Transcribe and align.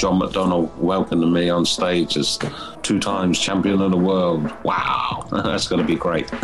John 0.00 0.18
McDonnell 0.18 0.74
welcoming 0.78 1.30
me 1.30 1.50
on 1.50 1.66
stage 1.66 2.16
as 2.16 2.38
two 2.80 2.98
times 2.98 3.38
champion 3.38 3.82
of 3.82 3.90
the 3.90 3.98
world. 3.98 4.50
Wow, 4.64 5.26
that's 5.30 5.68
going 5.68 5.82
to 5.82 5.86
be 5.86 5.94
great. 5.94 6.30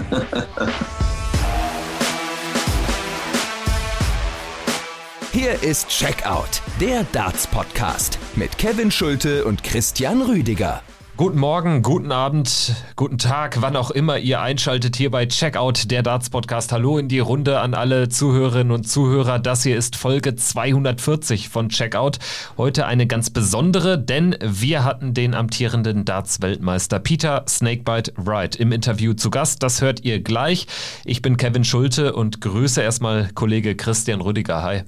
Hier 5.32 5.62
ist 5.62 5.88
Checkout, 5.88 6.61
der 6.82 7.05
Darts 7.12 7.46
Podcast 7.46 8.19
mit 8.34 8.59
Kevin 8.59 8.91
Schulte 8.91 9.46
und 9.46 9.62
Christian 9.62 10.20
Rüdiger. 10.20 10.82
Guten 11.17 11.39
Morgen, 11.39 11.80
guten 11.80 12.12
Abend, 12.12 12.75
guten 12.95 13.16
Tag, 13.16 13.62
wann 13.62 13.75
auch 13.75 13.91
immer 13.91 14.19
ihr 14.19 14.43
einschaltet 14.43 14.96
hier 14.96 15.11
bei 15.11 15.25
Checkout, 15.25 15.91
der 15.91 16.03
Darts 16.03 16.29
Podcast. 16.29 16.73
Hallo 16.73 16.98
in 16.98 17.09
die 17.09 17.21
Runde 17.21 17.61
an 17.61 17.73
alle 17.73 18.11
Zuhörerinnen 18.11 18.71
und 18.71 18.85
Zuhörer. 18.85 19.39
Das 19.39 19.62
hier 19.62 19.79
ist 19.79 19.97
Folge 19.97 20.37
240 20.37 21.48
von 21.48 21.71
Checkout. 21.71 22.19
Heute 22.59 22.84
eine 22.84 23.07
ganz 23.07 23.30
besondere, 23.30 23.98
denn 23.98 24.37
wir 24.43 24.84
hatten 24.84 25.15
den 25.15 25.33
amtierenden 25.33 26.05
Darts-Weltmeister 26.05 26.98
Peter 26.98 27.46
Snakebite 27.48 28.12
Wright 28.16 28.55
im 28.55 28.71
Interview 28.71 29.15
zu 29.15 29.30
Gast. 29.30 29.62
Das 29.62 29.80
hört 29.80 30.05
ihr 30.05 30.21
gleich. 30.23 30.66
Ich 31.07 31.23
bin 31.23 31.38
Kevin 31.38 31.65
Schulte 31.65 32.12
und 32.12 32.43
grüße 32.43 32.83
erstmal 32.83 33.30
Kollege 33.33 33.74
Christian 33.74 34.21
Rüdiger. 34.21 34.62
Hi. 34.62 34.83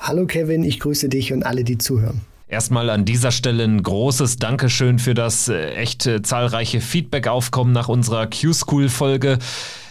Hallo 0.00 0.24
Kevin, 0.24 0.64
ich 0.64 0.80
grüße 0.80 1.10
dich 1.10 1.34
und 1.34 1.44
alle, 1.44 1.64
die 1.64 1.76
zuhören. 1.76 2.22
Erstmal 2.48 2.90
an 2.90 3.04
dieser 3.04 3.32
Stelle 3.32 3.64
ein 3.64 3.82
großes 3.82 4.36
Dankeschön 4.36 5.00
für 5.00 5.14
das 5.14 5.48
äh, 5.48 5.74
echt 5.74 6.06
äh, 6.06 6.22
zahlreiche 6.22 6.80
Feedback-Aufkommen 6.80 7.72
nach 7.72 7.88
unserer 7.88 8.28
Q-School-Folge 8.28 9.38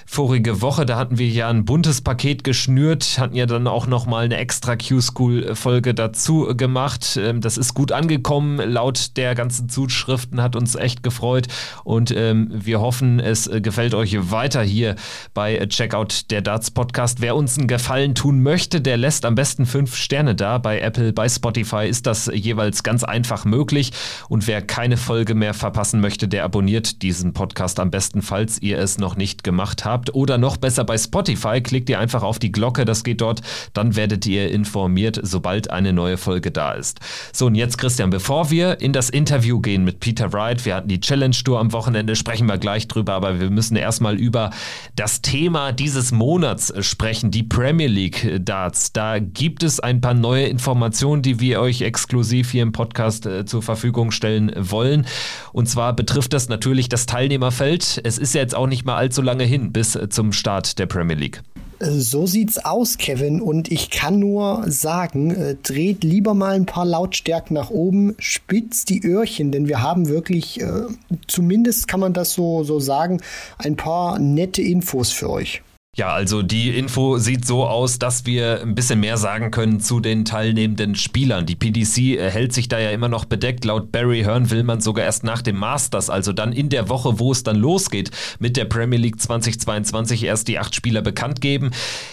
vorige 0.06 0.62
Woche. 0.62 0.86
Da 0.86 0.98
hatten 0.98 1.18
wir 1.18 1.28
ja 1.28 1.50
ein 1.50 1.66
buntes 1.66 2.02
Paket 2.02 2.44
geschnürt, 2.44 3.18
hatten 3.20 3.36
ja 3.36 3.46
dann 3.46 3.68
auch 3.68 3.88
nochmal 3.88 4.26
eine 4.26 4.38
extra 4.38 4.76
Q-School-Folge 4.76 5.94
dazu 5.94 6.54
gemacht. 6.56 7.18
Ähm, 7.22 7.42
das 7.42 7.58
ist 7.58 7.74
gut 7.74 7.92
angekommen. 7.92 8.58
Laut 8.58 9.18
der 9.18 9.36
ganzen 9.36 9.68
Zuschriften 9.68 10.42
hat 10.42 10.56
uns 10.56 10.76
echt 10.76 11.04
gefreut 11.04 11.48
und 11.84 12.12
ähm, 12.16 12.50
wir 12.52 12.80
hoffen, 12.80 13.20
es 13.20 13.50
gefällt 13.52 13.94
euch 13.94 14.32
weiter 14.32 14.62
hier 14.62 14.96
bei 15.34 15.66
Checkout 15.68 16.32
der 16.32 16.42
Darts 16.42 16.72
Podcast. 16.72 17.22
Wer 17.22 17.36
uns 17.36 17.58
einen 17.58 17.68
Gefallen 17.68 18.16
tun 18.16 18.42
möchte, 18.44 18.82
der 18.82 18.98
lässt 18.98 19.26
am 19.26 19.36
besten 19.36 19.66
fünf 19.66 19.96
Sterne 19.96 20.36
da. 20.36 20.60
Bei 20.60 20.80
Apple, 20.80 21.14
bei 21.14 21.28
Spotify 21.28 21.88
ist 21.88 22.06
das 22.06 22.30
jeweils 22.34 22.84
ganz 22.84 23.04
einfach 23.04 23.44
möglich. 23.46 23.92
Und 24.30 24.48
wer 24.48 24.62
keine 24.62 24.98
Folge 24.98 25.34
mehr 25.34 25.54
verpassen 25.54 26.00
möchte, 26.00 26.28
der 26.28 26.44
abonniert 26.44 27.02
diesen 27.02 27.34
Podcast 27.34 27.80
am 27.80 27.92
besten, 27.92 28.22
falls 28.22 28.62
ihr 28.62 28.78
es 28.78 28.98
noch 28.98 29.16
nicht 29.16 29.44
gemacht 29.44 29.84
habt 29.84 29.95
habt 29.96 30.14
oder 30.14 30.38
noch 30.38 30.58
besser 30.58 30.84
bei 30.84 30.98
Spotify, 30.98 31.62
klickt 31.62 31.90
ihr 31.90 32.00
einfach 32.00 32.22
auf 32.22 32.38
die 32.38 32.52
Glocke, 32.52 32.84
das 32.84 33.06
geht 33.06 33.22
dort, 33.22 33.42
dann 33.72 33.96
werdet 33.96 34.26
ihr 34.26 34.52
informiert, 34.52 35.18
sobald 35.24 35.72
eine 35.72 35.94
neue 35.94 36.18
Folge 36.18 36.52
da 36.52 36.74
ist. 36.74 37.00
So, 37.32 37.46
und 37.46 37.56
jetzt 37.56 37.78
Christian, 37.78 38.10
bevor 38.10 38.52
wir 38.52 38.82
in 38.82 38.92
das 38.92 39.10
Interview 39.10 39.62
gehen 39.62 39.86
mit 39.86 40.02
Peter 40.02 40.34
Wright, 40.34 40.66
wir 40.66 40.76
hatten 40.76 40.90
die 40.90 41.00
Challenge 41.00 41.36
Tour 41.46 41.60
am 41.62 41.72
Wochenende, 41.72 42.18
sprechen 42.18 42.48
wir 42.48 42.58
gleich 42.58 42.90
drüber, 42.90 43.14
aber 43.14 43.40
wir 43.40 43.50
müssen 43.50 43.78
erstmal 43.78 44.16
über 44.16 44.50
das 44.98 45.22
Thema 45.22 45.72
dieses 45.72 46.12
Monats 46.12 46.74
sprechen, 46.86 47.32
die 47.32 47.44
Premier 47.44 47.88
League 47.88 48.42
Darts. 48.44 48.92
Da 48.92 49.20
gibt 49.20 49.64
es 49.64 49.80
ein 49.80 50.02
paar 50.02 50.14
neue 50.14 50.48
Informationen, 50.48 51.22
die 51.22 51.40
wir 51.40 51.62
euch 51.62 51.82
exklusiv 51.82 52.52
hier 52.52 52.64
im 52.64 52.74
Podcast 52.74 53.26
äh, 53.26 53.46
zur 53.46 53.62
Verfügung 53.62 54.12
stellen 54.12 54.52
wollen. 54.58 55.06
Und 55.54 55.70
zwar 55.70 55.96
betrifft 55.96 56.34
das 56.34 56.50
natürlich 56.50 56.90
das 56.90 57.06
Teilnehmerfeld. 57.06 58.02
Es 58.04 58.18
ist 58.18 58.34
ja 58.34 58.42
jetzt 58.42 58.56
auch 58.56 58.68
nicht 58.68 58.86
mal 58.86 58.98
allzu 58.98 59.22
lange 59.22 59.44
hin 59.44 59.72
bis 59.72 59.85
bis 59.86 60.00
zum 60.10 60.32
Start 60.32 60.80
der 60.80 60.88
Premier 60.88 61.16
League. 61.16 61.42
So 61.80 62.26
sieht's 62.26 62.58
aus, 62.58 62.98
Kevin. 62.98 63.42
Und 63.42 63.72
ich 63.72 63.90
kann 63.90 64.18
nur 64.18 64.64
sagen, 64.68 65.32
äh, 65.32 65.56
dreht 65.62 66.04
lieber 66.04 66.34
mal 66.34 66.56
ein 66.56 66.66
paar 66.66 66.86
Lautstärken 66.86 67.54
nach 67.54 67.70
oben, 67.70 68.16
spitzt 68.18 68.90
die 68.90 69.06
Öhrchen, 69.06 69.52
denn 69.52 69.68
wir 69.68 69.82
haben 69.82 70.08
wirklich, 70.08 70.62
äh, 70.62 70.86
zumindest 71.28 71.88
kann 71.88 72.00
man 72.00 72.14
das 72.14 72.34
so, 72.34 72.64
so 72.64 72.80
sagen, 72.80 73.22
ein 73.58 73.76
paar 73.76 74.18
nette 74.18 74.62
Infos 74.62 75.12
für 75.12 75.30
euch. 75.30 75.62
Ja, 75.98 76.10
also 76.10 76.42
die 76.42 76.78
Info 76.78 77.20
sieht 77.20 77.46
so 77.46 77.66
aus, 77.66 78.00
dass 78.00 78.26
wir 78.26 78.62
ein 78.62 78.76
bisschen 78.76 79.00
mehr 79.00 79.16
sagen 79.16 79.50
können 79.50 79.80
zu 79.80 80.02
den 80.02 80.26
teilnehmenden 80.26 80.96
Spielern. 80.96 81.46
Die 81.46 81.56
PDC 81.56 82.20
hält 82.20 82.52
sich 82.52 82.68
da 82.68 82.78
ja 82.80 82.90
immer 82.90 83.08
noch 83.08 83.24
bedeckt. 83.24 83.64
Laut 83.64 83.94
Barry 83.94 84.24
Hearn 84.24 84.52
will 84.52 84.64
man 84.64 84.82
sogar 84.82 85.06
erst 85.06 85.24
nach 85.24 85.42
dem 85.42 85.56
Masters, 85.56 86.10
also 86.10 86.34
dann 86.34 86.52
in 86.52 86.68
der 86.68 86.90
Woche, 86.90 87.18
wo 87.18 87.32
es 87.32 87.44
dann 87.44 87.56
losgeht 87.56 88.12
mit 88.40 88.58
der 88.58 88.66
Premier 88.66 89.00
League 89.00 89.22
2022, 89.22 90.26
erst 90.26 90.50
die 90.50 90.60
acht 90.60 90.76
Spieler 90.76 91.02
bekannt 91.02 91.40
geben. 91.40 91.72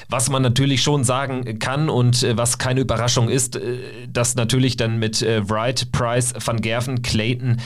Was 0.09 0.31
man 0.31 0.43
natürlich 0.43 0.81
schon 0.81 1.03
sagen 1.03 1.59
kann 1.59 1.88
und 1.88 2.22
äh, 2.22 2.37
was 2.37 2.59
keine 2.59 2.82
Überraschung 2.82 3.28
ist, 3.28 3.56
äh, 3.56 3.78
dass 4.12 4.37
natürlich 4.37 4.76
dann 4.76 5.00
mit 5.00 5.22
äh, 5.22 5.43
Wright, 5.50 5.91
Price, 5.91 6.34
Van 6.38 6.60
Gerven, 6.60 7.03
Clayton 7.03 7.56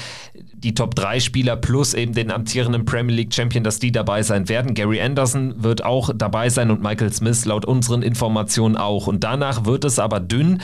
die 0.66 0.74
Top 0.74 0.94
3 0.94 1.20
Spieler 1.20 1.56
plus 1.56 1.94
eben 1.94 2.14
den 2.14 2.30
amtierenden 2.30 2.84
Premier 2.84 3.14
League 3.14 3.34
Champion, 3.34 3.62
dass 3.62 3.78
die 3.78 3.92
dabei 3.92 4.22
sein 4.22 4.48
werden. 4.48 4.74
Gary 4.74 5.00
Anderson 5.00 5.62
wird 5.62 5.84
auch 5.84 6.05
dabei 6.14 6.48
sein 6.48 6.70
und 6.70 6.82
Michael 6.82 7.12
Smith 7.12 7.44
laut 7.44 7.64
unseren 7.64 8.02
Informationen 8.02 8.76
auch. 8.76 9.06
Und 9.06 9.24
danach 9.24 9.64
wird 9.64 9.84
es 9.84 9.98
aber 9.98 10.20
dünn. 10.20 10.60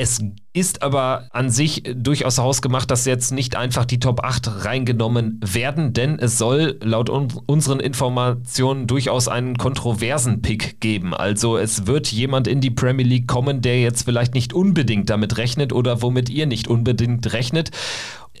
Es 0.00 0.20
ist 0.52 0.82
aber 0.82 1.26
an 1.32 1.50
sich 1.50 1.82
durchaus 1.92 2.38
hausgemacht, 2.38 2.88
dass 2.90 3.04
jetzt 3.04 3.32
nicht 3.32 3.56
einfach 3.56 3.84
die 3.84 3.98
Top 3.98 4.22
8 4.22 4.64
reingenommen 4.64 5.40
werden, 5.44 5.92
denn 5.92 6.18
es 6.20 6.38
soll 6.38 6.78
laut 6.82 7.10
un 7.10 7.28
unseren 7.46 7.80
Informationen 7.80 8.86
durchaus 8.86 9.26
einen 9.26 9.56
kontroversen 9.56 10.40
Pick 10.40 10.80
geben. 10.80 11.14
Also 11.14 11.56
es 11.56 11.86
wird 11.86 12.12
jemand 12.12 12.46
in 12.46 12.60
die 12.60 12.70
Premier 12.70 13.06
League 13.06 13.26
kommen, 13.26 13.60
der 13.60 13.80
jetzt 13.80 14.04
vielleicht 14.04 14.34
nicht 14.34 14.52
unbedingt 14.52 15.10
damit 15.10 15.36
rechnet 15.36 15.72
oder 15.72 16.00
womit 16.00 16.28
ihr 16.28 16.46
nicht 16.46 16.68
unbedingt 16.68 17.32
rechnet. 17.32 17.70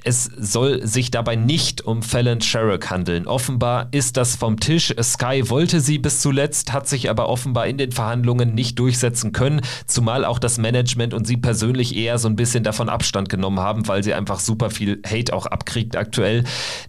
Es 0.08 0.30
soll 0.38 0.86
sich 0.86 1.10
dabei 1.10 1.36
nicht 1.36 1.84
um 1.84 2.00
Fallon 2.00 2.40
Sherrock 2.40 2.88
handeln. 2.88 3.26
Offenbar 3.26 3.88
ist 3.90 4.16
das 4.16 4.36
vom 4.36 4.58
Tisch. 4.58 4.94
Sky 5.02 5.50
wollte 5.50 5.80
sie 5.80 5.98
bis 5.98 6.20
zuletzt, 6.22 6.72
hat 6.72 6.88
sich 6.88 7.10
aber 7.10 7.28
offenbar 7.28 7.66
in 7.66 7.76
den 7.76 7.92
Verhandlungen 7.92 8.54
nicht 8.54 8.78
durchsetzen 8.78 9.32
können, 9.32 9.60
zumal 9.86 10.24
auch 10.24 10.38
das 10.38 10.56
Management 10.56 11.12
und 11.12 11.26
sie 11.26 11.36
persönlich 11.36 11.94
eher 11.94 12.16
so 12.16 12.26
ein 12.26 12.36
bisschen 12.36 12.64
davon 12.64 12.88
Abstand 12.88 13.28
genommen 13.28 13.60
haben, 13.60 13.86
weil 13.86 14.02
sie 14.02 14.14
einfach 14.14 14.40
super 14.40 14.70
viel 14.70 15.02
Hate 15.06 15.34
auch 15.34 15.44
abkriegt 15.44 15.94
aktuell. 15.94 16.44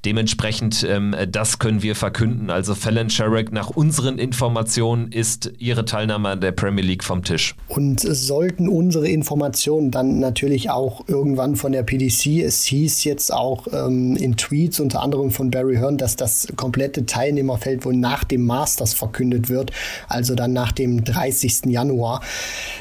Dementsprechend, 0.05 0.87
ähm, 0.89 1.13
das 1.29 1.59
können 1.59 1.81
wir 1.81 1.95
verkünden. 1.95 2.49
Also 2.49 2.73
Fallon 2.73 3.09
Sherrock 3.09 3.51
nach 3.51 3.69
unseren 3.69 4.17
Informationen 4.17 5.11
ist 5.11 5.51
ihre 5.59 5.83
Teilnahme 5.83 6.29
an 6.29 6.39
der 6.39 6.53
Premier 6.53 6.85
League 6.85 7.03
vom 7.03 7.25
Tisch. 7.25 7.53
Und 7.67 7.99
sollten 7.99 8.69
unsere 8.69 9.09
Informationen 9.09 9.91
dann 9.91 10.21
natürlich 10.21 10.69
auch 10.69 11.05
irgendwann 11.09 11.57
von 11.57 11.73
der 11.73 11.83
PDC, 11.83 12.43
es 12.45 12.63
hieß 12.63 13.08
jetzt 13.09 13.33
auch 13.33 13.67
ähm, 13.73 14.15
in 14.15 14.37
Tweets 14.37 14.79
unter 14.79 15.01
anderem 15.01 15.31
von 15.31 15.51
Barry 15.51 15.75
Hearn, 15.75 15.97
dass 15.97 16.15
das 16.15 16.47
komplette 16.55 17.05
Teilnehmerfeld 17.05 17.83
wohl 17.83 17.95
nach 17.95 18.23
dem 18.23 18.45
Masters 18.45 18.93
verkündet 18.93 19.49
wird, 19.49 19.71
also 20.07 20.35
dann 20.35 20.53
nach 20.53 20.71
dem 20.71 21.03
30. 21.03 21.65
Januar. 21.65 22.21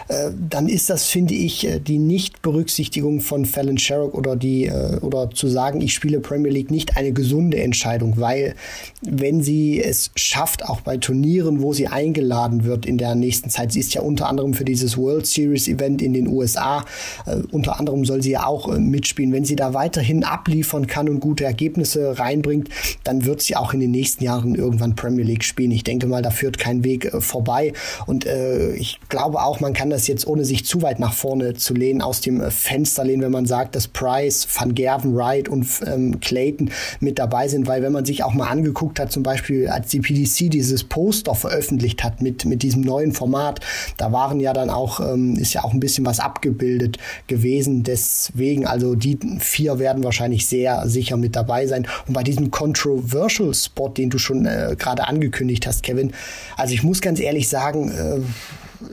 Äh, 0.09 0.31
dann 0.49 0.69
ist 0.69 0.91
das, 0.91 1.07
finde 1.07 1.35
ich, 1.35 1.67
äh, 1.67 1.81
die 1.81 1.99
Nichtberücksichtigung 1.99 3.21
von 3.21 3.45
Fallon 3.45 3.79
Sherrock 3.79 4.15
oder 4.15 4.37
die 4.37 4.67
äh, 4.67 4.99
oder 5.01 5.31
zu 5.31 5.49
sagen, 5.49 5.81
ich 5.81 5.95
spiele 5.95 6.21
Premier 6.21 6.53
League 6.53 6.71
nicht 6.71 6.97
eine 6.97 7.13
gesunde 7.13 7.61
Entscheidung, 7.61 8.15
weil 8.17 8.55
wenn 9.03 9.43
sie 9.43 9.83
es 9.83 10.11
schafft, 10.17 10.65
auch 10.65 10.81
bei 10.83 10.97
Turnieren, 10.97 11.63
wo 11.63 11.73
sie 11.73 11.89
eingeladen 11.89 12.65
wird 12.65 12.87
in 12.87 12.99
der 12.99 13.15
nächsten 13.15 13.51
Zeit, 13.51 13.73
sie 13.73 13.81
ist 13.81 13.95
ja 13.95 14.03
unter 14.03 14.29
anderem 14.29 14.55
für 14.55 14.65
dieses 14.65 14.97
World 14.99 15.27
Series 15.27 15.69
Event 15.69 16.03
in 16.03 16.13
den 16.13 16.29
USA, 16.29 16.85
äh, 17.27 17.37
unter 17.51 17.79
anderem 17.79 18.05
soll 18.05 18.23
sie 18.23 18.33
ja 18.33 18.47
auch 18.47 18.69
äh, 18.73 18.79
mitspielen, 18.79 19.33
wenn 19.33 19.45
sie 19.45 19.57
da 19.57 19.75
weiterhin 19.75 20.08
weiterhin 20.09 20.25
abliefern 20.25 20.87
kann 20.87 21.09
und 21.09 21.21
gute 21.21 21.45
Ergebnisse 21.45 22.19
reinbringt, 22.19 22.69
dann 23.05 23.25
wird 23.25 23.43
sie 23.43 23.57
auch 23.57 23.75
in 23.75 23.81
den 23.81 23.91
nächsten 23.91 24.25
Jahren 24.25 24.55
irgendwann 24.55 24.97
Premier 24.97 25.25
League 25.25 25.45
spielen. 25.45 25.71
Ich 25.71 25.85
denke 25.85 26.07
mal, 26.07 26.23
da 26.23 26.31
führt 26.31 26.59
kein 26.59 26.83
Weg 26.85 27.13
äh, 27.13 27.21
vorbei. 27.21 27.73
Und 28.07 28.27
äh, 28.27 28.73
ich 28.73 29.01
glaube 29.09 29.43
auch, 29.43 29.61
man 29.61 29.75
kann 29.75 29.91
das 29.91 30.07
jetzt, 30.07 30.27
ohne 30.27 30.45
sich 30.45 30.65
zu 30.65 30.83
weit 30.83 30.99
nach 30.99 31.13
vorne 31.13 31.55
zu 31.55 31.75
lehnen, 31.75 32.01
aus 32.01 32.21
dem 32.21 32.41
äh, 32.41 32.51
Fenster 32.51 33.05
lehnen, 33.05 33.23
wenn 33.23 33.33
man 33.33 33.47
sagt, 33.47 33.75
dass 33.75 33.87
Price, 33.87 34.47
Van 34.59 34.75
Gerven, 34.75 35.15
Wright 35.15 35.49
und 35.49 35.67
ähm, 35.87 36.21
Clayton 36.21 36.71
mit 37.01 37.19
dabei 37.19 37.49
sind, 37.49 37.67
weil 37.67 37.83
wenn 37.83 37.93
man 37.93 38.05
sich 38.05 38.25
auch 38.25 38.33
mal 38.33 38.49
angeguckt 38.49 38.99
hat, 38.99 39.13
zum 39.13 39.23
Beispiel 39.23 39.69
als 39.69 39.91
die 39.91 40.01
PDC 40.01 40.51
dieses 40.51 40.85
Poster 40.85 41.35
veröffentlicht 41.35 42.03
hat 42.03 42.23
mit, 42.23 42.45
mit 42.45 42.63
diesem 42.63 42.83
neuen 42.83 43.13
Format, 43.13 43.61
da 43.97 44.13
waren 44.13 44.41
ja 44.41 44.53
dann 44.53 44.71
auch, 44.71 45.01
ähm, 45.01 45.37
ist 45.37 45.53
ja 45.53 45.65
auch 45.65 45.73
ein 45.73 45.81
bisschen 45.81 46.07
was 46.07 46.21
abgebildet 46.21 46.99
gewesen. 47.27 47.83
Deswegen, 47.83 48.67
also 48.67 48.95
die 48.95 49.19
vier 49.39 49.79
werden 49.79 49.98
werden 49.99 50.05
wahrscheinlich 50.05 50.47
sehr 50.47 50.89
sicher 50.89 51.17
mit 51.17 51.35
dabei 51.35 51.67
sein. 51.67 51.87
Und 52.07 52.15
bei 52.15 52.23
diesem 52.23 52.51
Controversial 52.51 53.53
Spot, 53.55 53.89
den 53.89 54.11
du 54.11 54.19
schon 54.19 54.47
äh, 54.47 54.77
gerade 54.79 55.07
angekündigt 55.07 55.67
hast, 55.67 55.83
Kevin, 55.83 56.13
also 56.57 56.75
ich 56.75 56.83
muss 56.83 57.01
ganz 57.01 57.21
ehrlich 57.21 57.49
sagen, 57.49 57.91
äh, 57.91 58.21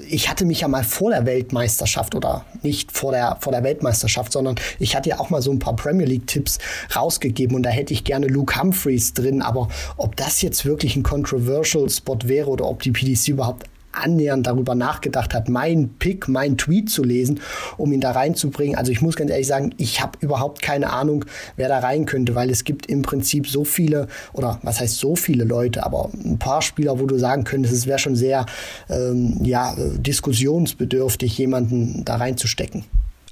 ich 0.09 0.29
hatte 0.29 0.45
mich 0.45 0.61
ja 0.61 0.67
mal 0.67 0.83
vor 0.83 1.11
der 1.11 1.27
Weltmeisterschaft 1.27 2.15
oder 2.15 2.43
nicht 2.63 2.91
vor 2.91 3.11
der, 3.11 3.37
vor 3.39 3.51
der 3.51 3.63
Weltmeisterschaft, 3.63 4.31
sondern 4.31 4.55
ich 4.79 4.95
hatte 4.95 5.09
ja 5.09 5.19
auch 5.19 5.29
mal 5.29 5.43
so 5.43 5.51
ein 5.51 5.59
paar 5.59 5.75
Premier 5.75 6.07
League-Tipps 6.07 6.57
rausgegeben 6.95 7.55
und 7.55 7.61
da 7.63 7.69
hätte 7.69 7.93
ich 7.93 8.03
gerne 8.03 8.25
Luke 8.25 8.59
Humphreys 8.59 9.13
drin. 9.13 9.43
Aber 9.43 9.69
ob 9.97 10.15
das 10.15 10.41
jetzt 10.41 10.65
wirklich 10.65 10.95
ein 10.95 11.03
Controversial 11.03 11.87
Spot 11.87 12.17
wäre 12.23 12.49
oder 12.49 12.65
ob 12.65 12.81
die 12.81 12.91
PDC 12.91 13.27
überhaupt 13.27 13.67
annähernd 13.95 14.47
darüber 14.47 14.75
nachgedacht 14.75 15.33
hat, 15.33 15.49
meinen 15.49 15.97
Pick, 15.97 16.27
meinen 16.27 16.57
Tweet 16.57 16.89
zu 16.89 17.03
lesen, 17.03 17.39
um 17.77 17.91
ihn 17.91 18.01
da 18.01 18.11
reinzubringen. 18.11 18.77
Also 18.77 18.91
ich 18.91 19.01
muss 19.01 19.15
ganz 19.15 19.31
ehrlich 19.31 19.47
sagen, 19.47 19.73
ich 19.77 20.01
habe 20.01 20.17
überhaupt 20.21 20.61
keine 20.61 20.91
Ahnung, 20.91 21.25
wer 21.55 21.69
da 21.69 21.79
rein 21.79 22.05
könnte, 22.05 22.35
weil 22.35 22.49
es 22.49 22.63
gibt 22.63 22.85
im 22.87 23.01
Prinzip 23.01 23.47
so 23.47 23.63
viele, 23.63 24.07
oder 24.33 24.59
was 24.63 24.79
heißt 24.79 24.97
so 24.97 25.15
viele 25.15 25.43
Leute, 25.43 25.85
aber 25.85 26.09
ein 26.13 26.39
paar 26.39 26.61
Spieler, 26.61 26.99
wo 26.99 27.05
du 27.05 27.17
sagen 27.17 27.43
könntest, 27.43 27.73
es 27.73 27.87
wäre 27.87 27.99
schon 27.99 28.15
sehr 28.15 28.45
ähm, 28.89 29.37
ja, 29.43 29.75
diskussionsbedürftig, 29.97 31.37
jemanden 31.37 32.03
da 32.05 32.15
reinzustecken. 32.15 32.83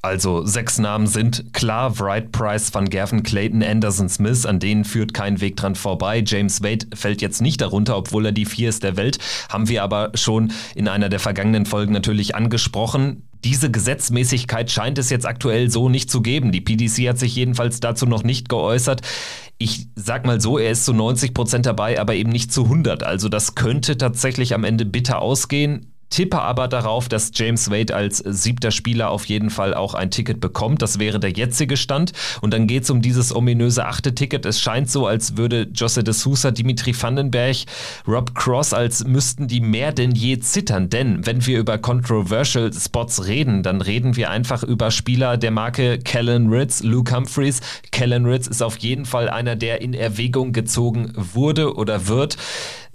Also 0.03 0.45
sechs 0.45 0.79
Namen 0.79 1.07
sind 1.07 1.53
klar, 1.53 1.97
Wright 1.97 2.33
Price, 2.33 2.73
Van 2.73 2.89
Gerven, 2.89 3.23
Clayton, 3.23 3.63
Anderson, 3.63 4.09
Smith, 4.09 4.45
an 4.45 4.59
denen 4.59 4.83
führt 4.83 5.13
kein 5.13 5.39
Weg 5.39 5.55
dran 5.55 5.75
vorbei. 5.75 6.21
James 6.27 6.61
Wade 6.61 6.87
fällt 6.93 7.21
jetzt 7.21 7.41
nicht 7.41 7.61
darunter, 7.61 7.95
obwohl 7.95 8.25
er 8.25 8.31
die 8.33 8.45
vier 8.45 8.67
ist 8.67 8.83
der 8.83 8.97
Welt, 8.97 9.17
haben 9.47 9.69
wir 9.69 9.81
aber 9.81 10.11
schon 10.15 10.51
in 10.75 10.89
einer 10.89 11.07
der 11.07 11.21
vergangenen 11.21 11.65
Folgen 11.65 11.93
natürlich 11.93 12.35
angesprochen. 12.35 13.29
Diese 13.45 13.71
Gesetzmäßigkeit 13.71 14.69
scheint 14.69 14.97
es 14.97 15.09
jetzt 15.09 15.25
aktuell 15.25 15.69
so 15.69 15.87
nicht 15.87 16.11
zu 16.11 16.21
geben. 16.21 16.51
Die 16.51 16.59
PDC 16.59 17.07
hat 17.07 17.17
sich 17.17 17.33
jedenfalls 17.37 17.79
dazu 17.79 18.05
noch 18.05 18.23
nicht 18.23 18.49
geäußert. 18.49 19.01
Ich 19.57 19.87
sag 19.95 20.25
mal 20.25 20.41
so, 20.41 20.57
er 20.57 20.71
ist 20.71 20.83
zu 20.83 20.91
90 20.91 21.33
Prozent 21.33 21.65
dabei, 21.65 22.01
aber 22.01 22.15
eben 22.15 22.29
nicht 22.29 22.51
zu 22.51 22.65
100. 22.65 23.03
Also 23.03 23.29
das 23.29 23.55
könnte 23.55 23.97
tatsächlich 23.97 24.53
am 24.53 24.65
Ende 24.65 24.83
bitter 24.83 25.21
ausgehen 25.21 25.92
tippe 26.13 26.39
aber 26.39 26.67
darauf, 26.67 27.09
dass 27.09 27.31
James 27.33 27.71
Wade 27.71 27.95
als 27.95 28.19
siebter 28.19 28.69
Spieler 28.69 29.09
auf 29.09 29.25
jeden 29.25 29.49
Fall 29.49 29.73
auch 29.73 29.95
ein 29.95 30.11
Ticket 30.11 30.39
bekommt. 30.39 30.83
Das 30.83 30.99
wäre 30.99 31.19
der 31.19 31.31
jetzige 31.31 31.75
Stand. 31.75 32.13
Und 32.41 32.53
dann 32.53 32.67
geht 32.67 32.83
es 32.83 32.91
um 32.91 33.01
dieses 33.01 33.35
ominöse 33.35 33.85
achte 33.85 34.13
Ticket. 34.13 34.45
Es 34.45 34.61
scheint 34.61 34.91
so, 34.91 35.07
als 35.07 35.37
würde 35.37 35.67
Josse 35.73 36.03
de 36.03 36.13
Sousa, 36.13 36.51
Dimitri 36.51 36.93
Vandenberg, 36.93 37.57
Rob 38.07 38.35
Cross, 38.35 38.73
als 38.73 39.05
müssten 39.05 39.47
die 39.47 39.59
mehr 39.59 39.91
denn 39.91 40.11
je 40.11 40.37
zittern. 40.37 40.89
Denn 40.89 41.25
wenn 41.25 41.47
wir 41.47 41.57
über 41.57 41.79
Controversial 41.79 42.71
Spots 42.71 43.25
reden, 43.25 43.63
dann 43.63 43.81
reden 43.81 44.15
wir 44.15 44.29
einfach 44.29 44.61
über 44.61 44.91
Spieler 44.91 45.37
der 45.37 45.51
Marke 45.51 45.97
Kellen 45.97 46.49
Ritz, 46.53 46.83
Luke 46.83 47.15
Humphreys. 47.15 47.61
Kellen 47.91 48.27
Ritz 48.27 48.45
ist 48.45 48.61
auf 48.61 48.77
jeden 48.77 49.05
Fall 49.05 49.29
einer, 49.29 49.55
der 49.55 49.81
in 49.81 49.95
Erwägung 49.95 50.53
gezogen 50.53 51.11
wurde 51.15 51.75
oder 51.75 52.07
wird. 52.07 52.37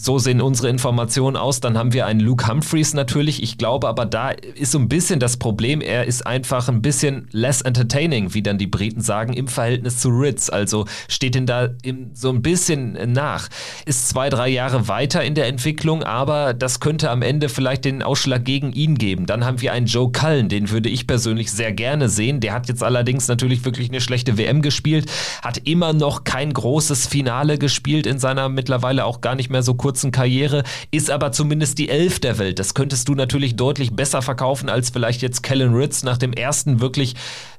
So 0.00 0.21
sehen 0.21 0.41
unsere 0.41 0.69
Informationen 0.69 1.37
aus. 1.37 1.59
Dann 1.59 1.77
haben 1.77 1.93
wir 1.93 2.06
einen 2.06 2.21
Luke 2.21 2.47
Humphreys 2.47 2.95
natürlich. 2.95 3.43
Ich 3.43 3.59
glaube 3.59 3.89
aber, 3.89 4.06
da 4.06 4.31
ist 4.31 4.71
so 4.71 4.79
ein 4.79 4.89
bisschen 4.89 5.19
das 5.19 5.39
Problem. 5.39 5.81
Er 5.81 6.05
ist 6.05 6.25
einfach 6.25 6.69
ein 6.69 6.83
bisschen 6.83 7.27
less 7.33 7.62
entertaining, 7.62 8.33
wie 8.33 8.41
dann 8.41 8.59
die 8.59 8.69
Briten 8.69 9.00
sagen, 9.00 9.33
im 9.33 9.49
Verhältnis 9.49 9.99
zu 9.99 10.11
Ritz. 10.11 10.50
Also 10.50 10.85
steht 11.09 11.35
ihn 11.35 11.47
da 11.47 11.71
so 12.15 12.31
ein 12.31 12.43
bisschen 12.43 13.12
nach. 13.12 13.49
Ist 13.87 14.09
zwei, 14.09 14.29
drei 14.31 14.49
Jahre 14.49 14.87
weiter 14.87 15.25
in 15.25 15.35
der 15.35 15.49
Entwicklung, 15.49 16.05
aber 16.05 16.55
das 16.55 16.79
könnte 16.79 17.11
am 17.11 17.23
Ende 17.23 17.49
vielleicht 17.49 17.85
den 17.85 18.05
Ausschlag 18.05 18.45
gegen 18.45 18.73
ihn 18.73 18.99
geben. 18.99 19.27
Dann 19.27 19.45
haben 19.45 19.61
wir 19.61 19.73
einen 19.73 19.87
Joe 19.87 20.12
Cullen, 20.12 20.49
den 20.49 20.71
würde 20.71 20.91
ich 20.91 21.09
persönlich 21.09 21.50
sehr 21.50 21.73
gerne 21.73 22.09
sehen. 22.09 22.39
Der 22.39 22.53
hat 22.53 22.69
jetzt 22.69 22.85
allerdings 22.85 23.27
natürlich 23.27 23.65
wirklich 23.65 23.89
eine 23.89 24.00
schlechte 24.00 24.39
WM 24.39 24.62
gespielt, 24.62 25.11
hat 25.43 25.59
immer 25.65 25.93
noch 25.93 26.23
kein 26.23 26.53
großes 26.53 27.09
Finale 27.09 27.59
gespielt 27.59 28.06
in 28.06 28.21
seiner 28.21 28.49
mittlerweile 28.49 29.05
auch 29.05 29.21
gar 29.21 29.35
nicht 29.35 29.50
mehr 29.50 29.65
so 29.65 29.75
kurzen 29.75 29.88
kurzen 29.88 30.12
Karriere, 30.12 30.64
ist 30.90 31.11
aber 31.11 31.32
zumindest 31.32 31.79
die 31.79 31.88
Elf 31.88 32.20
der 32.20 32.37
Welt. 32.37 32.58
Das 32.58 32.75
könntest 32.75 33.08
du 33.08 33.14
natürlich 33.14 33.56
deutlich 33.56 33.96
besser 33.96 34.20
verkaufen 34.20 34.69
als 34.69 34.90
vielleicht 34.90 35.23
jetzt 35.23 35.43
Kellen 35.43 35.73
Ritz 35.73 36.02
nach 36.02 36.19
dem 36.19 36.35
ersten 36.35 36.82
wirklich 36.82 37.14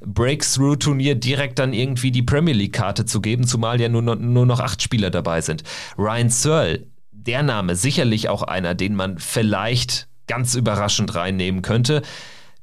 Breakthrough-Turnier 0.05 1.15
direkt 1.15 1.57
dann 1.57 1.73
irgendwie 1.73 2.11
die 2.11 2.21
Premier 2.21 2.53
League-Karte 2.53 3.05
zu 3.05 3.19
geben, 3.19 3.47
zumal 3.47 3.81
ja 3.81 3.89
nur, 3.89 4.03
nur 4.03 4.45
noch 4.45 4.59
acht 4.59 4.83
Spieler 4.83 5.09
dabei 5.09 5.41
sind. 5.41 5.63
Ryan 5.97 6.29
Searle, 6.29 6.85
der 7.11 7.41
Name 7.41 7.75
sicherlich 7.75 8.29
auch 8.29 8.43
einer, 8.43 8.75
den 8.75 8.93
man 8.93 9.17
vielleicht 9.17 10.07
ganz 10.27 10.53
überraschend 10.53 11.15
reinnehmen 11.15 11.63
könnte. 11.63 12.03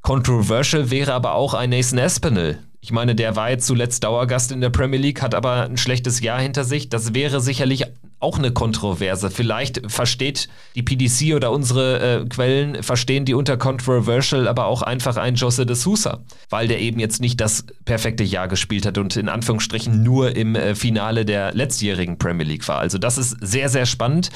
Controversial 0.03 0.93
wäre 0.93 1.13
aber 1.13 1.35
auch 1.35 1.55
ein 1.55 1.71
Nathan 1.71 1.99
Espinel. 1.99 2.61
Ich 2.81 2.93
meine, 2.93 3.17
der 3.17 3.35
war 3.35 3.51
jetzt 3.51 3.67
zuletzt 3.67 4.05
Dauergast 4.05 4.53
in 4.53 4.61
der 4.61 4.71
Premier 4.71 5.01
League, 5.01 5.23
hat 5.23 5.35
aber 5.35 5.65
ein 5.65 5.77
schlechtes 5.77 6.21
Jahr 6.21 6.41
hinter 6.41 6.63
sich. 6.63 6.89
Das 6.89 7.15
wäre 7.15 7.41
sicherlich 7.41 7.83
auch 8.27 8.39
eine 8.39 8.51
Kontroverse. 8.51 9.31
Vielleicht 9.31 9.81
versteht 9.87 10.49
die 10.75 10.83
PDC 10.83 11.37
oder 11.37 11.53
unsere 11.53 12.23
äh, 12.23 12.25
Quellen 12.27 12.83
verstehen 12.83 13.25
die 13.25 13.35
unter 13.35 13.57
controversial, 13.57 14.49
aber 14.49 14.67
auch 14.67 14.83
einfach 14.83 15.17
ein 15.17 15.37
Jose 15.37 15.65
de 15.65 15.77
Sousa, 15.77 16.25
weil 16.51 16.67
der 16.67 16.81
eben 16.81 16.99
jetzt 16.99 17.21
nicht 17.21 17.41
das 17.41 17.65
perfekte 17.85 18.25
Jahr 18.25 18.49
gespielt 18.49 18.85
hat 18.85 18.99
und 18.99 19.15
in 19.17 19.29
Anführungsstrichen 19.29 20.03
nur 20.03 20.35
im 20.35 20.57
äh, 20.57 20.75
Finale 20.75 21.25
der 21.25 21.55
letztjährigen 21.55 22.19
Premier 22.19 22.45
League 22.45 22.67
war. 22.67 22.81
Also 22.81 22.99
das 22.99 23.17
ist 23.17 23.37
sehr, 23.41 23.69
sehr 23.69 23.87
spannend. 23.87 24.31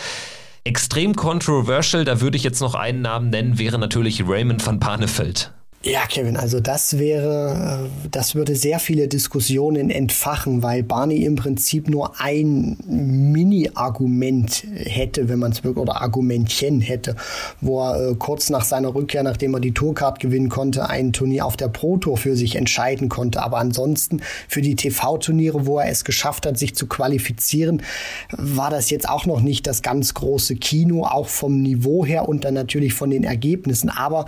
Extrem 0.62 1.16
controversial, 1.16 2.04
da 2.04 2.20
würde 2.20 2.36
ich 2.36 2.44
jetzt 2.44 2.60
noch 2.60 2.76
einen 2.76 3.02
Namen 3.02 3.30
nennen, 3.30 3.58
wäre 3.58 3.78
natürlich 3.78 4.22
Raymond 4.24 4.64
van 4.64 4.78
Panefeld. 4.78 5.52
Ja, 5.82 6.04
Kevin, 6.06 6.36
also 6.36 6.60
das 6.60 6.98
wäre, 6.98 7.88
äh, 8.04 8.08
das 8.10 8.34
würde 8.34 8.54
sehr 8.54 8.78
viele 8.80 9.08
Diskussionen 9.08 9.88
entfachen, 9.88 10.62
weil 10.62 10.82
Barney 10.82 11.24
im 11.24 11.36
Prinzip 11.36 11.88
nur 11.88 12.20
ein 12.20 12.76
Mini-Argument 12.86 14.66
hätte, 14.74 15.30
wenn 15.30 15.38
man 15.38 15.52
es 15.52 15.64
wirklich, 15.64 15.80
oder 15.80 16.02
Argumentchen 16.02 16.82
hätte, 16.82 17.16
wo 17.62 17.80
er 17.80 18.10
äh, 18.10 18.14
kurz 18.14 18.50
nach 18.50 18.64
seiner 18.64 18.94
Rückkehr, 18.94 19.22
nachdem 19.22 19.54
er 19.54 19.60
die 19.60 19.72
Tourcard 19.72 20.20
gewinnen 20.20 20.50
konnte, 20.50 20.90
ein 20.90 21.14
Turnier 21.14 21.46
auf 21.46 21.56
der 21.56 21.68
Pro 21.68 21.96
Tour 21.96 22.18
für 22.18 22.36
sich 22.36 22.56
entscheiden 22.56 23.08
konnte. 23.08 23.42
Aber 23.42 23.56
ansonsten 23.56 24.20
für 24.48 24.60
die 24.60 24.76
TV-Turniere, 24.76 25.64
wo 25.64 25.78
er 25.78 25.88
es 25.88 26.04
geschafft 26.04 26.44
hat, 26.44 26.58
sich 26.58 26.74
zu 26.74 26.88
qualifizieren, 26.88 27.82
war 28.32 28.68
das 28.68 28.90
jetzt 28.90 29.08
auch 29.08 29.24
noch 29.24 29.40
nicht 29.40 29.66
das 29.66 29.80
ganz 29.80 30.12
große 30.12 30.56
Kino, 30.56 31.06
auch 31.06 31.28
vom 31.28 31.62
Niveau 31.62 32.04
her 32.04 32.28
und 32.28 32.44
dann 32.44 32.52
natürlich 32.52 32.92
von 32.92 33.08
den 33.08 33.24
Ergebnissen. 33.24 33.88
Aber 33.88 34.26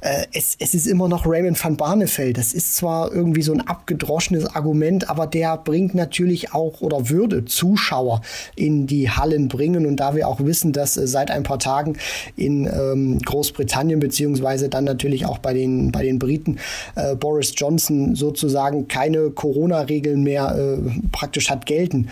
äh, 0.00 0.26
es, 0.32 0.54
es 0.60 0.74
ist 0.74 0.91
immer 0.92 1.08
noch 1.08 1.26
Raymond 1.26 1.62
van 1.64 1.76
Barneveld. 1.76 2.36
Das 2.36 2.52
ist 2.52 2.76
zwar 2.76 3.10
irgendwie 3.12 3.40
so 3.40 3.52
ein 3.52 3.62
abgedroschenes 3.62 4.54
Argument, 4.54 5.08
aber 5.08 5.26
der 5.26 5.56
bringt 5.56 5.94
natürlich 5.94 6.52
auch 6.52 6.82
oder 6.82 7.08
würde 7.08 7.46
Zuschauer 7.46 8.20
in 8.56 8.86
die 8.86 9.10
Hallen 9.10 9.48
bringen. 9.48 9.86
Und 9.86 9.96
da 9.96 10.14
wir 10.14 10.28
auch 10.28 10.40
wissen, 10.40 10.72
dass 10.72 10.98
äh, 10.98 11.06
seit 11.06 11.30
ein 11.30 11.44
paar 11.44 11.58
Tagen 11.58 11.96
in 12.36 12.66
ähm, 12.66 13.18
Großbritannien 13.20 14.00
beziehungsweise 14.00 14.68
dann 14.68 14.84
natürlich 14.84 15.24
auch 15.24 15.38
bei 15.38 15.54
den, 15.54 15.92
bei 15.92 16.02
den 16.02 16.18
Briten 16.18 16.58
äh, 16.94 17.16
Boris 17.16 17.54
Johnson 17.56 18.14
sozusagen 18.14 18.86
keine 18.86 19.30
Corona-Regeln 19.30 20.22
mehr 20.22 20.54
äh, 20.54 21.08
praktisch 21.10 21.48
hat 21.48 21.64
gelten. 21.64 22.08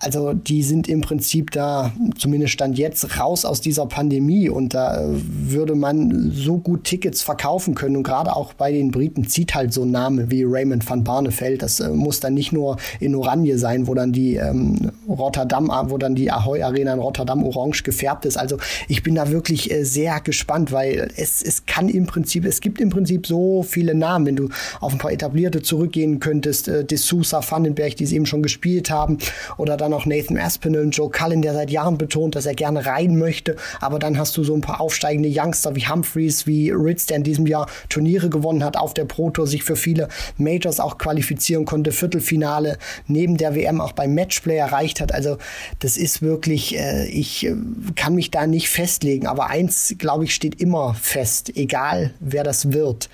Also 0.00 0.32
die 0.32 0.62
sind 0.62 0.88
im 0.88 1.02
Prinzip 1.02 1.50
da, 1.50 1.92
zumindest 2.16 2.54
stand 2.54 2.78
jetzt, 2.78 3.18
raus 3.18 3.44
aus 3.44 3.60
dieser 3.60 3.84
Pandemie 3.84 4.48
und 4.48 4.72
da 4.72 5.02
äh, 5.02 5.08
würde 5.10 5.74
man 5.74 6.30
so 6.32 6.56
gut 6.56 6.84
Tickets 6.84 7.20
verkaufen 7.20 7.74
können. 7.74 7.98
Und 7.98 8.04
gerade 8.04 8.21
gerade 8.22 8.36
auch 8.36 8.52
bei 8.54 8.70
den 8.70 8.90
Briten 8.90 9.26
zieht 9.26 9.54
halt 9.54 9.72
so 9.72 9.82
ein 9.82 9.90
Name 9.90 10.30
wie 10.30 10.44
Raymond 10.44 10.88
van 10.88 11.02
Barneveld. 11.02 11.62
Das 11.62 11.80
äh, 11.80 11.88
muss 11.88 12.20
dann 12.20 12.34
nicht 12.34 12.52
nur 12.52 12.76
in 13.00 13.14
Oranje 13.14 13.58
sein, 13.58 13.88
wo 13.88 13.94
dann 13.94 14.12
die 14.12 14.36
ähm, 14.36 14.92
Rotterdam, 15.08 15.70
wo 15.88 15.98
dann 15.98 16.14
die 16.14 16.30
Ahoy 16.30 16.62
Arena 16.62 16.92
in 16.94 17.00
Rotterdam 17.00 17.42
orange 17.42 17.82
gefärbt 17.82 18.24
ist. 18.24 18.36
Also 18.36 18.58
ich 18.88 19.02
bin 19.02 19.16
da 19.16 19.30
wirklich 19.30 19.70
äh, 19.72 19.84
sehr 19.84 20.20
gespannt, 20.20 20.70
weil 20.70 21.10
es, 21.16 21.42
es 21.42 21.66
kann 21.66 21.88
im 21.88 22.06
Prinzip, 22.06 22.44
es 22.44 22.60
gibt 22.60 22.80
im 22.80 22.90
Prinzip 22.90 23.26
so 23.26 23.64
viele 23.64 23.94
Namen. 23.94 24.26
Wenn 24.26 24.36
du 24.36 24.48
auf 24.80 24.92
ein 24.92 24.98
paar 24.98 25.12
etablierte 25.12 25.62
zurückgehen 25.62 26.20
könntest, 26.20 26.68
äh, 26.68 26.84
De 26.84 26.98
Sousa, 26.98 27.42
Vandenberg, 27.48 27.96
die 27.96 28.04
es 28.04 28.12
eben 28.12 28.26
schon 28.26 28.42
gespielt 28.42 28.90
haben, 28.90 29.18
oder 29.58 29.76
dann 29.76 29.92
auch 29.92 30.06
Nathan 30.06 30.38
Aspinall 30.38 30.82
und 30.82 30.96
Joe 30.96 31.10
Cullen, 31.10 31.42
der 31.42 31.54
seit 31.54 31.70
Jahren 31.70 31.98
betont, 31.98 32.36
dass 32.36 32.46
er 32.46 32.54
gerne 32.54 32.86
rein 32.86 33.16
möchte. 33.16 33.56
Aber 33.80 33.98
dann 33.98 34.16
hast 34.16 34.36
du 34.36 34.44
so 34.44 34.54
ein 34.54 34.60
paar 34.60 34.80
aufsteigende 34.80 35.28
Youngster 35.32 35.74
wie 35.74 35.88
Humphreys, 35.88 36.46
wie 36.46 36.70
Ritz, 36.70 37.06
der 37.06 37.16
in 37.16 37.24
diesem 37.24 37.46
Jahr 37.46 37.66
Turnier 37.88 38.11
Turniere 38.12 38.28
gewonnen 38.28 38.62
hat 38.62 38.76
auf 38.76 38.92
der 38.92 39.06
Pro 39.06 39.30
Tour, 39.30 39.46
sich 39.46 39.64
für 39.64 39.74
viele 39.74 40.08
Majors 40.36 40.80
auch 40.80 40.98
qualifizieren 40.98 41.64
konnte, 41.64 41.92
Viertelfinale 41.92 42.76
neben 43.06 43.38
der 43.38 43.54
WM 43.54 43.80
auch 43.80 43.92
beim 43.92 44.14
Matchplay 44.14 44.56
erreicht 44.56 45.00
hat. 45.00 45.14
Also 45.14 45.38
das 45.78 45.96
ist 45.96 46.20
wirklich, 46.20 46.76
äh, 46.78 47.06
ich 47.06 47.46
äh, 47.46 47.54
kann 47.96 48.14
mich 48.14 48.30
da 48.30 48.46
nicht 48.46 48.68
festlegen, 48.68 49.26
aber 49.26 49.46
eins, 49.46 49.94
glaube 49.96 50.24
ich, 50.24 50.34
steht 50.34 50.60
immer 50.60 50.94
fest, 50.94 51.56
egal 51.56 52.12
wer 52.20 52.44
das 52.44 52.72
wird. 52.72 53.08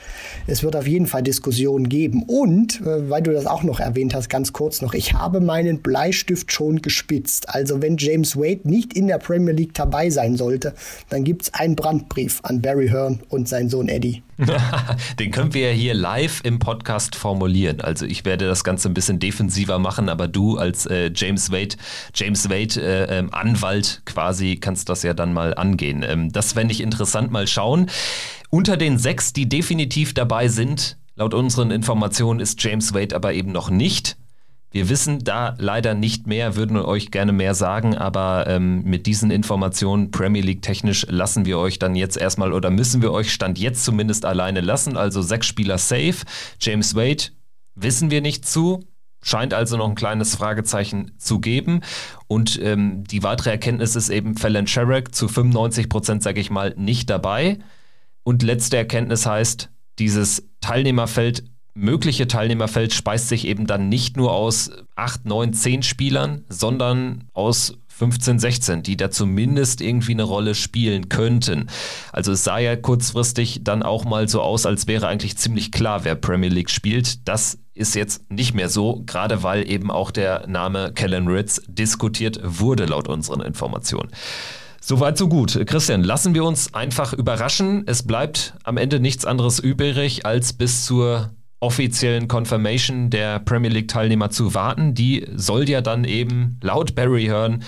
Es 0.49 0.65
wird 0.65 0.75
auf 0.75 0.89
jeden 0.89 1.07
Fall 1.07 1.23
Diskussionen 1.23 1.89
geben. 1.89 2.25
Und, 2.27 2.81
äh, 2.81 3.09
weil 3.09 3.23
du 3.23 3.33
das 3.33 3.47
auch 3.47 3.63
noch 3.63 3.79
erwähnt 3.79 4.15
hast, 4.15 4.29
ganz 4.29 4.53
kurz 4.53 4.83
noch, 4.83 4.95
ich 4.95 5.13
habe 5.13 5.41
meinen 5.41 5.79
Bleistift 5.79 6.53
schon 6.53 6.83
gespitzt. 6.83 7.49
Also 7.51 7.83
wenn 7.83 7.99
James 7.99 8.37
Wade 8.37 8.69
nicht 8.69 8.95
in 8.95 9.07
der 9.07 9.19
Premier 9.19 9.55
League 9.55 9.75
dabei 9.75 10.11
sein 10.11 10.37
sollte, 10.37 10.75
dann 11.09 11.23
gibt 11.23 11.43
es 11.43 11.55
einen 11.55 11.77
Brandbrief 11.77 12.41
an 12.43 12.61
Barry 12.61 12.89
Hearn 12.89 13.21
und 13.29 13.49
seinen 13.49 13.69
Sohn 13.69 13.89
Eddie. 13.89 14.25
Den 15.19 15.31
können 15.31 15.55
wir 15.55 15.71
ja 15.71 15.75
hier 15.75 15.95
live 15.95 16.41
im 16.45 16.59
Podcast 16.59 17.17
formulieren. 17.17 17.81
Also 17.81 18.05
ich 18.05 18.25
werde 18.25 18.47
das 18.47 18.65
Ganze 18.65 18.89
ein 18.89 18.95
bisschen 18.95 19.19
defensiver 19.19 19.79
machen, 19.79 20.09
aber 20.09 20.29
du 20.29 20.59
als 20.59 20.85
äh, 20.87 21.11
James 21.15 21.51
Wade, 21.51 21.77
James 22.15 22.51
Wade 22.51 22.81
äh, 22.81 23.19
ähm, 23.19 23.33
Anwalt 23.33 24.03
quasi 24.05 24.57
kannst 24.57 24.89
das 24.89 25.03
ja 25.03 25.15
dann 25.15 25.33
mal 25.33 25.55
angehen. 25.55 26.05
Ähm, 26.07 26.31
das 26.31 26.53
fände 26.53 26.73
ich 26.73 26.83
interessant 26.83 27.31
mal 27.31 27.47
schauen. 27.47 27.89
Unter 28.51 28.77
den 28.77 28.99
sechs, 28.99 29.33
die 29.33 29.49
definitiv 29.49 30.13
dabei 30.13 30.49
sind, 30.49 30.99
laut 31.17 31.33
unseren 31.33 31.71
Informationen 31.71 32.41
ist 32.41 32.63
James 32.63 32.93
Wade 32.93 33.17
aber 33.17 33.33
eben 33.33 33.53
noch 33.53 33.71
nicht. 33.71 34.18
Wir 34.71 34.91
wissen 34.91 35.21
da 35.21 35.55
leider 35.59 35.95
nicht 35.95 36.27
mehr, 36.27 36.55
würden 36.55 36.77
euch 36.77 37.11
gerne 37.11 37.33
mehr 37.33 37.55
sagen, 37.55 37.97
aber 37.97 38.47
ähm, 38.49 38.83
mit 38.85 39.07
diesen 39.07 39.31
Informationen 39.31 40.11
Premier 40.11 40.43
League 40.43 40.61
technisch 40.61 41.07
lassen 41.09 41.47
wir 41.47 41.59
euch 41.59 41.79
dann 41.79 41.95
jetzt 41.95 42.19
erstmal 42.19 42.53
oder 42.53 42.69
müssen 42.69 43.01
wir 43.01 43.13
euch 43.13 43.33
Stand 43.33 43.59
jetzt 43.59 43.85
zumindest 43.85 44.27
alleine 44.27 44.61
lassen. 44.61 44.99
Also 44.99 45.23
sechs 45.23 45.47
Spieler 45.47 45.79
safe. 45.79 46.17
James 46.61 46.95
Wade 46.95 47.25
wissen 47.75 48.11
wir 48.11 48.21
nicht 48.21 48.47
zu. 48.47 48.85
Scheint 49.23 49.53
also 49.53 49.77
noch 49.77 49.89
ein 49.89 49.95
kleines 49.95 50.37
Fragezeichen 50.37 51.13
zu 51.19 51.41
geben. 51.41 51.81
Und 52.29 52.61
ähm, 52.63 53.05
die 53.05 53.23
weitere 53.23 53.51
Erkenntnis 53.51 53.97
ist 53.97 54.11
eben 54.11 54.37
Fallon 54.37 54.67
Sherrick 54.67 55.15
zu 55.15 55.29
95 55.29 55.89
Prozent, 55.89 56.23
sage 56.23 56.41
ich 56.41 56.51
mal, 56.51 56.75
nicht 56.77 57.11
dabei. 57.11 57.59
Und 58.23 58.43
letzte 58.43 58.77
Erkenntnis 58.77 59.27
heißt, 59.27 59.71
dieses 59.99 60.45
Teilnehmerfeld 60.61 61.45
mögliche 61.79 62.27
Teilnehmerfeld 62.27 62.93
speist 62.93 63.29
sich 63.29 63.47
eben 63.47 63.67
dann 63.67 63.89
nicht 63.89 64.17
nur 64.17 64.33
aus 64.33 64.71
8, 64.97 65.25
9, 65.25 65.53
10 65.53 65.83
Spielern, 65.83 66.45
sondern 66.49 67.25
aus 67.33 67.75
15, 67.89 68.39
16, 68.39 68.83
die 68.85 68.97
da 68.97 69.11
zumindest 69.11 69.81
irgendwie 69.81 70.13
eine 70.13 70.23
Rolle 70.23 70.55
spielen 70.55 71.09
könnten. 71.09 71.69
Also 72.13 72.33
es 72.33 72.45
sah 72.45 72.59
ja 72.59 72.77
kurzfristig 72.77 73.61
dann 73.65 73.83
auch 73.83 74.05
mal 74.05 74.29
so 74.29 74.41
aus, 74.41 74.67
als 74.67 74.87
wäre 74.87 75.09
eigentlich 75.09 75.37
ziemlich 75.37 75.73
klar, 75.73 76.05
wer 76.05 76.15
Premier 76.15 76.51
League 76.51 76.71
spielt. 76.71 77.27
Das 77.27 77.59
ist 77.75 77.95
jetzt 77.95 78.31
nicht 78.31 78.55
mehr 78.55 78.69
so, 78.69 79.03
gerade 79.07 79.43
weil 79.43 79.69
eben 79.69 79.91
auch 79.91 80.13
der 80.13 80.47
Name 80.47 80.93
Kellen 80.93 81.27
Ritz 81.27 81.61
diskutiert 81.67 82.41
wurde 82.43 82.87
laut 82.87 83.09
unseren 83.09 83.41
Informationen. 83.41 84.11
Soweit 84.81 85.19
so 85.19 85.29
gut. 85.29 85.59
Christian, 85.67 86.05
lassen 86.05 86.35
wir 86.35 86.45
uns 86.45 86.73
einfach 86.75 87.13
überraschen. 87.13 87.83
Es 87.87 88.05
bleibt 88.05 88.55
am 88.63 88.77
Ende 88.77 89.01
nichts 89.01 89.25
anderes 89.25 89.59
übrig, 89.59 90.25
als 90.25 90.53
bis 90.53 90.85
zur 90.85 91.33
offiziellen 91.61 92.29
Confirmation 92.29 93.11
der 93.11 93.41
Premier 93.41 93.71
League-Teilnehmer 93.71 94.31
zu 94.31 94.55
warten. 94.55 94.95
Die 94.95 95.27
soll 95.35 95.69
ja 95.69 95.81
dann 95.81 96.05
eben 96.05 96.59
laut 96.63 96.95
Barry 96.95 97.25
Hearn 97.25 97.65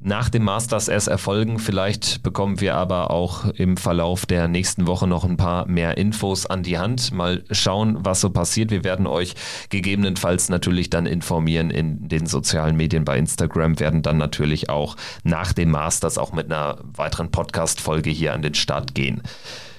nach 0.00 0.28
dem 0.28 0.44
Masters 0.44 0.88
erst 0.88 1.08
erfolgen. 1.08 1.58
Vielleicht 1.58 2.22
bekommen 2.22 2.60
wir 2.60 2.76
aber 2.76 3.10
auch 3.10 3.46
im 3.46 3.76
Verlauf 3.76 4.26
der 4.26 4.46
nächsten 4.46 4.86
Woche 4.86 5.08
noch 5.08 5.24
ein 5.24 5.36
paar 5.36 5.66
mehr 5.66 5.96
Infos 5.98 6.46
an 6.46 6.62
die 6.62 6.78
Hand. 6.78 7.12
Mal 7.12 7.42
schauen, 7.50 7.98
was 8.00 8.20
so 8.20 8.30
passiert. 8.30 8.70
Wir 8.70 8.84
werden 8.84 9.06
euch 9.06 9.34
gegebenenfalls 9.70 10.50
natürlich 10.50 10.88
dann 10.90 11.06
informieren 11.06 11.70
in 11.70 12.08
den 12.08 12.26
sozialen 12.26 12.76
Medien 12.76 13.04
bei 13.04 13.18
Instagram, 13.18 13.80
werden 13.80 14.02
dann 14.02 14.18
natürlich 14.18 14.70
auch 14.70 14.96
nach 15.24 15.52
dem 15.52 15.70
Masters 15.70 16.16
auch 16.16 16.32
mit 16.32 16.46
einer 16.46 16.78
weiteren 16.94 17.30
Podcast-Folge 17.30 18.10
hier 18.10 18.34
an 18.34 18.42
den 18.42 18.54
Start 18.54 18.94
gehen. 18.94 19.22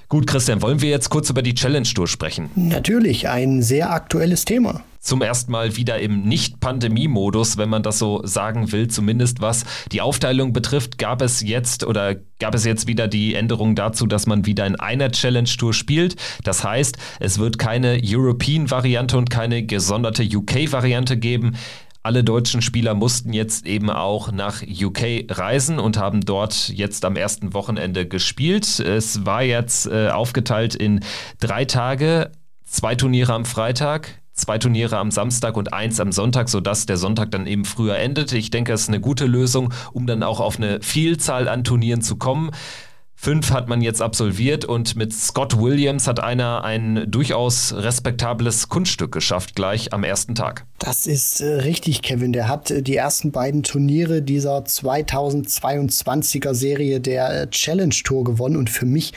Gut, 0.10 0.26
Christian, 0.26 0.64
wollen 0.64 0.82
wir 0.82 0.90
jetzt 0.90 1.12
kurz 1.12 1.30
über 1.30 1.44
die 1.44 1.54
Challenge 1.54 1.88
Tour 1.88 2.08
sprechen? 2.08 2.50
Natürlich, 2.56 3.30
ein 3.30 3.62
sehr 3.62 3.92
aktuelles 3.92 4.44
Thema. 4.44 4.82
Zum 5.00 5.22
ersten 5.22 5.52
Mal 5.52 5.76
wieder 5.76 6.00
im 6.00 6.24
Nicht-Pandemie-Modus, 6.24 7.58
wenn 7.58 7.70
man 7.70 7.84
das 7.84 8.00
so 8.00 8.26
sagen 8.26 8.72
will, 8.72 8.88
zumindest 8.88 9.40
was 9.40 9.66
die 9.92 10.02
Aufteilung 10.02 10.52
betrifft, 10.52 10.98
gab 10.98 11.22
es 11.22 11.44
jetzt 11.44 11.86
oder 11.86 12.16
gab 12.40 12.56
es 12.56 12.66
jetzt 12.66 12.88
wieder 12.88 13.08
die 13.08 13.36
Änderung 13.36 13.76
dazu, 13.76 14.08
dass 14.08 14.26
man 14.26 14.48
wieder 14.48 14.66
in 14.66 14.78
einer 14.78 15.12
Challenge 15.12 15.48
Tour 15.48 15.76
spielt. 15.76 16.16
Das 16.44 16.64
heißt, 16.64 16.98
es 17.20 17.38
wird 17.38 17.60
keine 17.60 18.02
European-Variante 18.04 19.16
und 19.16 19.30
keine 19.30 19.62
gesonderte 19.62 20.24
UK-Variante 20.24 21.18
geben. 21.18 21.56
Alle 22.02 22.24
deutschen 22.24 22.62
Spieler 22.62 22.94
mussten 22.94 23.34
jetzt 23.34 23.66
eben 23.66 23.90
auch 23.90 24.32
nach 24.32 24.64
UK 24.64 25.26
reisen 25.30 25.80
und 25.80 25.98
haben 25.98 26.22
dort 26.22 26.70
jetzt 26.70 27.04
am 27.04 27.18
ersten 27.18 27.54
Wochenende 27.54 28.08
gespielt. 28.08 28.80
Es 28.80 29.26
war 29.26 29.44
jetzt 29.44 29.86
äh, 29.88 30.08
aufgeteilt 30.10 30.76
in 30.76 31.02
drei 31.42 31.66
Tage, 31.66 32.32
zwei 32.64 32.96
Turniere 32.96 33.34
am 33.34 33.44
Freitag, 33.44 34.22
zwei 34.32 34.58
Turniere 34.58 34.98
am 34.98 35.12
Samstag 35.12 35.58
und 35.58 35.74
eins 35.74 36.00
am 36.00 36.14
Sonntag, 36.14 36.48
sodass 36.48 36.86
der 36.86 36.96
Sonntag 36.96 37.32
dann 37.32 37.46
eben 37.46 37.66
früher 37.66 37.98
endete. 37.98 38.38
Ich 38.38 38.50
denke, 38.50 38.72
es 38.72 38.84
ist 38.84 38.88
eine 38.88 39.02
gute 39.02 39.26
Lösung, 39.26 39.74
um 39.92 40.08
dann 40.08 40.24
auch 40.24 40.40
auf 40.40 40.56
eine 40.56 40.82
Vielzahl 40.82 41.50
an 41.50 41.66
Turnieren 41.66 42.02
zu 42.02 42.16
kommen. 42.16 42.52
Fünf 43.22 43.52
hat 43.52 43.68
man 43.68 43.82
jetzt 43.82 44.02
absolviert 44.02 44.64
und 44.64 44.96
mit 44.96 45.12
Scott 45.12 45.60
Williams 45.60 46.08
hat 46.08 46.22
einer 46.22 46.64
ein 46.64 47.04
durchaus 47.12 47.74
respektables 47.74 48.70
Kunststück 48.70 49.12
geschafft, 49.12 49.56
gleich 49.56 49.92
am 49.92 50.06
ersten 50.06 50.36
Tag. 50.36 50.66
Das 50.78 51.06
ist 51.06 51.42
äh, 51.42 51.56
richtig, 51.56 52.02
Kevin. 52.02 52.32
Der 52.32 52.48
hat 52.48 52.72
äh, 52.72 52.82
die 52.82 52.96
ersten 52.96 53.34
beiden 53.34 53.64
Turniere 53.64 54.22
dieser 54.22 54.60
2022er 54.60 56.54
Serie 56.54 57.02
der 57.02 57.42
äh, 57.42 57.50
Challenge 57.50 57.94
Tour 58.06 58.24
gewonnen 58.24 58.56
und 58.56 58.70
für 58.70 58.86
mich 58.86 59.12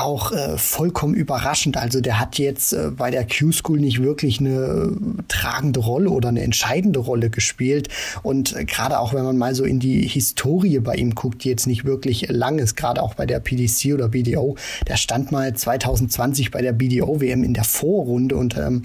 auch 0.00 0.32
äh, 0.32 0.58
vollkommen 0.58 1.14
überraschend. 1.14 1.76
Also 1.76 2.00
der 2.00 2.20
hat 2.20 2.38
jetzt 2.38 2.72
äh, 2.72 2.90
bei 2.90 3.10
der 3.10 3.26
Q-School 3.26 3.80
nicht 3.80 4.02
wirklich 4.02 4.40
eine 4.40 4.92
tragende 5.28 5.80
Rolle 5.80 6.10
oder 6.10 6.28
eine 6.28 6.42
entscheidende 6.42 7.00
Rolle 7.00 7.30
gespielt. 7.30 7.88
Und 8.22 8.56
äh, 8.56 8.64
gerade 8.64 8.98
auch 8.98 9.14
wenn 9.14 9.24
man 9.24 9.38
mal 9.38 9.54
so 9.54 9.64
in 9.64 9.80
die 9.80 10.06
Historie 10.06 10.78
bei 10.80 10.94
ihm 10.94 11.14
guckt, 11.14 11.44
die 11.44 11.48
jetzt 11.48 11.66
nicht 11.66 11.84
wirklich 11.84 12.28
lang 12.28 12.58
ist, 12.58 12.76
gerade 12.76 13.02
auch 13.02 13.14
bei 13.14 13.26
der 13.26 13.40
PDC 13.40 13.94
oder 13.94 14.08
BDO, 14.08 14.56
der 14.88 14.96
stand 14.96 15.32
mal 15.32 15.54
2020 15.54 16.50
bei 16.50 16.62
der 16.62 16.72
BDO-WM 16.72 17.44
in 17.44 17.54
der 17.54 17.64
Vorrunde 17.64 18.36
und 18.36 18.56
ähm, 18.56 18.82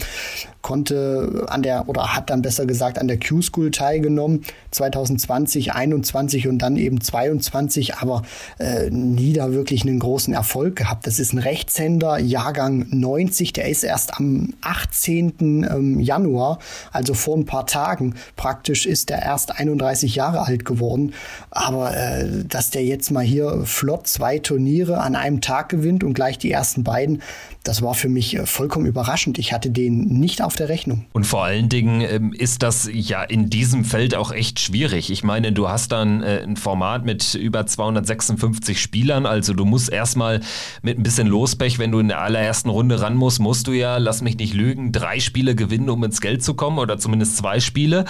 konnte 0.61 1.45
an 1.47 1.63
der 1.63 1.87
oder 1.87 2.15
hat 2.15 2.29
dann 2.29 2.41
besser 2.41 2.65
gesagt 2.65 2.99
an 2.99 3.07
der 3.07 3.19
Q-School 3.19 3.71
teilgenommen 3.71 4.43
2020, 4.71 5.73
21 5.73 6.47
und 6.47 6.59
dann 6.59 6.75
eben 6.75 7.01
22, 7.01 7.95
aber 7.95 8.23
äh, 8.59 8.89
nie 8.89 9.33
da 9.33 9.51
wirklich 9.53 9.83
einen 9.83 9.99
großen 9.99 10.33
Erfolg 10.33 10.75
gehabt. 10.75 10.98
Das 11.03 11.19
ist 11.19 11.33
ein 11.33 11.39
Rechtshänder, 11.39 12.19
Jahrgang 12.19 12.87
90, 12.89 13.53
der 13.53 13.69
ist 13.69 13.83
erst 13.83 14.17
am 14.17 14.53
18. 14.61 15.33
Ähm, 15.39 15.99
Januar, 15.99 16.59
also 16.91 17.13
vor 17.13 17.37
ein 17.37 17.45
paar 17.45 17.65
Tagen 17.65 18.15
praktisch, 18.35 18.85
ist 18.85 19.09
der 19.09 19.21
erst 19.21 19.57
31 19.57 20.15
Jahre 20.15 20.45
alt 20.45 20.65
geworden. 20.65 21.13
Aber 21.51 21.95
äh, 21.95 22.45
dass 22.45 22.69
der 22.71 22.83
jetzt 22.83 23.11
mal 23.11 23.23
hier 23.23 23.61
flott 23.65 24.07
zwei 24.07 24.39
Turniere 24.39 24.99
an 25.01 25.15
einem 25.15 25.41
Tag 25.41 25.69
gewinnt 25.69 26.03
und 26.03 26.13
gleich 26.13 26.37
die 26.37 26.51
ersten 26.51 26.83
beiden, 26.83 27.21
das 27.63 27.81
war 27.83 27.93
für 27.93 28.09
mich 28.09 28.35
äh, 28.35 28.45
vollkommen 28.45 28.87
überraschend. 28.87 29.37
Ich 29.37 29.53
hatte 29.53 29.69
den 29.69 30.05
nicht 30.07 30.41
auf 30.41 30.55
der 30.55 30.69
Rechnung. 30.69 31.05
Und 31.13 31.25
vor 31.25 31.43
allen 31.43 31.69
Dingen 31.69 32.01
ähm, 32.01 32.33
ist 32.33 32.63
das 32.63 32.89
ja 32.91 33.21
in 33.21 33.49
diesem 33.49 33.85
Feld 33.85 34.15
auch 34.15 34.31
echt 34.31 34.59
schwierig. 34.59 35.11
Ich 35.11 35.23
meine, 35.23 35.51
du 35.51 35.69
hast 35.69 35.91
dann 35.91 36.23
äh, 36.23 36.41
ein 36.41 36.57
Format 36.57 37.05
mit 37.05 37.35
über 37.35 37.67
256 37.67 38.81
Spielern, 38.81 39.27
also 39.27 39.53
du 39.53 39.65
musst 39.65 39.91
erstmal 39.91 40.41
mit 40.81 40.88
ein 40.97 41.03
bisschen 41.03 41.27
Lospech, 41.27 41.79
wenn 41.79 41.91
du 41.91 41.99
in 41.99 42.07
der 42.07 42.21
allerersten 42.21 42.69
Runde 42.69 43.01
ran 43.01 43.15
musst, 43.15 43.39
musst 43.39 43.67
du 43.67 43.71
ja, 43.71 43.97
lass 43.97 44.21
mich 44.21 44.37
nicht 44.37 44.53
lügen, 44.53 44.91
drei 44.91 45.19
Spiele 45.19 45.55
gewinnen, 45.55 45.89
um 45.89 46.03
ins 46.03 46.21
Geld 46.21 46.43
zu 46.43 46.53
kommen 46.53 46.79
oder 46.79 46.97
zumindest 46.97 47.37
zwei 47.37 47.59
Spiele 47.59 48.05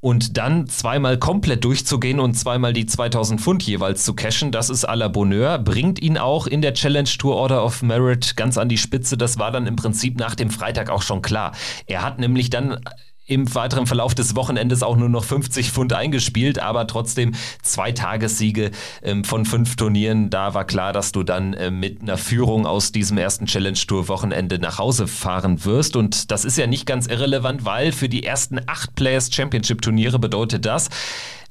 und 0.00 0.36
dann 0.36 0.68
zweimal 0.68 1.18
komplett 1.18 1.64
durchzugehen 1.64 2.20
und 2.20 2.34
zweimal 2.34 2.72
die 2.72 2.86
2000 2.86 3.40
Pfund 3.40 3.62
jeweils 3.64 4.04
zu 4.04 4.14
cashen, 4.14 4.52
das 4.52 4.70
ist 4.70 4.88
à 4.88 4.94
la 4.94 5.08
Bonheur, 5.08 5.58
bringt 5.58 6.00
ihn 6.00 6.18
auch 6.18 6.46
in 6.46 6.62
der 6.62 6.74
Challenge 6.74 7.08
Tour 7.18 7.34
Order 7.36 7.64
of 7.64 7.82
Merit 7.82 8.36
ganz 8.36 8.56
an 8.58 8.68
die 8.68 8.78
Spitze. 8.78 9.16
Das 9.16 9.38
war 9.38 9.50
dann 9.50 9.66
im 9.66 9.76
Prinzip 9.76 10.18
nach 10.18 10.34
dem 10.34 10.50
Freitag 10.50 10.90
auch 10.90 11.02
schon 11.02 11.22
klar. 11.22 11.52
Er 11.86 12.02
hat 12.02 12.18
nämlich 12.18 12.50
dann 12.50 12.78
im 13.26 13.52
weiteren 13.54 13.86
Verlauf 13.86 14.14
des 14.14 14.36
Wochenendes 14.36 14.82
auch 14.82 14.96
nur 14.96 15.08
noch 15.08 15.24
50 15.24 15.72
Pfund 15.72 15.92
eingespielt, 15.92 16.58
aber 16.58 16.86
trotzdem 16.86 17.34
zwei 17.62 17.92
Tagessiege 17.92 18.70
ähm, 19.02 19.24
von 19.24 19.44
fünf 19.44 19.76
Turnieren. 19.76 20.30
Da 20.30 20.54
war 20.54 20.64
klar, 20.64 20.92
dass 20.92 21.12
du 21.12 21.22
dann 21.22 21.52
äh, 21.54 21.70
mit 21.70 22.02
einer 22.02 22.18
Führung 22.18 22.66
aus 22.66 22.92
diesem 22.92 23.18
ersten 23.18 23.46
Challenge 23.46 23.78
Tour 23.78 24.08
Wochenende 24.08 24.58
nach 24.58 24.78
Hause 24.78 25.06
fahren 25.06 25.64
wirst. 25.64 25.96
Und 25.96 26.30
das 26.30 26.44
ist 26.44 26.56
ja 26.56 26.66
nicht 26.66 26.86
ganz 26.86 27.06
irrelevant, 27.06 27.64
weil 27.64 27.92
für 27.92 28.08
die 28.08 28.24
ersten 28.24 28.60
acht 28.66 28.94
Players 28.94 29.32
Championship 29.32 29.82
Turniere 29.82 30.18
bedeutet 30.18 30.64
das, 30.64 30.88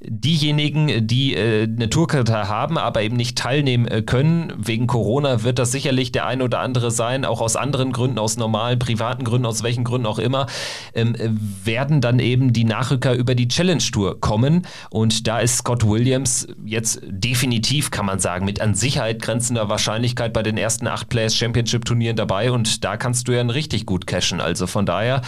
diejenigen, 0.02 1.08
die 1.08 1.36
äh, 1.36 1.64
eine 1.64 1.90
Tourkarte 1.90 2.48
haben, 2.48 2.78
aber 2.78 3.02
eben 3.02 3.16
nicht 3.16 3.38
teilnehmen 3.38 3.88
äh, 3.88 4.02
können, 4.02 4.54
wegen 4.58 4.88
Corona 4.88 5.44
wird 5.44 5.58
das 5.58 5.72
sicherlich 5.72 6.12
der 6.12 6.26
ein 6.26 6.42
oder 6.42 6.60
andere 6.60 6.92
sein, 6.92 7.26
auch 7.26 7.42
aus 7.42 7.56
anderen 7.56 7.92
Gründen, 7.92 8.20
aus 8.20 8.38
normalen, 8.38 8.78
privaten 8.78 9.24
Gründen, 9.24 9.46
aus 9.46 9.64
welchen 9.64 9.84
Gründen 9.84 10.06
auch 10.06 10.20
immer, 10.20 10.48
ähm, 10.94 11.16
werden 11.64 12.02
dann 12.02 12.20
eben 12.20 12.52
die 12.52 12.66
Nachrücker 12.66 13.14
über 13.14 13.36
die 13.36 13.48
Challenge 13.48 13.84
Tour 13.92 14.20
kommen. 14.20 14.68
Und 14.90 15.28
da 15.28 15.40
ist 15.40 15.58
Scott 15.58 15.88
Williams 15.88 16.48
jetzt 16.66 17.02
definitiv, 17.08 17.92
kann 17.92 18.06
man 18.06 18.20
sagen, 18.20 18.46
mit 18.46 18.60
an 18.62 18.76
Sicherheit 18.76 19.22
grenzender 19.22 19.70
Wahrscheinlichkeit 19.70 20.34
bei 20.34 20.44
den 20.44 20.58
ersten 20.58 20.88
acht 20.88 21.10
Players 21.10 21.36
Championship 21.36 21.86
Turnieren 21.86 22.18
dabei. 22.18 22.52
Und 22.52 22.84
da 22.84 22.98
kannst 22.98 23.28
du 23.28 23.32
ja 23.32 23.42
richtig 23.46 23.86
gut 23.86 24.08
cashen. 24.08 24.42
Also 24.42 24.68
von 24.68 24.86
daher 24.86 25.22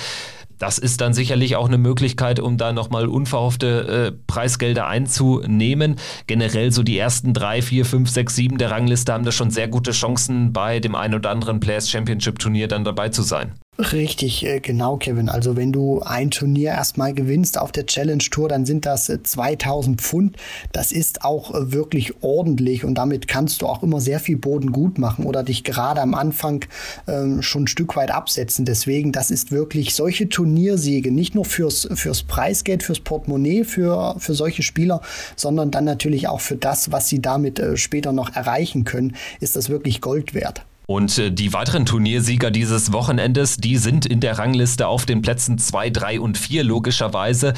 das 0.60 0.78
ist 0.78 1.02
dann 1.02 1.14
sicherlich 1.14 1.56
auch 1.56 1.68
eine 1.68 1.78
Möglichkeit, 1.78 2.40
um 2.40 2.58
da 2.58 2.74
nochmal 2.74 3.08
unverhoffte 3.08 4.12
äh, 4.14 4.24
Preisgelder 4.28 4.88
einzunehmen. 4.88 5.98
Generell 6.26 6.72
so 6.72 6.84
die 6.84 6.98
ersten 6.98 7.34
drei, 7.34 7.62
vier, 7.62 7.86
fünf, 7.86 8.10
sechs, 8.10 8.36
sieben 8.36 8.58
der 8.58 8.72
Rangliste 8.72 9.14
haben 9.14 9.26
da 9.26 9.32
schon 9.32 9.52
sehr 9.52 9.68
gute 9.68 9.92
Chancen, 9.92 10.54
bei 10.54 10.80
dem 10.80 10.96
ein 10.96 11.14
oder 11.14 11.30
anderen 11.30 11.60
Players 11.60 11.90
Championship 11.90 12.40
Turnier 12.40 12.68
dann 12.68 12.84
dabei 12.84 13.10
zu 13.10 13.22
sein. 13.22 13.54
Richtig, 13.80 14.44
äh, 14.44 14.60
genau, 14.60 14.98
Kevin. 14.98 15.30
Also 15.30 15.56
wenn 15.56 15.72
du 15.72 16.02
ein 16.02 16.32
Turnier 16.32 16.72
erstmal 16.72 17.14
gewinnst 17.14 17.60
auf 17.60 17.72
der 17.72 17.86
Challenge 17.86 18.24
Tour, 18.24 18.50
dann 18.50 18.66
sind 18.66 18.88
das 18.88 19.06
2000 19.06 20.02
äh, 20.02 20.04
Pfund. 20.04 20.38
Das 20.72 20.92
ist 20.92 21.24
auch 21.24 21.54
äh, 21.54 21.72
wirklich 21.72 22.24
ordentlich 22.24 22.84
und 22.84 22.96
damit 22.96 23.28
kannst 23.28 23.62
du 23.62 23.68
auch 23.68 23.84
immer 23.84 24.02
sehr 24.02 24.20
viel 24.20 24.38
Boden 24.38 24.72
gut 24.72 24.98
machen 24.98 25.26
oder 25.26 25.44
dich 25.44 25.64
gerade 25.64 26.02
am 26.02 26.16
Anfang 26.16 26.66
ähm, 27.08 27.44
schon 27.44 27.66
ein 27.66 27.68
Stück 27.68 27.96
weit 27.96 28.10
absetzen. 28.10 28.66
Deswegen, 28.66 29.12
das 29.12 29.30
ist 29.30 29.52
wirklich 29.52 29.94
solche 29.94 30.28
Turniersiege, 30.28 31.12
nicht 31.12 31.36
nur 31.36 31.46
fürs, 31.46 31.88
fürs 31.94 32.24
Preisgeld, 32.24 32.82
fürs 32.82 33.00
Portemonnaie 33.00 33.64
für, 33.64 34.16
für 34.18 34.34
solche 34.34 34.64
Spieler, 34.64 35.02
sondern 35.36 35.70
dann 35.70 35.86
natürlich 35.86 36.28
auch 36.28 36.42
für 36.42 36.56
das, 36.56 36.92
was 36.92 37.10
sie 37.10 37.22
damit 37.22 37.62
später 37.76 38.12
noch 38.12 38.36
erreichen 38.36 38.86
können, 38.86 39.16
ist 39.40 39.56
das 39.56 39.70
wirklich 39.70 40.02
Gold 40.02 40.34
wert. 40.34 40.66
Und 40.88 41.18
äh, 41.18 41.32
die 41.32 41.54
weiteren 41.54 41.86
Turniersieger 41.86 42.50
dieses 42.50 42.94
Wochenendes, 42.94 43.58
die 43.58 43.78
sind 43.78 44.06
in 44.06 44.22
der 44.22 44.40
Rangliste 44.40 44.88
auf 44.88 45.06
den 45.06 45.22
Plätzen 45.22 45.60
2, 45.60 45.90
3 45.92 46.20
und 46.22 46.38
4 46.38 46.64
logischerweise. 46.64 47.54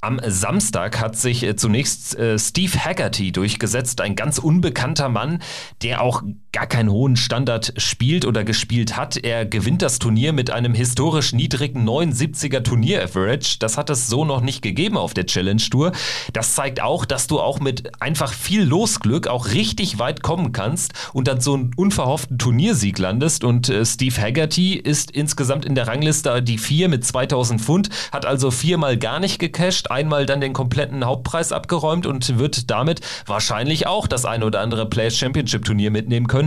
Am 0.00 0.20
Samstag 0.26 0.98
hat 0.98 1.16
sich 1.16 1.44
äh, 1.44 1.54
zunächst 1.54 2.18
äh, 2.18 2.38
Steve 2.38 2.76
Haggerty 2.84 3.30
durchgesetzt, 3.30 4.00
ein 4.00 4.16
ganz 4.16 4.38
unbekannter 4.38 5.10
Mann, 5.10 5.42
der 5.82 6.00
auch 6.00 6.22
gar 6.52 6.66
keinen 6.66 6.90
hohen 6.90 7.16
Standard 7.16 7.72
spielt 7.78 8.26
oder 8.26 8.44
gespielt 8.44 8.94
hat. 8.94 9.16
Er 9.16 9.46
gewinnt 9.46 9.80
das 9.80 9.98
Turnier 9.98 10.34
mit 10.34 10.50
einem 10.50 10.74
historisch 10.74 11.32
niedrigen 11.32 11.88
79er 11.88 12.62
Turnier-Average. 12.62 13.56
Das 13.58 13.78
hat 13.78 13.88
es 13.88 14.06
so 14.06 14.26
noch 14.26 14.42
nicht 14.42 14.60
gegeben 14.60 14.98
auf 14.98 15.14
der 15.14 15.24
Challenge 15.24 15.62
Tour. 15.62 15.92
Das 16.34 16.54
zeigt 16.54 16.82
auch, 16.82 17.06
dass 17.06 17.26
du 17.26 17.40
auch 17.40 17.58
mit 17.58 17.90
einfach 18.02 18.34
viel 18.34 18.64
Losglück 18.64 19.28
auch 19.28 19.48
richtig 19.48 19.98
weit 19.98 20.22
kommen 20.22 20.52
kannst 20.52 20.92
und 21.14 21.26
dann 21.26 21.40
so 21.40 21.54
einen 21.54 21.70
unverhofften 21.74 22.36
Turniersieg 22.36 22.98
landest. 22.98 23.44
Und 23.44 23.70
äh, 23.70 23.86
Steve 23.86 24.20
Haggerty 24.20 24.74
ist 24.74 25.10
insgesamt 25.10 25.64
in 25.64 25.74
der 25.74 25.88
Rangliste 25.88 26.42
die 26.42 26.58
4 26.58 26.90
mit 26.90 27.06
2000 27.06 27.62
Pfund, 27.62 27.88
hat 28.12 28.26
also 28.26 28.50
viermal 28.50 28.98
gar 28.98 29.20
nicht 29.20 29.38
gecasht 29.38 29.90
einmal 29.90 30.26
dann 30.26 30.42
den 30.42 30.52
kompletten 30.52 31.06
Hauptpreis 31.06 31.50
abgeräumt 31.50 32.06
und 32.06 32.38
wird 32.38 32.70
damit 32.70 33.00
wahrscheinlich 33.24 33.86
auch 33.86 34.06
das 34.06 34.26
eine 34.26 34.44
oder 34.44 34.60
andere 34.60 34.84
Players 34.84 35.16
Championship 35.16 35.64
Turnier 35.64 35.90
mitnehmen 35.90 36.26
können. 36.26 36.41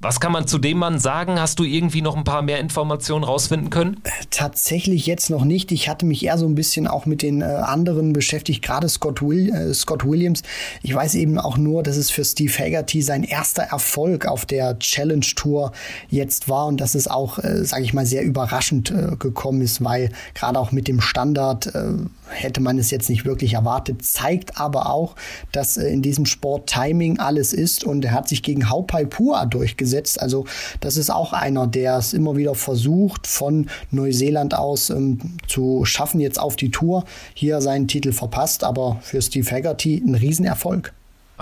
Was 0.00 0.20
kann 0.20 0.32
man 0.32 0.46
zu 0.46 0.58
dem 0.58 0.78
Mann 0.78 0.98
sagen? 0.98 1.40
Hast 1.40 1.58
du 1.58 1.64
irgendwie 1.64 2.02
noch 2.02 2.16
ein 2.16 2.24
paar 2.24 2.42
mehr 2.42 2.60
Informationen 2.60 3.24
rausfinden 3.24 3.70
können? 3.70 4.00
Tatsächlich 4.30 5.06
jetzt 5.06 5.30
noch 5.30 5.44
nicht. 5.44 5.72
Ich 5.72 5.88
hatte 5.88 6.06
mich 6.06 6.24
eher 6.24 6.38
so 6.38 6.46
ein 6.46 6.54
bisschen 6.54 6.86
auch 6.86 7.06
mit 7.06 7.22
den 7.22 7.42
äh, 7.42 7.44
anderen 7.44 8.12
beschäftigt, 8.12 8.62
gerade 8.62 8.88
Scott, 8.88 9.22
Will, 9.22 9.52
äh, 9.52 9.74
Scott 9.74 10.04
Williams. 10.04 10.42
Ich 10.82 10.94
weiß 10.94 11.14
eben 11.14 11.38
auch 11.38 11.56
nur, 11.56 11.82
dass 11.82 11.96
es 11.96 12.10
für 12.10 12.24
Steve 12.24 12.52
Haggerty 12.52 13.02
sein 13.02 13.24
erster 13.24 13.62
Erfolg 13.62 14.26
auf 14.26 14.46
der 14.46 14.78
Challenge 14.78 15.26
Tour 15.34 15.72
jetzt 16.08 16.48
war 16.48 16.66
und 16.66 16.80
dass 16.80 16.94
es 16.94 17.08
auch, 17.08 17.38
äh, 17.38 17.64
sage 17.64 17.84
ich 17.84 17.94
mal, 17.94 18.06
sehr 18.06 18.22
überraschend 18.22 18.90
äh, 18.90 19.16
gekommen 19.16 19.62
ist, 19.62 19.82
weil 19.82 20.10
gerade 20.34 20.58
auch 20.58 20.72
mit 20.72 20.88
dem 20.88 21.00
Standard 21.00 21.74
äh, 21.74 21.94
hätte 22.28 22.60
man 22.60 22.78
es 22.78 22.90
jetzt 22.90 23.08
nicht 23.08 23.24
wirklich 23.24 23.54
erwartet, 23.54 24.04
zeigt 24.04 24.58
aber 24.58 24.90
auch, 24.90 25.14
dass 25.52 25.76
äh, 25.76 25.88
in 25.88 26.02
diesem 26.02 26.26
Sport 26.26 26.68
Timing 26.68 27.18
alles 27.18 27.52
ist 27.52 27.84
und 27.84 28.04
er 28.04 28.12
hat 28.12 28.28
sich 28.28 28.42
gegen 28.42 28.70
Haupai 28.70 29.04
Pua 29.04 29.33
durchgesetzt. 29.46 30.20
Also 30.20 30.46
das 30.80 30.96
ist 30.96 31.10
auch 31.10 31.32
einer, 31.32 31.66
der 31.66 31.98
es 31.98 32.12
immer 32.12 32.36
wieder 32.36 32.54
versucht, 32.54 33.26
von 33.26 33.68
Neuseeland 33.90 34.54
aus 34.54 34.90
ähm, 34.90 35.18
zu 35.46 35.84
schaffen, 35.84 36.20
jetzt 36.20 36.40
auf 36.40 36.56
die 36.56 36.70
Tour. 36.70 37.04
Hier 37.34 37.60
seinen 37.60 37.88
Titel 37.88 38.12
verpasst, 38.12 38.64
aber 38.64 38.98
für 39.02 39.20
Steve 39.20 39.50
Haggerty 39.50 40.02
ein 40.04 40.14
Riesenerfolg. 40.14 40.92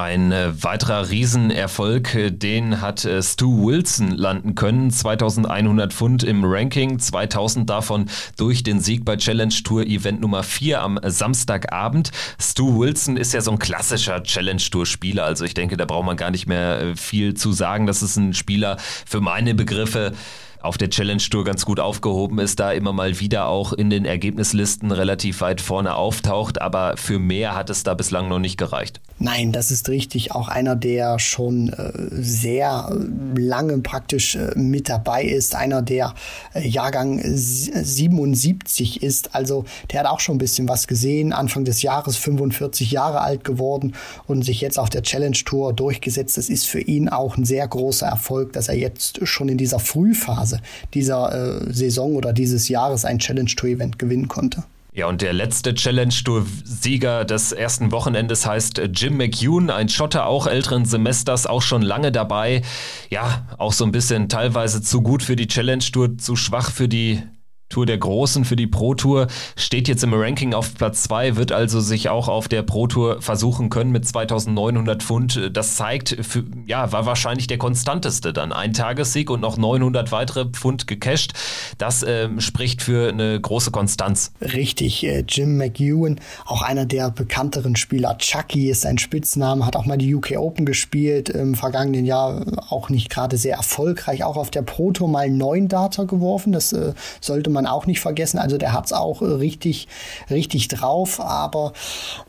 Ein 0.02 0.32
äh, 0.32 0.50
weiterer 0.64 1.10
Riesenerfolg, 1.10 2.16
äh, 2.16 2.32
den 2.32 2.80
hat 2.80 3.04
äh, 3.04 3.22
Stu 3.22 3.68
Wilson 3.68 4.10
landen 4.10 4.56
können. 4.56 4.90
2100 4.90 5.92
Pfund 5.92 6.24
im 6.24 6.42
Ranking, 6.44 6.98
2000 6.98 7.70
davon 7.70 8.06
durch 8.36 8.64
den 8.64 8.80
Sieg 8.80 9.04
bei 9.04 9.16
Challenge 9.16 9.54
Tour 9.62 9.84
Event 9.84 10.20
Nummer 10.20 10.42
4 10.42 10.82
am 10.82 10.98
Samstagabend. 11.04 12.10
Stu 12.40 12.80
Wilson 12.80 13.16
ist 13.16 13.32
ja 13.32 13.42
so 13.42 13.52
ein 13.52 13.60
klassischer 13.60 14.24
Challenge 14.24 14.62
Tour 14.72 14.86
Spieler, 14.86 15.22
also 15.22 15.44
ich 15.44 15.54
denke, 15.54 15.76
da 15.76 15.84
braucht 15.84 16.06
man 16.06 16.16
gar 16.16 16.32
nicht 16.32 16.48
mehr 16.48 16.96
viel 16.96 17.34
zu 17.34 17.52
sagen. 17.52 17.86
Das 17.86 18.02
ist 18.02 18.16
ein 18.16 18.34
Spieler 18.34 18.78
für 19.06 19.20
meine 19.20 19.54
Begriffe, 19.54 20.14
auf 20.62 20.78
der 20.78 20.90
Challenge 20.90 21.22
Tour 21.22 21.44
ganz 21.44 21.64
gut 21.64 21.80
aufgehoben 21.80 22.38
ist, 22.38 22.60
da 22.60 22.72
immer 22.72 22.92
mal 22.92 23.20
wieder 23.20 23.48
auch 23.48 23.72
in 23.72 23.90
den 23.90 24.04
Ergebnislisten 24.04 24.90
relativ 24.92 25.40
weit 25.40 25.60
vorne 25.60 25.94
auftaucht, 25.94 26.60
aber 26.60 26.96
für 26.96 27.18
mehr 27.18 27.54
hat 27.54 27.70
es 27.70 27.82
da 27.82 27.94
bislang 27.94 28.28
noch 28.28 28.38
nicht 28.38 28.58
gereicht. 28.58 29.00
Nein, 29.18 29.52
das 29.52 29.70
ist 29.70 29.88
richtig. 29.88 30.32
Auch 30.32 30.48
einer, 30.48 30.74
der 30.74 31.20
schon 31.20 31.68
äh, 31.68 31.92
sehr 32.10 32.90
lange 33.36 33.78
praktisch 33.78 34.34
äh, 34.34 34.52
mit 34.56 34.88
dabei 34.88 35.22
ist. 35.22 35.54
Einer, 35.54 35.80
der 35.80 36.14
äh, 36.54 36.66
Jahrgang 36.66 37.20
77 37.22 39.00
ist. 39.02 39.36
Also 39.36 39.64
der 39.92 40.00
hat 40.00 40.06
auch 40.06 40.18
schon 40.18 40.36
ein 40.36 40.38
bisschen 40.38 40.68
was 40.68 40.88
gesehen. 40.88 41.32
Anfang 41.32 41.64
des 41.64 41.82
Jahres 41.82 42.16
45 42.16 42.90
Jahre 42.90 43.20
alt 43.20 43.44
geworden 43.44 43.94
und 44.26 44.42
sich 44.44 44.60
jetzt 44.60 44.78
auf 44.78 44.90
der 44.90 45.02
Challenge 45.02 45.36
Tour 45.44 45.72
durchgesetzt. 45.72 46.36
Das 46.36 46.48
ist 46.48 46.66
für 46.66 46.80
ihn 46.80 47.08
auch 47.08 47.36
ein 47.36 47.44
sehr 47.44 47.68
großer 47.68 48.06
Erfolg, 48.06 48.52
dass 48.54 48.68
er 48.68 48.76
jetzt 48.76 49.24
schon 49.26 49.48
in 49.48 49.58
dieser 49.58 49.78
Frühphase 49.78 50.51
dieser 50.94 51.62
äh, 51.66 51.72
Saison 51.72 52.14
oder 52.14 52.32
dieses 52.32 52.68
Jahres 52.68 53.04
ein 53.04 53.18
Challenge 53.18 53.50
Tour 53.54 53.70
Event 53.70 53.98
gewinnen 53.98 54.28
konnte. 54.28 54.64
Ja, 54.94 55.06
und 55.06 55.22
der 55.22 55.32
letzte 55.32 55.72
Challenge 55.72 56.12
Tour-Sieger 56.12 57.24
des 57.24 57.52
ersten 57.52 57.92
Wochenendes 57.92 58.44
heißt 58.44 58.78
Jim 58.92 59.16
McEwen, 59.16 59.70
ein 59.70 59.88
Schotter 59.88 60.26
auch 60.26 60.46
älteren 60.46 60.84
Semesters, 60.84 61.46
auch 61.46 61.62
schon 61.62 61.80
lange 61.80 62.12
dabei. 62.12 62.60
Ja, 63.08 63.46
auch 63.56 63.72
so 63.72 63.86
ein 63.86 63.92
bisschen 63.92 64.28
teilweise 64.28 64.82
zu 64.82 65.00
gut 65.00 65.22
für 65.22 65.34
die 65.34 65.46
Challenge 65.46 65.82
Tour, 65.82 66.18
zu 66.18 66.36
schwach 66.36 66.70
für 66.70 66.88
die 66.88 67.22
Tour 67.72 67.86
der 67.86 67.98
Großen 67.98 68.44
für 68.44 68.54
die 68.54 68.66
Pro 68.66 68.94
Tour, 68.94 69.26
steht 69.56 69.88
jetzt 69.88 70.04
im 70.04 70.12
Ranking 70.14 70.54
auf 70.54 70.74
Platz 70.74 71.04
2, 71.04 71.36
wird 71.36 71.52
also 71.52 71.80
sich 71.80 72.10
auch 72.10 72.28
auf 72.28 72.46
der 72.46 72.62
Pro 72.62 72.86
Tour 72.86 73.20
versuchen 73.22 73.70
können 73.70 73.90
mit 73.90 74.06
2900 74.06 75.02
Pfund. 75.02 75.50
Das 75.52 75.76
zeigt, 75.76 76.16
für, 76.20 76.44
ja, 76.66 76.92
war 76.92 77.06
wahrscheinlich 77.06 77.46
der 77.46 77.58
konstanteste 77.58 78.32
dann. 78.32 78.52
Ein 78.52 78.74
Tagessieg 78.74 79.30
und 79.30 79.40
noch 79.40 79.56
900 79.56 80.12
weitere 80.12 80.44
Pfund 80.44 80.86
gecasht. 80.86 81.32
Das 81.78 82.02
äh, 82.02 82.28
spricht 82.38 82.82
für 82.82 83.08
eine 83.08 83.40
große 83.40 83.70
Konstanz. 83.70 84.32
Richtig, 84.40 85.04
äh, 85.04 85.24
Jim 85.26 85.56
McEwen, 85.56 86.20
auch 86.44 86.62
einer 86.62 86.84
der 86.84 87.10
bekannteren 87.10 87.74
Spieler. 87.76 88.18
Chucky 88.18 88.70
ist 88.70 88.82
sein 88.82 88.98
Spitzname, 88.98 89.64
hat 89.64 89.76
auch 89.76 89.86
mal 89.86 89.96
die 89.96 90.14
UK 90.14 90.32
Open 90.36 90.66
gespielt 90.66 91.30
im 91.30 91.54
vergangenen 91.54 92.04
Jahr, 92.04 92.44
auch 92.68 92.90
nicht 92.90 93.08
gerade 93.08 93.38
sehr 93.38 93.56
erfolgreich, 93.56 94.24
auch 94.24 94.36
auf 94.36 94.50
der 94.50 94.62
Pro 94.62 94.92
Tour 94.92 95.08
mal 95.08 95.30
neun 95.30 95.68
Data 95.68 96.04
geworfen. 96.04 96.52
Das 96.52 96.72
äh, 96.74 96.92
sollte 97.20 97.48
man 97.48 97.61
man 97.62 97.72
auch 97.72 97.86
nicht 97.86 98.00
vergessen. 98.00 98.38
Also 98.38 98.58
der 98.58 98.72
hat 98.72 98.86
es 98.86 98.92
auch 98.92 99.22
äh, 99.22 99.26
richtig, 99.26 99.88
richtig 100.30 100.68
drauf. 100.68 101.20
Aber 101.20 101.72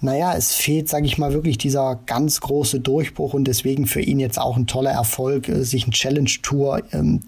naja, 0.02 0.34
es 0.36 0.54
fehlt, 0.54 0.90
sage 0.90 1.06
ich 1.06 1.18
mal, 1.18 1.34
wirklich 1.34 1.58
dieser 1.58 2.00
ganz 2.06 2.42
große 2.42 2.80
Durchbruch 2.80 3.34
und 3.34 3.46
deswegen 3.46 3.86
für 3.86 4.02
ihn 4.02 4.20
jetzt 4.20 4.40
auch 4.40 4.58
ein 4.58 4.68
toller 4.68 4.92
Erfolg, 4.92 5.50
äh, 5.50 5.64
sich 5.64 5.84
einen 5.84 5.92
Challenge 5.92 6.30
Tour 6.42 6.82
ähm, 6.92 7.22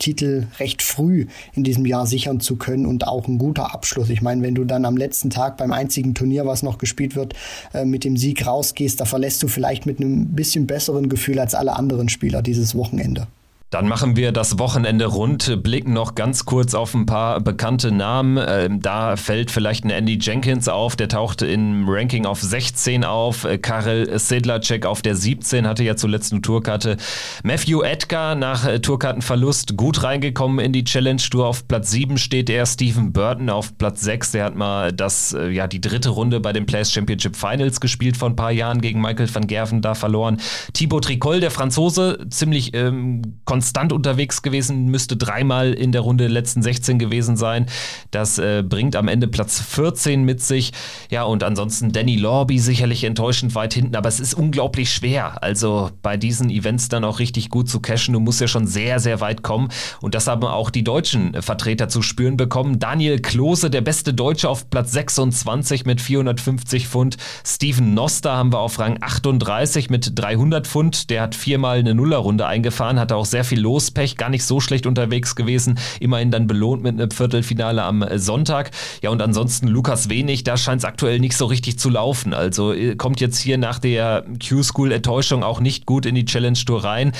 recht 0.59 0.81
früh 0.81 1.27
in 1.53 1.63
diesem 1.63 1.85
Jahr 1.85 2.05
sichern 2.05 2.39
zu 2.39 2.55
können 2.55 2.85
und 2.85 3.07
auch 3.07 3.27
ein 3.27 3.37
guter 3.37 3.73
Abschluss. 3.73 4.09
Ich 4.09 4.21
meine, 4.21 4.41
wenn 4.41 4.55
du 4.55 4.63
dann 4.63 4.85
am 4.85 4.97
letzten 4.97 5.29
Tag 5.29 5.57
beim 5.57 5.71
einzigen 5.71 6.13
Turnier, 6.13 6.45
was 6.45 6.63
noch 6.63 6.77
gespielt 6.77 7.15
wird, 7.15 7.33
äh, 7.73 7.85
mit 7.85 8.03
dem 8.03 8.17
Sieg 8.17 8.45
rausgehst, 8.45 8.99
da 8.99 9.05
verlässt 9.05 9.41
du 9.43 9.47
vielleicht 9.47 9.85
mit 9.85 9.99
einem 9.99 10.35
bisschen 10.35 10.67
besseren 10.67 11.09
Gefühl 11.09 11.39
als 11.39 11.55
alle 11.55 11.75
anderen 11.75 12.09
Spieler 12.09 12.41
dieses 12.41 12.75
Wochenende. 12.75 13.27
Dann 13.71 13.87
machen 13.87 14.15
wir 14.15 14.31
das 14.31 14.59
Wochenende 14.59 15.07
rund, 15.07 15.63
blicken 15.63 15.91
noch 15.91 16.13
ganz 16.13 16.45
kurz 16.45 16.75
auf 16.75 16.93
ein 16.93 17.07
paar 17.07 17.41
bekannte 17.41 17.91
Namen. 17.91 18.39
Ähm, 18.47 18.79
da 18.79 19.15
fällt 19.15 19.49
vielleicht 19.49 19.83
ein 19.83 19.89
Andy 19.89 20.19
Jenkins 20.21 20.69
auf, 20.69 20.95
der 20.95 21.09
tauchte 21.09 21.47
im 21.47 21.89
Ranking 21.89 22.25
auf 22.27 22.41
16 22.41 23.03
auf. 23.03 23.43
Äh, 23.43 23.57
Karel 23.57 24.17
Sedlacek 24.19 24.85
auf 24.85 25.01
der 25.01 25.15
17 25.15 25.67
hatte 25.67 25.83
ja 25.83 25.95
zuletzt 25.95 26.31
eine 26.31 26.41
Tourkarte. 26.41 26.97
Matthew 27.43 27.81
Edgar 27.81 28.35
nach 28.35 28.67
äh, 28.67 28.79
Tourkartenverlust 28.79 29.75
gut 29.75 30.03
reingekommen 30.03 30.63
in 30.63 30.71
die 30.71 30.83
Challenge 30.83 31.21
Tour. 31.21 31.47
Auf 31.47 31.67
Platz 31.67 31.89
7 31.89 32.19
steht 32.19 32.51
er. 32.51 32.67
Stephen 32.67 33.13
Burton 33.13 33.49
auf 33.49 33.77
Platz 33.79 34.01
6. 34.01 34.31
Der 34.31 34.45
hat 34.45 34.55
mal 34.55 34.93
das, 34.93 35.33
äh, 35.33 35.49
ja, 35.49 35.67
die 35.67 35.81
dritte 35.81 36.09
Runde 36.09 36.39
bei 36.39 36.53
den 36.53 36.67
Players 36.67 36.93
Championship 36.93 37.35
Finals 37.35 37.81
gespielt 37.81 38.15
vor 38.15 38.29
ein 38.29 38.35
paar 38.35 38.51
Jahren 38.51 38.79
gegen 38.79 39.01
Michael 39.01 39.33
van 39.33 39.47
Gerven 39.47 39.81
da 39.81 39.95
verloren. 39.95 40.39
Thibaut 40.73 41.05
Tricol, 41.05 41.39
der 41.39 41.51
Franzose, 41.51 42.19
ziemlich 42.29 42.75
ähm, 42.75 43.41
konstant 43.55 43.93
unterwegs 43.93 44.41
gewesen, 44.41 44.87
müsste 44.87 45.15
dreimal 45.15 45.71
in 45.71 45.93
der 45.93 46.01
Runde 46.01 46.27
letzten 46.27 46.61
16 46.61 46.99
gewesen 46.99 47.37
sein. 47.37 47.67
Das 48.11 48.37
äh, 48.37 48.65
bringt 48.67 48.97
am 48.97 49.07
Ende 49.07 49.29
Platz 49.29 49.61
14 49.61 50.23
mit 50.25 50.41
sich. 50.41 50.73
Ja, 51.09 51.23
und 51.23 51.41
ansonsten 51.41 51.93
Danny 51.93 52.17
Lorby 52.17 52.59
sicherlich 52.59 53.05
enttäuschend 53.05 53.55
weit 53.55 53.73
hinten, 53.73 53.95
aber 53.95 54.09
es 54.09 54.19
ist 54.19 54.33
unglaublich 54.33 54.91
schwer. 54.91 55.41
Also 55.41 55.89
bei 56.01 56.17
diesen 56.17 56.49
Events 56.49 56.89
dann 56.89 57.05
auch 57.05 57.19
richtig 57.19 57.49
gut 57.49 57.69
zu 57.69 57.79
cashen. 57.79 58.13
Du 58.13 58.19
musst 58.19 58.41
ja 58.41 58.49
schon 58.49 58.67
sehr, 58.67 58.99
sehr 58.99 59.21
weit 59.21 59.41
kommen. 59.41 59.69
Und 60.01 60.15
das 60.15 60.27
haben 60.27 60.43
auch 60.43 60.69
die 60.69 60.83
deutschen 60.83 61.41
Vertreter 61.41 61.87
zu 61.87 62.01
spüren 62.01 62.35
bekommen. 62.35 62.79
Daniel 62.79 63.21
Klose, 63.21 63.69
der 63.69 63.79
beste 63.79 64.13
Deutsche 64.13 64.49
auf 64.49 64.69
Platz 64.69 64.91
26 64.91 65.85
mit 65.85 66.01
450 66.01 66.89
Pfund. 66.89 67.15
Steven 67.45 67.93
Noster 67.93 68.35
haben 68.35 68.51
wir 68.51 68.59
auf 68.59 68.79
Rang 68.79 68.97
38 68.99 69.89
mit 69.89 70.19
300 70.19 70.67
Pfund. 70.67 71.09
Der 71.09 71.21
hat 71.21 71.35
viermal 71.35 71.77
eine 71.77 71.95
Nullerrunde 71.95 72.45
eingefahren, 72.45 72.99
hatte 72.99 73.15
auch 73.15 73.23
sehr 73.23 73.44
viel 73.45 73.61
Lospech, 73.61 74.17
gar 74.17 74.29
nicht 74.29 74.43
so 74.43 74.59
schlecht 74.59 74.85
unterwegs 74.85 75.35
gewesen. 75.35 75.79
Immerhin 75.99 76.31
dann 76.31 76.47
belohnt 76.47 76.83
mit 76.83 76.99
einem 76.99 77.11
Viertelfinale 77.11 77.83
am 77.83 78.01
äh, 78.01 78.19
Sonntag. 78.19 78.71
Ja, 79.01 79.09
und 79.11 79.21
ansonsten 79.21 79.67
Lukas 79.67 80.09
Wenig, 80.09 80.43
da 80.43 80.57
scheint 80.57 80.81
es 80.81 80.85
aktuell 80.85 81.19
nicht 81.19 81.37
so 81.37 81.45
richtig 81.45 81.79
zu 81.79 81.89
laufen. 81.89 82.33
Also 82.33 82.73
äh, 82.73 82.95
kommt 82.95 83.21
jetzt 83.21 83.39
hier 83.39 83.57
nach 83.57 83.79
der 83.79 84.25
Q-School-Enttäuschung 84.45 85.43
auch 85.43 85.59
nicht 85.59 85.85
gut 85.85 86.05
in 86.05 86.15
die 86.15 86.25
Challenge 86.25 86.59
Tour 86.65 86.83
rein. 86.83 87.13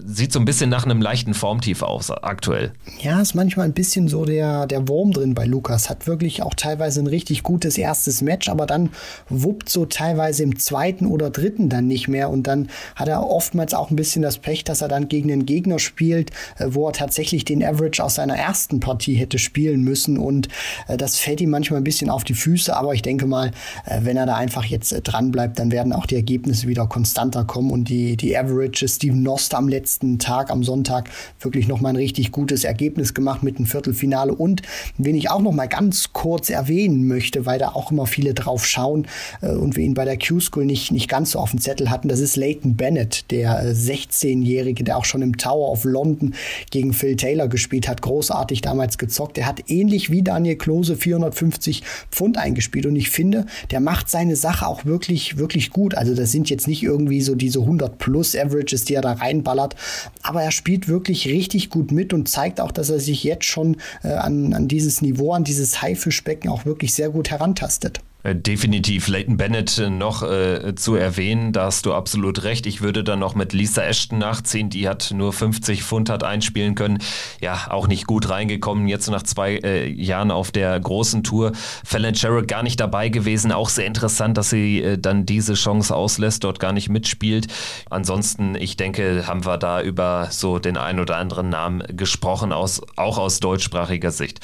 Sieht 0.00 0.32
so 0.32 0.38
ein 0.38 0.44
bisschen 0.44 0.70
nach 0.70 0.84
einem 0.84 1.02
leichten 1.02 1.34
Formtief 1.34 1.82
aus 1.82 2.12
aktuell. 2.12 2.72
Ja, 3.00 3.20
ist 3.20 3.34
manchmal 3.34 3.66
ein 3.66 3.72
bisschen 3.72 4.06
so 4.06 4.24
der, 4.24 4.66
der 4.66 4.86
Wurm 4.86 5.12
drin 5.12 5.34
bei 5.34 5.44
Lukas. 5.44 5.90
Hat 5.90 6.06
wirklich 6.06 6.42
auch 6.42 6.54
teilweise 6.54 7.00
ein 7.00 7.08
richtig 7.08 7.42
gutes 7.42 7.76
erstes 7.76 8.22
Match, 8.22 8.48
aber 8.48 8.66
dann 8.66 8.90
wuppt 9.28 9.68
so 9.68 9.86
teilweise 9.86 10.44
im 10.44 10.56
zweiten 10.56 11.04
oder 11.04 11.30
dritten 11.30 11.68
dann 11.68 11.88
nicht 11.88 12.06
mehr. 12.06 12.30
Und 12.30 12.46
dann 12.46 12.68
hat 12.94 13.08
er 13.08 13.28
oftmals 13.28 13.74
auch 13.74 13.90
ein 13.90 13.96
bisschen 13.96 14.22
das 14.22 14.38
Pech, 14.38 14.62
dass 14.62 14.82
er 14.82 14.88
dann 14.88 15.08
gegen 15.08 15.32
einen 15.32 15.46
Gegner 15.46 15.67
spielt, 15.76 16.30
äh, 16.58 16.68
wo 16.70 16.86
er 16.86 16.92
tatsächlich 16.94 17.44
den 17.44 17.62
Average 17.62 18.02
aus 18.02 18.14
seiner 18.14 18.36
ersten 18.36 18.80
Partie 18.80 19.14
hätte 19.14 19.38
spielen 19.38 19.82
müssen. 19.82 20.16
Und 20.16 20.48
äh, 20.86 20.96
das 20.96 21.18
fällt 21.18 21.42
ihm 21.42 21.50
manchmal 21.50 21.80
ein 21.80 21.84
bisschen 21.84 22.08
auf 22.08 22.24
die 22.24 22.34
Füße. 22.34 22.74
Aber 22.74 22.94
ich 22.94 23.02
denke 23.02 23.26
mal, 23.26 23.50
äh, 23.84 24.00
wenn 24.02 24.16
er 24.16 24.24
da 24.24 24.36
einfach 24.36 24.64
jetzt 24.64 24.94
dran 25.04 25.30
bleibt, 25.30 25.58
dann 25.58 25.70
werden 25.70 25.92
auch 25.92 26.06
die 26.06 26.14
Ergebnisse 26.14 26.68
wieder 26.68 26.86
konstanter 26.86 27.44
kommen. 27.44 27.70
Und 27.70 27.90
die, 27.90 28.16
die 28.16 28.36
Averages, 28.36 28.96
Steven 28.96 29.22
Noster 29.22 29.58
am 29.58 29.68
letzten 29.68 30.18
Tag 30.18 30.50
am 30.50 30.64
Sonntag 30.64 31.10
wirklich 31.40 31.68
noch 31.68 31.82
mal 31.82 31.90
ein 31.90 31.96
richtig 31.96 32.32
gutes 32.32 32.64
Ergebnis 32.64 33.12
gemacht 33.12 33.42
mit 33.42 33.58
dem 33.58 33.66
Viertelfinale. 33.66 34.34
Und 34.34 34.62
wen 34.96 35.14
ich 35.14 35.30
auch 35.30 35.42
noch 35.42 35.52
mal 35.52 35.68
ganz 35.68 36.14
kurz 36.14 36.48
erwähnen 36.48 37.06
möchte, 37.06 37.44
weil 37.44 37.58
da 37.58 37.70
auch 37.70 37.90
immer 37.92 38.06
viele 38.06 38.32
drauf 38.32 38.64
schauen 38.64 39.06
und 39.42 39.76
wir 39.76 39.84
ihn 39.84 39.94
bei 39.94 40.04
der 40.04 40.18
Q-School 40.18 40.64
nicht, 40.64 40.92
nicht 40.92 41.08
ganz 41.08 41.32
so 41.32 41.38
auf 41.38 41.50
dem 41.50 41.60
Zettel 41.60 41.90
hatten, 41.90 42.08
das 42.08 42.20
ist 42.20 42.36
Leighton 42.36 42.76
Bennett, 42.76 43.30
der 43.30 43.62
äh, 43.62 43.72
16-Jährige, 43.72 44.84
der 44.84 44.96
auch 44.96 45.04
schon 45.04 45.22
im 45.22 45.36
Tower 45.58 45.72
of 45.72 45.84
London 45.84 46.34
gegen 46.70 46.92
Phil 46.92 47.16
Taylor 47.16 47.48
gespielt 47.48 47.88
hat, 47.88 48.02
großartig 48.02 48.60
damals 48.60 48.98
gezockt. 48.98 49.36
Der 49.36 49.46
hat 49.46 49.64
ähnlich 49.68 50.10
wie 50.10 50.22
Daniel 50.22 50.56
Klose 50.56 50.96
450 50.96 51.82
Pfund 52.10 52.38
eingespielt 52.38 52.86
und 52.86 52.96
ich 52.96 53.10
finde, 53.10 53.46
der 53.70 53.80
macht 53.80 54.08
seine 54.08 54.36
Sache 54.36 54.66
auch 54.66 54.84
wirklich, 54.84 55.38
wirklich 55.38 55.70
gut. 55.70 55.94
Also 55.94 56.14
das 56.14 56.30
sind 56.30 56.48
jetzt 56.50 56.68
nicht 56.68 56.82
irgendwie 56.82 57.20
so 57.20 57.34
diese 57.34 57.60
100 57.60 57.98
plus 57.98 58.36
Averages, 58.36 58.84
die 58.84 58.94
er 58.94 59.02
da 59.02 59.12
reinballert, 59.12 59.74
aber 60.22 60.42
er 60.42 60.52
spielt 60.52 60.88
wirklich 60.88 61.26
richtig 61.26 61.70
gut 61.70 61.90
mit 61.90 62.12
und 62.12 62.28
zeigt 62.28 62.60
auch, 62.60 62.70
dass 62.70 62.90
er 62.90 63.00
sich 63.00 63.24
jetzt 63.24 63.44
schon 63.44 63.76
äh, 64.02 64.08
an, 64.08 64.52
an 64.52 64.68
dieses 64.68 65.02
Niveau, 65.02 65.32
an 65.32 65.44
dieses 65.44 65.82
Haifischbecken 65.82 66.50
auch 66.50 66.66
wirklich 66.66 66.94
sehr 66.94 67.10
gut 67.10 67.30
herantastet. 67.30 68.00
Äh, 68.28 68.34
definitiv 68.36 69.08
Leighton 69.08 69.36
Bennett 69.36 69.78
äh, 69.78 69.90
noch 69.90 70.22
äh, 70.22 70.74
zu 70.74 70.94
erwähnen, 70.94 71.52
da 71.52 71.64
hast 71.66 71.86
du 71.86 71.94
absolut 71.94 72.42
recht. 72.42 72.66
Ich 72.66 72.80
würde 72.80 73.04
dann 73.04 73.18
noch 73.18 73.34
mit 73.34 73.52
Lisa 73.52 73.82
Ashton 73.82 74.18
nachziehen, 74.18 74.70
die 74.70 74.88
hat 74.88 75.12
nur 75.14 75.32
50 75.32 75.82
Pfund 75.82 76.10
hat 76.10 76.24
einspielen 76.24 76.74
können. 76.74 76.98
Ja, 77.40 77.68
auch 77.70 77.88
nicht 77.88 78.06
gut 78.06 78.28
reingekommen, 78.28 78.88
jetzt 78.88 79.08
nach 79.08 79.22
zwei 79.22 79.56
äh, 79.56 79.88
Jahren 79.88 80.30
auf 80.30 80.50
der 80.50 80.78
großen 80.78 81.22
Tour. 81.22 81.52
Fallon 81.84 82.14
Sherrick 82.14 82.48
gar 82.48 82.62
nicht 82.62 82.80
dabei 82.80 83.08
gewesen, 83.08 83.52
auch 83.52 83.68
sehr 83.68 83.86
interessant, 83.86 84.36
dass 84.36 84.50
sie 84.50 84.82
äh, 84.82 84.98
dann 84.98 85.26
diese 85.26 85.54
Chance 85.54 85.94
auslässt, 85.94 86.44
dort 86.44 86.60
gar 86.60 86.72
nicht 86.72 86.88
mitspielt. 86.88 87.46
Ansonsten, 87.90 88.54
ich 88.54 88.76
denke, 88.76 89.26
haben 89.26 89.44
wir 89.46 89.58
da 89.58 89.80
über 89.80 90.28
so 90.30 90.58
den 90.58 90.76
ein 90.76 91.00
oder 91.00 91.16
anderen 91.16 91.48
Namen 91.48 91.82
gesprochen, 91.96 92.52
aus, 92.52 92.82
auch 92.96 93.18
aus 93.18 93.40
deutschsprachiger 93.40 94.10
Sicht. 94.10 94.40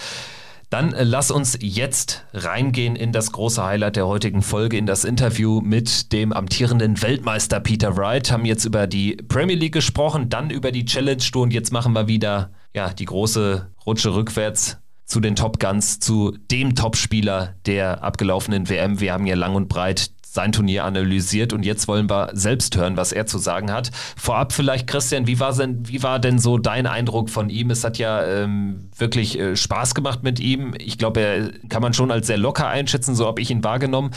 Dann 0.75 0.93
äh, 0.93 1.05
lass 1.05 1.31
uns 1.31 1.57
jetzt 1.61 2.25
reingehen 2.33 2.97
in 2.97 3.13
das 3.13 3.31
große 3.31 3.65
Highlight 3.65 3.95
der 3.95 4.09
heutigen 4.09 4.43
Folge, 4.43 4.77
in 4.77 4.87
das 4.87 5.05
Interview 5.05 5.61
mit 5.61 6.13
dem 6.13 6.33
amtierenden 6.33 7.01
Weltmeister 7.01 7.61
Peter 7.61 7.97
Wright. 7.97 8.33
Haben 8.33 8.45
jetzt 8.45 8.65
über 8.65 8.89
die 8.89 9.15
Premier 9.15 9.55
League 9.55 9.75
gesprochen, 9.75 10.31
dann 10.31 10.51
über 10.51 10.73
die 10.73 10.85
Challenge 10.85 11.23
Tour 11.23 11.43
und 11.43 11.53
jetzt 11.53 11.73
machen 11.73 11.93
wir 11.93 12.09
wieder 12.09 12.51
ja, 12.75 12.93
die 12.93 13.05
große 13.05 13.71
Rutsche 13.87 14.17
rückwärts 14.17 14.79
zu 15.05 15.21
den 15.21 15.37
Top 15.37 15.61
Guns, 15.61 16.01
zu 16.01 16.37
dem 16.51 16.75
Topspieler 16.75 17.55
der 17.67 18.03
abgelaufenen 18.03 18.69
WM. 18.69 18.99
Wir 18.99 19.13
haben 19.13 19.27
ja 19.27 19.37
lang 19.37 19.55
und 19.55 19.69
breit 19.69 20.11
sein 20.35 20.51
Turnier 20.51 20.85
analysiert 20.85 21.53
und 21.53 21.65
jetzt 21.65 21.87
wollen 21.87 22.11
wir 22.11 22.31
selbst 22.33 22.77
hören, 22.77 22.97
was 22.97 23.13
er 23.13 23.25
zu 23.27 23.39
sagen 23.39 23.71
hat. 23.71 23.93
Vorab 24.17 24.53
vielleicht, 24.53 24.89
Christian, 24.89 25.29
wie 25.29 25.39
war 25.39 25.55
denn, 25.55 25.87
wie 25.87 26.03
war 26.03 26.19
denn 26.19 26.41
so 26.41 26.59
dein 26.59 26.89
Eindruck 26.89 27.31
von 27.31 27.51
ihm? 27.51 27.71
Es 27.71 27.85
hat 27.85 27.99
ja 27.99 28.25
ähm, 28.25 28.89
wirklich 28.99 29.39
äh, 29.39 29.55
Spaß 29.55 29.95
gemacht 29.95 30.25
mit 30.25 30.41
ihm. 30.41 30.75
Ich 30.79 30.99
glaube, 30.99 31.21
er 31.21 31.51
kann 31.69 31.83
man 31.83 31.95
schon 31.95 32.11
als 32.11 32.27
sehr 32.27 32.37
locker 32.37 32.67
einschätzen, 32.67 33.15
so 33.15 33.29
habe 33.29 33.41
ich 33.41 33.51
ihn 33.53 33.63
wahrgenommen. 33.63 34.11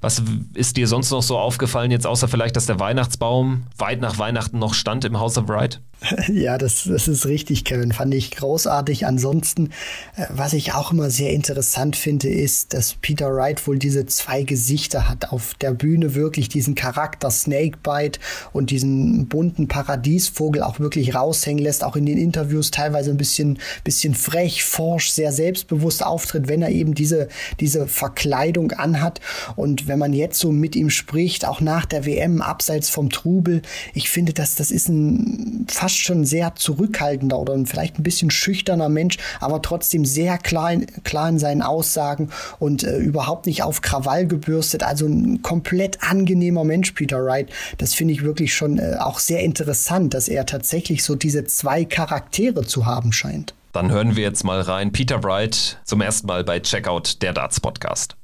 Was 0.00 0.22
ist 0.54 0.76
dir 0.76 0.86
sonst 0.86 1.10
noch 1.10 1.22
so 1.22 1.36
aufgefallen, 1.36 1.90
jetzt 1.90 2.06
außer 2.06 2.28
vielleicht, 2.28 2.54
dass 2.54 2.66
der 2.66 2.78
Weihnachtsbaum 2.78 3.64
weit 3.76 4.00
nach 4.00 4.18
Weihnachten 4.18 4.60
noch 4.60 4.72
stand 4.72 5.04
im 5.04 5.18
House 5.18 5.36
of 5.36 5.48
Wright? 5.48 5.80
Ja, 6.28 6.58
das, 6.58 6.84
das 6.84 7.08
ist 7.08 7.26
richtig, 7.26 7.64
Kevin. 7.64 7.92
Fand 7.92 8.12
ich 8.14 8.30
großartig. 8.30 9.06
Ansonsten, 9.06 9.70
äh, 10.16 10.26
was 10.30 10.52
ich 10.52 10.74
auch 10.74 10.92
immer 10.92 11.10
sehr 11.10 11.32
interessant 11.32 11.96
finde, 11.96 12.28
ist, 12.28 12.74
dass 12.74 12.94
Peter 12.94 13.32
Wright 13.34 13.66
wohl 13.66 13.78
diese 13.78 14.06
zwei 14.06 14.42
Gesichter 14.42 15.08
hat. 15.08 15.32
Auf 15.32 15.54
der 15.54 15.72
Bühne 15.72 16.14
wirklich 16.14 16.48
diesen 16.48 16.74
Charakter 16.74 17.30
Snakebite 17.30 18.20
und 18.52 18.70
diesen 18.70 19.28
bunten 19.28 19.68
Paradiesvogel 19.68 20.62
auch 20.62 20.80
wirklich 20.80 21.14
raushängen 21.14 21.62
lässt. 21.62 21.84
Auch 21.84 21.96
in 21.96 22.06
den 22.06 22.18
Interviews 22.18 22.70
teilweise 22.70 23.10
ein 23.10 23.16
bisschen, 23.16 23.58
bisschen 23.84 24.14
frech, 24.14 24.64
forsch, 24.64 25.10
sehr 25.10 25.32
selbstbewusst 25.32 26.04
auftritt, 26.04 26.48
wenn 26.48 26.62
er 26.62 26.70
eben 26.70 26.94
diese, 26.94 27.28
diese 27.60 27.86
Verkleidung 27.86 28.72
anhat. 28.72 29.20
Und 29.56 29.88
wenn 29.88 29.98
man 29.98 30.12
jetzt 30.12 30.38
so 30.38 30.52
mit 30.52 30.76
ihm 30.76 30.90
spricht, 30.90 31.46
auch 31.46 31.60
nach 31.60 31.86
der 31.86 32.04
WM, 32.04 32.42
abseits 32.42 32.90
vom 32.90 33.10
Trubel, 33.10 33.62
ich 33.94 34.10
finde, 34.10 34.32
dass 34.32 34.54
das 34.54 34.70
ist 34.70 34.88
ein 34.88 35.66
fast 35.86 35.98
schon 35.98 36.24
sehr 36.24 36.56
zurückhaltender 36.56 37.38
oder 37.38 37.56
vielleicht 37.64 37.96
ein 37.96 38.02
bisschen 38.02 38.32
schüchterner 38.32 38.88
Mensch, 38.88 39.18
aber 39.38 39.62
trotzdem 39.62 40.04
sehr 40.04 40.36
klar, 40.36 40.72
klar 41.04 41.28
in 41.28 41.38
seinen 41.38 41.62
Aussagen 41.62 42.30
und 42.58 42.82
äh, 42.82 42.96
überhaupt 42.96 43.46
nicht 43.46 43.62
auf 43.62 43.82
Krawall 43.82 44.26
gebürstet. 44.26 44.82
Also 44.82 45.06
ein 45.06 45.42
komplett 45.42 46.02
angenehmer 46.02 46.64
Mensch, 46.64 46.90
Peter 46.90 47.24
Wright. 47.24 47.50
Das 47.78 47.94
finde 47.94 48.14
ich 48.14 48.24
wirklich 48.24 48.52
schon 48.52 48.80
äh, 48.80 48.96
auch 48.98 49.20
sehr 49.20 49.44
interessant, 49.44 50.12
dass 50.12 50.26
er 50.26 50.44
tatsächlich 50.44 51.04
so 51.04 51.14
diese 51.14 51.44
zwei 51.44 51.84
Charaktere 51.84 52.66
zu 52.66 52.84
haben 52.84 53.12
scheint. 53.12 53.54
Dann 53.72 53.92
hören 53.92 54.16
wir 54.16 54.24
jetzt 54.24 54.42
mal 54.42 54.62
rein. 54.62 54.90
Peter 54.90 55.22
Wright 55.22 55.78
zum 55.84 56.00
ersten 56.00 56.26
Mal 56.26 56.42
bei 56.42 56.58
Checkout 56.58 57.22
der 57.22 57.32
Darts 57.32 57.60
Podcast. 57.60 58.16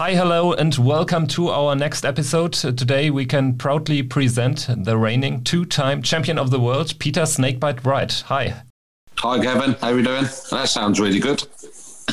Hi, 0.00 0.14
hello, 0.14 0.54
and 0.54 0.74
welcome 0.78 1.26
to 1.26 1.50
our 1.50 1.76
next 1.76 2.06
episode. 2.06 2.54
Today 2.54 3.10
we 3.10 3.26
can 3.26 3.58
proudly 3.58 4.02
present 4.02 4.66
the 4.74 4.96
reigning 4.96 5.44
two-time 5.44 6.00
champion 6.02 6.38
of 6.38 6.50
the 6.50 6.58
world, 6.58 6.98
Peter 6.98 7.26
Snakebite 7.26 7.84
Wright. 7.84 8.10
Hi. 8.28 8.62
Hi, 9.18 9.44
Kevin. 9.44 9.72
How 9.72 9.88
are 9.88 9.98
you 9.98 10.02
doing? 10.02 10.22
That 10.52 10.70
sounds 10.70 10.98
really 11.00 11.18
good. 11.18 11.42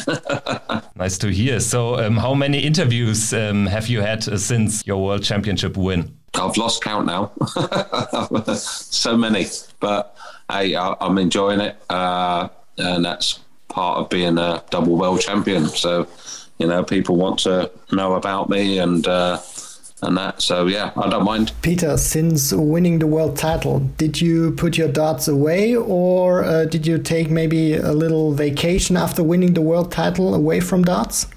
nice 0.98 1.18
to 1.20 1.32
hear. 1.32 1.62
So, 1.62 1.98
um, 1.98 2.18
how 2.18 2.34
many 2.34 2.60
interviews 2.60 3.32
um, 3.34 3.68
have 3.68 3.88
you 3.88 4.02
had 4.02 4.28
uh, 4.28 4.38
since 4.38 4.86
your 4.86 5.02
World 5.02 5.24
Championship 5.24 5.78
win? 5.78 6.14
I've 6.34 6.58
lost 6.58 6.84
count 6.84 7.06
now. 7.06 7.32
so 8.54 9.16
many, 9.16 9.46
but 9.80 10.14
hey, 10.52 10.76
I, 10.76 10.94
am 11.00 11.18
enjoying 11.18 11.62
it, 11.62 11.82
uh, 11.90 12.50
and 12.78 13.06
that's 13.06 13.40
part 13.70 14.00
of 14.00 14.10
being 14.10 14.38
a 14.38 14.62
double 14.72 14.98
world 14.98 15.22
champion. 15.22 15.68
So 15.68 16.06
you 16.60 16.68
know, 16.68 16.84
people 16.84 17.16
want 17.16 17.40
to 17.40 17.72
know 17.92 18.14
about 18.14 18.50
me 18.50 18.80
and 18.80 19.08
uh, 19.08 19.40
and 20.02 20.18
that. 20.18 20.42
So 20.42 20.68
yeah, 20.68 20.92
I 20.96 21.10
don't 21.10 21.24
mind. 21.24 21.52
Peter, 21.62 21.98
since 21.98 22.54
winning 22.54 23.00
the 23.00 23.08
world 23.08 23.38
title, 23.38 23.80
did 23.98 24.20
you 24.22 24.52
put 24.52 24.78
your 24.78 24.88
darts 24.88 25.28
away, 25.28 25.76
or 25.76 26.44
uh, 26.44 26.66
did 26.66 26.86
you 26.86 26.98
take 26.98 27.30
maybe 27.30 27.76
a 27.76 27.92
little 27.92 28.34
vacation 28.34 28.98
after 28.98 29.24
winning 29.24 29.54
the 29.54 29.62
world 29.62 29.92
title 29.92 30.36
away 30.36 30.60
from 30.60 30.84
darts? 30.84 31.28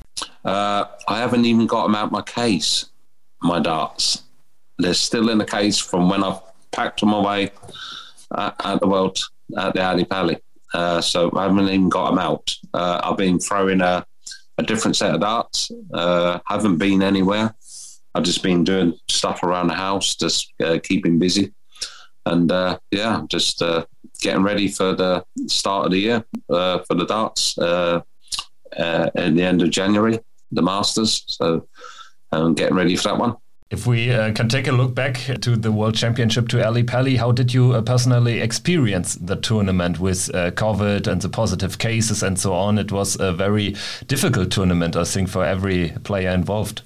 Uh, 0.45 0.85
I 1.09 1.19
haven't 1.19 1.45
even 1.45 1.67
got 1.67 1.85
them 1.85 1.95
out 1.95 2.13
my 2.13 2.23
case. 2.23 2.87
My 3.43 3.59
darts, 3.59 4.23
they're 4.79 4.93
still 4.93 5.31
in 5.31 5.39
the 5.39 5.47
case 5.47 5.79
from 5.79 6.11
when 6.11 6.23
I 6.23 6.39
packed 6.73 7.01
them 7.01 7.13
away 7.13 7.51
at, 8.37 8.55
at 8.65 8.81
the 8.81 8.87
world 8.87 9.19
at 9.57 9.75
the 9.75 9.83
Ali 9.83 10.05
Pali. 10.05 10.37
Uh, 10.75 11.01
so 11.01 11.31
I 11.35 11.45
haven't 11.45 11.69
even 11.69 11.89
got 11.89 12.11
them 12.11 12.19
out. 12.19 12.55
Uh, 12.75 13.01
I've 13.03 13.17
been 13.17 13.39
throwing 13.39 13.81
a 13.81 14.07
a 14.61 14.63
different 14.63 14.97
set 14.97 15.15
of 15.15 15.21
darts. 15.21 15.71
Uh, 15.93 16.39
haven't 16.47 16.77
been 16.77 17.03
anywhere. 17.03 17.55
I've 18.15 18.25
just 18.25 18.43
been 18.43 18.63
doing 18.63 18.99
stuff 19.09 19.43
around 19.43 19.69
the 19.69 19.75
house, 19.75 20.15
just 20.15 20.53
uh, 20.63 20.79
keeping 20.83 21.19
busy, 21.19 21.53
and 22.27 22.51
uh, 22.53 22.79
yeah, 22.91 23.23
just 23.29 23.63
uh, 23.63 23.87
getting 24.21 24.43
ready 24.43 24.69
for 24.69 24.95
the 24.95 25.25
start 25.47 25.87
of 25.87 25.93
the 25.93 25.99
year 25.99 26.25
uh, 26.51 26.81
for 26.81 26.95
the 26.95 27.07
darts 27.07 27.57
uh, 27.59 28.01
at 28.77 29.15
the 29.15 29.43
end 29.43 29.63
of 29.63 29.71
January, 29.71 30.19
the 30.53 30.63
Masters. 30.63 31.25
So, 31.27 31.67
I'm 32.33 32.55
getting 32.55 32.77
ready 32.77 32.95
for 32.97 33.09
that 33.09 33.19
one. 33.19 33.37
If 33.71 33.87
we 33.87 34.11
uh, 34.11 34.33
can 34.33 34.49
take 34.49 34.67
a 34.67 34.73
look 34.73 34.97
back 34.97 35.21
to 35.43 35.55
the 35.55 35.71
World 35.71 35.95
Championship 35.95 36.49
to 36.49 36.67
Ali 36.67 36.83
Pali, 36.83 37.15
how 37.15 37.31
did 37.31 37.55
you 37.55 37.73
uh, 37.73 37.83
personally 37.83 38.41
experience 38.41 39.15
the 39.15 39.37
tournament 39.37 40.01
with 40.01 40.29
uh, 40.35 40.51
COVID 40.51 41.07
and 41.07 41.23
the 41.23 41.29
positive 41.29 41.79
cases 41.79 42.25
and 42.25 42.37
so 42.37 42.53
on? 42.53 42.79
It 42.79 42.91
was 42.91 43.19
a 43.21 43.33
very 43.33 43.77
difficult 44.09 44.51
tournament, 44.51 44.97
I 44.97 45.05
think, 45.05 45.29
for 45.29 45.45
every 45.45 45.91
player 46.03 46.31
involved. 46.31 46.83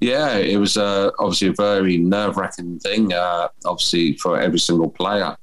Yeah, 0.00 0.38
it 0.38 0.56
was 0.56 0.78
uh, 0.78 1.10
obviously 1.18 1.48
a 1.48 1.52
very 1.52 1.98
nerve 1.98 2.38
wracking 2.38 2.78
thing, 2.78 3.12
uh, 3.12 3.48
obviously, 3.66 4.16
for 4.16 4.40
every 4.40 4.58
single 4.58 4.88
player. 4.88 5.36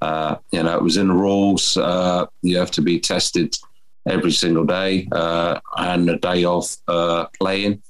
Uh, 0.00 0.36
you 0.52 0.62
know, 0.62 0.76
it 0.76 0.82
was 0.84 0.98
in 0.98 1.08
the 1.08 1.14
rules. 1.14 1.76
Uh, 1.76 2.26
you 2.42 2.58
have 2.58 2.70
to 2.70 2.80
be 2.80 3.00
tested 3.00 3.56
every 4.06 4.30
single 4.30 4.64
day 4.64 5.08
uh, 5.10 5.58
and 5.78 6.08
a 6.08 6.16
day 6.16 6.44
of 6.44 6.76
uh, 6.86 7.26
playing. 7.40 7.82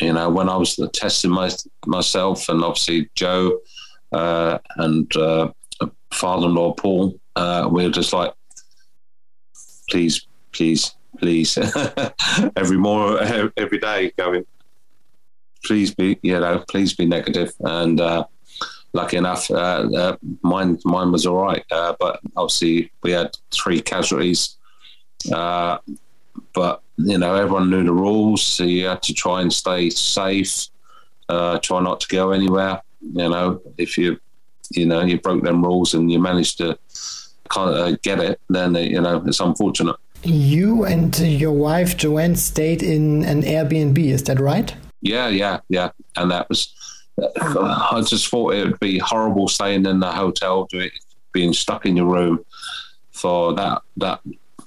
You 0.00 0.12
know, 0.12 0.28
when 0.30 0.48
I 0.48 0.56
was 0.56 0.78
testing 0.92 1.30
my, 1.30 1.50
myself 1.86 2.48
and 2.48 2.62
obviously 2.62 3.10
Joe 3.14 3.58
and 4.12 5.12
father 6.10 6.46
in 6.46 6.54
law 6.54 6.72
Paul, 6.72 7.18
we 7.70 7.84
were 7.84 7.90
just 7.90 8.12
like, 8.12 8.32
please, 9.90 10.26
please, 10.52 10.94
please, 11.18 11.58
every 12.56 12.76
more 12.76 13.20
every 13.56 13.78
day 13.78 14.12
going, 14.16 14.44
please 15.64 15.94
be, 15.94 16.18
you 16.22 16.38
know, 16.38 16.64
please 16.68 16.94
be 16.94 17.06
negative. 17.06 17.52
And 17.60 18.00
uh, 18.00 18.24
lucky 18.92 19.16
enough, 19.16 19.50
uh, 19.50 19.88
uh, 19.96 20.16
mine 20.42 20.78
mine 20.84 21.12
was 21.12 21.26
all 21.26 21.42
right. 21.42 21.64
Uh, 21.70 21.94
but 21.98 22.20
obviously, 22.36 22.92
we 23.02 23.12
had 23.12 23.36
three 23.50 23.80
casualties. 23.80 24.56
Uh, 25.32 25.78
but 26.54 26.82
you 26.98 27.18
know, 27.18 27.34
everyone 27.34 27.70
knew 27.70 27.84
the 27.84 27.92
rules, 27.92 28.42
so 28.42 28.64
you 28.64 28.86
had 28.86 29.02
to 29.04 29.14
try 29.14 29.40
and 29.40 29.52
stay 29.52 29.90
safe. 29.90 30.66
Uh, 31.28 31.58
try 31.58 31.80
not 31.80 32.00
to 32.00 32.08
go 32.08 32.32
anywhere. 32.32 32.80
You 33.00 33.28
know, 33.28 33.60
if 33.76 33.96
you, 33.98 34.18
you 34.70 34.86
know, 34.86 35.04
you 35.04 35.20
broke 35.20 35.44
them 35.44 35.62
rules 35.64 35.94
and 35.94 36.10
you 36.10 36.18
managed 36.18 36.58
to 36.58 36.78
of 37.56 37.74
uh, 37.74 37.96
get 38.02 38.20
it, 38.20 38.40
then 38.48 38.76
uh, 38.76 38.80
you 38.80 39.00
know 39.00 39.22
it's 39.26 39.40
unfortunate. 39.40 39.96
You 40.22 40.84
and 40.84 41.18
your 41.18 41.52
wife 41.52 41.96
Joanne 41.96 42.36
stayed 42.36 42.82
in 42.82 43.24
an 43.24 43.42
Airbnb. 43.42 43.98
Is 43.98 44.24
that 44.24 44.40
right? 44.40 44.74
Yeah, 45.00 45.28
yeah, 45.28 45.60
yeah. 45.68 45.90
And 46.16 46.30
that 46.32 46.48
was, 46.48 46.74
uh, 47.22 47.88
I 47.92 48.02
just 48.02 48.28
thought 48.28 48.54
it 48.54 48.64
would 48.64 48.80
be 48.80 48.98
horrible 48.98 49.48
staying 49.48 49.86
in 49.86 50.00
the 50.00 50.10
hotel, 50.10 50.68
being 51.32 51.52
stuck 51.52 51.86
in 51.86 51.96
your 51.96 52.06
room 52.06 52.44
for 53.12 53.54
that 53.54 53.82
that 53.98 54.20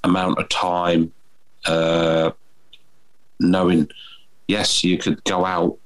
amount 0.04 0.40
of 0.40 0.50
time, 0.50 1.12
uh, 1.66 2.32
knowing, 3.40 3.90
yes, 4.48 4.84
you 4.84 4.98
could 4.98 5.24
go 5.24 5.46
out, 5.46 5.78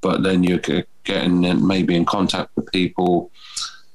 but 0.00 0.22
then 0.22 0.42
you 0.42 0.58
could 0.58 0.86
get 1.04 1.24
in 1.24 1.66
maybe 1.66 1.94
in 1.94 2.04
contact 2.04 2.50
with 2.56 2.70
people. 2.72 3.30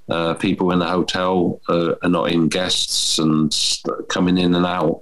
Uh, 0.10 0.34
people 0.36 0.72
in 0.72 0.80
the 0.80 0.88
hotel 0.88 1.60
uh, 1.68 1.96
are 2.02 2.10
not 2.10 2.32
in 2.32 2.48
guests 2.48 3.20
and 3.20 3.54
coming 4.08 4.38
in 4.38 4.56
and 4.56 4.66
out 4.66 5.02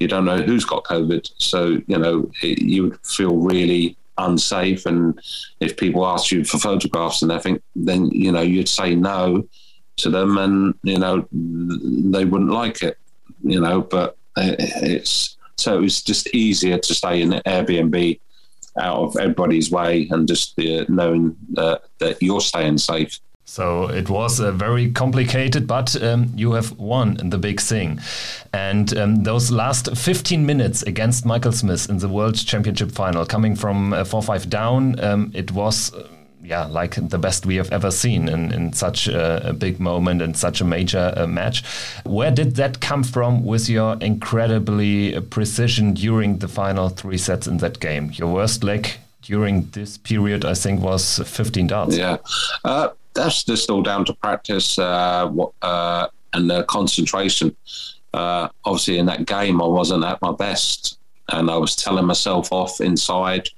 you 0.00 0.08
don't 0.08 0.24
know 0.24 0.38
who's 0.38 0.64
got 0.64 0.84
COVID. 0.84 1.30
So, 1.36 1.80
you 1.86 1.98
know, 1.98 2.30
it, 2.42 2.60
you 2.62 2.84
would 2.84 3.06
feel 3.06 3.36
really 3.36 3.96
unsafe. 4.16 4.86
And 4.86 5.20
if 5.60 5.76
people 5.76 6.06
ask 6.06 6.32
you 6.32 6.42
for 6.42 6.58
photographs 6.58 7.22
and 7.22 7.30
everything, 7.30 7.62
then, 7.76 8.06
you 8.06 8.32
know, 8.32 8.40
you'd 8.40 8.68
say 8.68 8.94
no 8.94 9.46
to 9.98 10.10
them 10.10 10.38
and, 10.38 10.74
you 10.82 10.98
know, 10.98 11.28
they 11.30 12.24
wouldn't 12.24 12.50
like 12.50 12.82
it, 12.82 12.98
you 13.42 13.60
know, 13.60 13.82
but 13.82 14.16
it's 14.40 15.36
so 15.56 15.78
it 15.78 15.82
was 15.82 16.02
just 16.02 16.34
easier 16.34 16.78
to 16.78 16.94
stay 16.94 17.20
in 17.20 17.30
Airbnb 17.30 18.18
out 18.78 18.98
of 18.98 19.16
everybody's 19.16 19.70
way 19.70 20.08
and 20.10 20.26
just 20.26 20.58
uh, 20.58 20.84
knowing 20.88 21.36
that, 21.52 21.82
that 21.98 22.22
you're 22.22 22.40
staying 22.40 22.78
safe. 22.78 23.18
So 23.44 23.88
it 23.88 24.08
was 24.08 24.38
a 24.38 24.52
very 24.52 24.92
complicated, 24.92 25.66
but 25.66 26.00
um, 26.02 26.32
you 26.36 26.52
have 26.52 26.78
won 26.78 27.18
the 27.30 27.36
big 27.36 27.60
thing. 27.60 28.00
And 28.52 28.96
um, 28.96 29.24
those 29.24 29.50
last 29.50 29.96
15 29.96 30.46
minutes 30.46 30.82
against 30.84 31.26
Michael 31.26 31.52
Smith 31.52 31.90
in 31.90 31.98
the 31.98 32.08
World 32.08 32.36
Championship 32.36 32.92
final, 32.92 33.26
coming 33.26 33.56
from 33.56 33.92
uh, 33.92 34.04
4 34.04 34.22
5 34.22 34.48
down, 34.48 35.00
um, 35.00 35.32
it 35.34 35.50
was. 35.50 35.92
Yeah, 36.42 36.64
like 36.64 36.94
the 36.96 37.18
best 37.18 37.44
we 37.44 37.56
have 37.56 37.70
ever 37.70 37.90
seen 37.90 38.28
in, 38.28 38.50
in 38.52 38.72
such 38.72 39.08
a, 39.08 39.50
a 39.50 39.52
big 39.52 39.78
moment 39.78 40.22
and 40.22 40.36
such 40.36 40.60
a 40.60 40.64
major 40.64 41.12
uh, 41.14 41.26
match. 41.26 41.62
Where 42.04 42.30
did 42.30 42.56
that 42.56 42.80
come 42.80 43.02
from 43.02 43.44
with 43.44 43.68
your 43.68 43.96
incredibly 44.00 45.14
uh, 45.14 45.20
precision 45.20 45.92
during 45.92 46.38
the 46.38 46.48
final 46.48 46.88
three 46.88 47.18
sets 47.18 47.46
in 47.46 47.58
that 47.58 47.78
game? 47.78 48.10
Your 48.14 48.32
worst 48.32 48.64
leg 48.64 48.88
during 49.22 49.68
this 49.72 49.98
period, 49.98 50.44
I 50.44 50.54
think, 50.54 50.80
was 50.80 51.18
15 51.18 51.66
darts. 51.66 51.96
Yeah. 51.96 52.16
Uh, 52.64 52.88
that's 53.14 53.44
just 53.44 53.70
all 53.70 53.82
down 53.82 54.04
to 54.06 54.14
practice 54.14 54.78
uh, 54.78 55.30
uh, 55.62 56.08
and 56.32 56.50
uh, 56.50 56.62
concentration. 56.64 57.54
obviously, 58.14 58.98
in 58.98 59.06
that 59.06 59.26
game, 59.26 59.60
I 59.60 59.66
wasn't 59.66 60.04
at 60.04 60.22
my 60.22 60.32
best, 60.32 60.98
and 61.28 61.50
I 61.50 61.56
was 61.56 61.76
telling 61.76 62.06
myself 62.06 62.50
off 62.50 62.80
inside, 62.80 63.48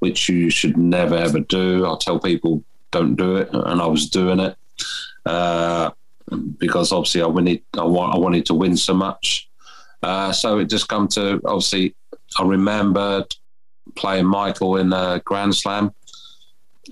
which 0.00 0.28
you 0.28 0.50
should 0.50 0.76
never 0.76 1.16
ever 1.16 1.40
do. 1.40 1.86
I 1.86 1.96
tell 2.00 2.18
people 2.18 2.62
don't 2.90 3.16
do 3.16 3.36
it, 3.36 3.50
and 3.52 3.80
I 3.80 3.86
was 3.86 4.08
doing 4.08 4.40
it 4.40 4.56
uh, 5.26 5.90
because 6.58 6.92
obviously 6.92 7.22
I 7.22 7.26
wanted 7.26 7.62
I, 7.76 7.84
wa- 7.84 8.12
I 8.12 8.18
wanted 8.18 8.46
to 8.46 8.54
win 8.54 8.76
so 8.76 8.94
much. 8.94 9.48
Uh, 10.02 10.32
so 10.32 10.58
it 10.58 10.70
just 10.70 10.88
come 10.88 11.08
to 11.08 11.40
obviously 11.44 11.94
I 12.38 12.44
remembered 12.44 13.34
playing 13.96 14.26
Michael 14.26 14.76
in 14.76 14.92
a 14.92 15.20
Grand 15.24 15.54
Slam, 15.54 15.92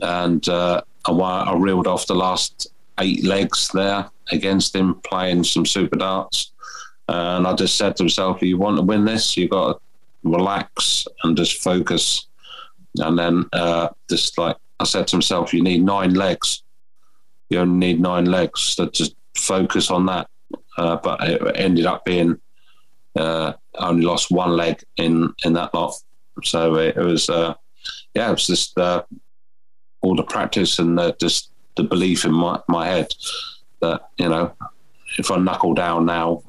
and 0.02 0.46
uh, 0.48 0.82
I, 1.06 1.12
I 1.12 1.56
reeled 1.56 1.86
off 1.86 2.06
the 2.06 2.14
last 2.14 2.68
eight 2.98 3.24
legs 3.24 3.68
there 3.72 4.08
against 4.32 4.74
him, 4.74 4.94
playing 5.04 5.44
some 5.44 5.66
super 5.66 5.96
darts. 5.96 6.52
And 7.08 7.46
I 7.46 7.54
just 7.54 7.76
said 7.76 7.96
to 7.96 8.04
myself, 8.04 8.38
if 8.38 8.48
you 8.48 8.58
want 8.58 8.78
to 8.78 8.82
win 8.82 9.04
this, 9.04 9.36
you've 9.36 9.50
got 9.50 9.74
to 9.74 9.80
relax 10.24 11.06
and 11.22 11.36
just 11.36 11.62
focus. 11.62 12.26
And 12.98 13.18
then 13.18 13.46
uh, 13.52 13.88
just 14.08 14.36
like 14.38 14.56
I 14.80 14.84
said 14.84 15.06
to 15.08 15.16
myself, 15.16 15.52
you 15.52 15.62
need 15.62 15.82
nine 15.84 16.14
legs. 16.14 16.62
You 17.48 17.60
only 17.60 17.86
need 17.86 18.00
nine 18.00 18.26
legs. 18.26 18.60
So 18.60 18.86
just 18.86 19.14
focus 19.36 19.90
on 19.90 20.06
that. 20.06 20.28
Uh, 20.76 20.96
but 20.96 21.22
it 21.22 21.40
ended 21.56 21.86
up 21.86 22.04
being 22.04 22.38
uh, 23.16 23.52
only 23.78 24.04
lost 24.04 24.30
one 24.30 24.50
leg 24.50 24.82
in 24.96 25.32
in 25.44 25.52
that 25.54 25.72
lot. 25.74 25.94
So 26.42 26.74
it, 26.76 26.96
it 26.96 27.02
was, 27.02 27.30
uh, 27.30 27.54
yeah, 28.14 28.28
it 28.28 28.32
was 28.32 28.46
just 28.46 28.78
uh, 28.78 29.02
all 30.02 30.16
the 30.16 30.22
practice 30.22 30.78
and 30.78 30.98
the, 30.98 31.16
just 31.18 31.50
the 31.76 31.84
belief 31.84 32.24
in 32.24 32.32
my, 32.32 32.60
my 32.68 32.86
head 32.86 33.12
that 33.80 34.08
you 34.18 34.28
know 34.28 34.52
if 35.18 35.30
I 35.30 35.36
knuckle 35.38 35.74
down 35.74 36.06
now, 36.06 36.42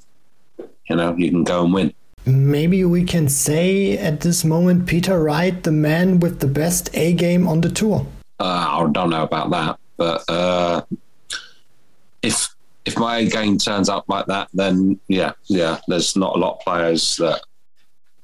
you 0.90 0.96
know 0.96 1.16
you 1.16 1.30
can 1.30 1.44
go 1.44 1.64
and 1.64 1.74
win. 1.74 1.94
Maybe 2.28 2.84
we 2.84 3.06
can 3.06 3.30
say 3.30 3.98
at 3.98 4.20
this 4.20 4.44
moment, 4.44 4.86
Peter 4.86 5.24
Wright, 5.24 5.64
the 5.64 5.72
man 5.72 6.20
with 6.20 6.42
the 6.42 6.48
best 6.48 6.90
A 6.94 7.14
game 7.14 7.48
on 7.48 7.62
the 7.62 7.70
tour. 7.70 8.06
Uh, 8.38 8.44
I 8.44 8.92
don't 8.92 9.10
know 9.10 9.24
about 9.24 9.50
that, 9.52 9.80
but 9.96 10.30
uh, 10.30 10.82
if 12.22 12.54
if 12.84 12.98
my 12.98 13.20
A 13.20 13.30
game 13.30 13.58
turns 13.58 13.88
up 13.88 14.10
like 14.10 14.26
that, 14.26 14.50
then 14.54 15.00
yeah, 15.08 15.32
yeah, 15.46 15.80
there's 15.88 16.18
not 16.18 16.36
a 16.36 16.40
lot 16.40 16.56
of 16.56 16.60
players 16.60 17.16
that 17.16 17.42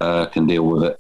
uh, 0.02 0.26
can 0.26 0.48
deal 0.48 0.66
with 0.66 0.84
it. 0.84 1.00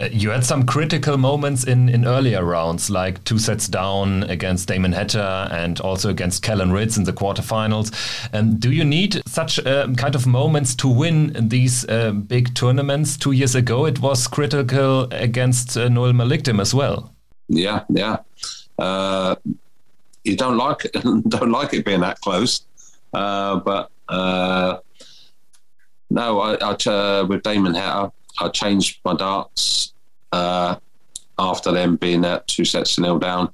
Uh, 0.00 0.08
you 0.10 0.30
had 0.30 0.44
some 0.44 0.64
critical 0.64 1.16
moments 1.16 1.64
in, 1.64 1.88
in 1.88 2.06
earlier 2.06 2.44
rounds, 2.44 2.90
like 2.90 3.22
two 3.24 3.38
sets 3.38 3.68
down 3.68 4.24
against 4.24 4.68
Damon 4.68 4.92
Hatter 4.92 5.48
and 5.50 5.80
also 5.80 6.10
against 6.10 6.42
Kellen 6.42 6.72
Ritz 6.72 6.96
in 6.96 7.04
the 7.04 7.12
quarterfinals. 7.12 7.92
Um, 8.32 8.56
do 8.56 8.72
you 8.72 8.84
need 8.84 9.22
such 9.26 9.58
uh, 9.64 9.88
kind 9.96 10.14
of 10.14 10.26
moments 10.26 10.74
to 10.76 10.88
win 10.88 11.32
these 11.48 11.88
uh, 11.88 12.12
big 12.12 12.54
tournaments? 12.54 13.16
Two 13.16 13.32
years 13.32 13.54
ago, 13.54 13.86
it 13.86 14.00
was 14.00 14.26
critical 14.26 15.08
against 15.12 15.76
uh, 15.76 15.88
Noel 15.88 16.12
Malikdem 16.12 16.60
as 16.60 16.74
well. 16.74 17.14
Yeah, 17.48 17.84
yeah. 17.88 18.18
Uh, 18.78 19.36
you 20.24 20.36
don't 20.36 20.56
like 20.56 20.90
don't 21.28 21.50
like 21.50 21.74
it 21.74 21.84
being 21.84 22.00
that 22.00 22.20
close, 22.20 22.62
uh, 23.12 23.60
but 23.60 23.90
no, 26.10 26.40
I, 26.40 26.56
I 26.60 27.22
with 27.22 27.42
Damon 27.42 27.74
Hatter. 27.74 28.10
I 28.38 28.48
changed 28.48 29.00
my 29.04 29.14
darts 29.14 29.92
uh, 30.32 30.76
after 31.38 31.72
them 31.72 31.96
being 31.96 32.24
at 32.24 32.46
two 32.46 32.64
sets 32.64 32.96
to 32.96 33.02
nil 33.02 33.18
down, 33.18 33.52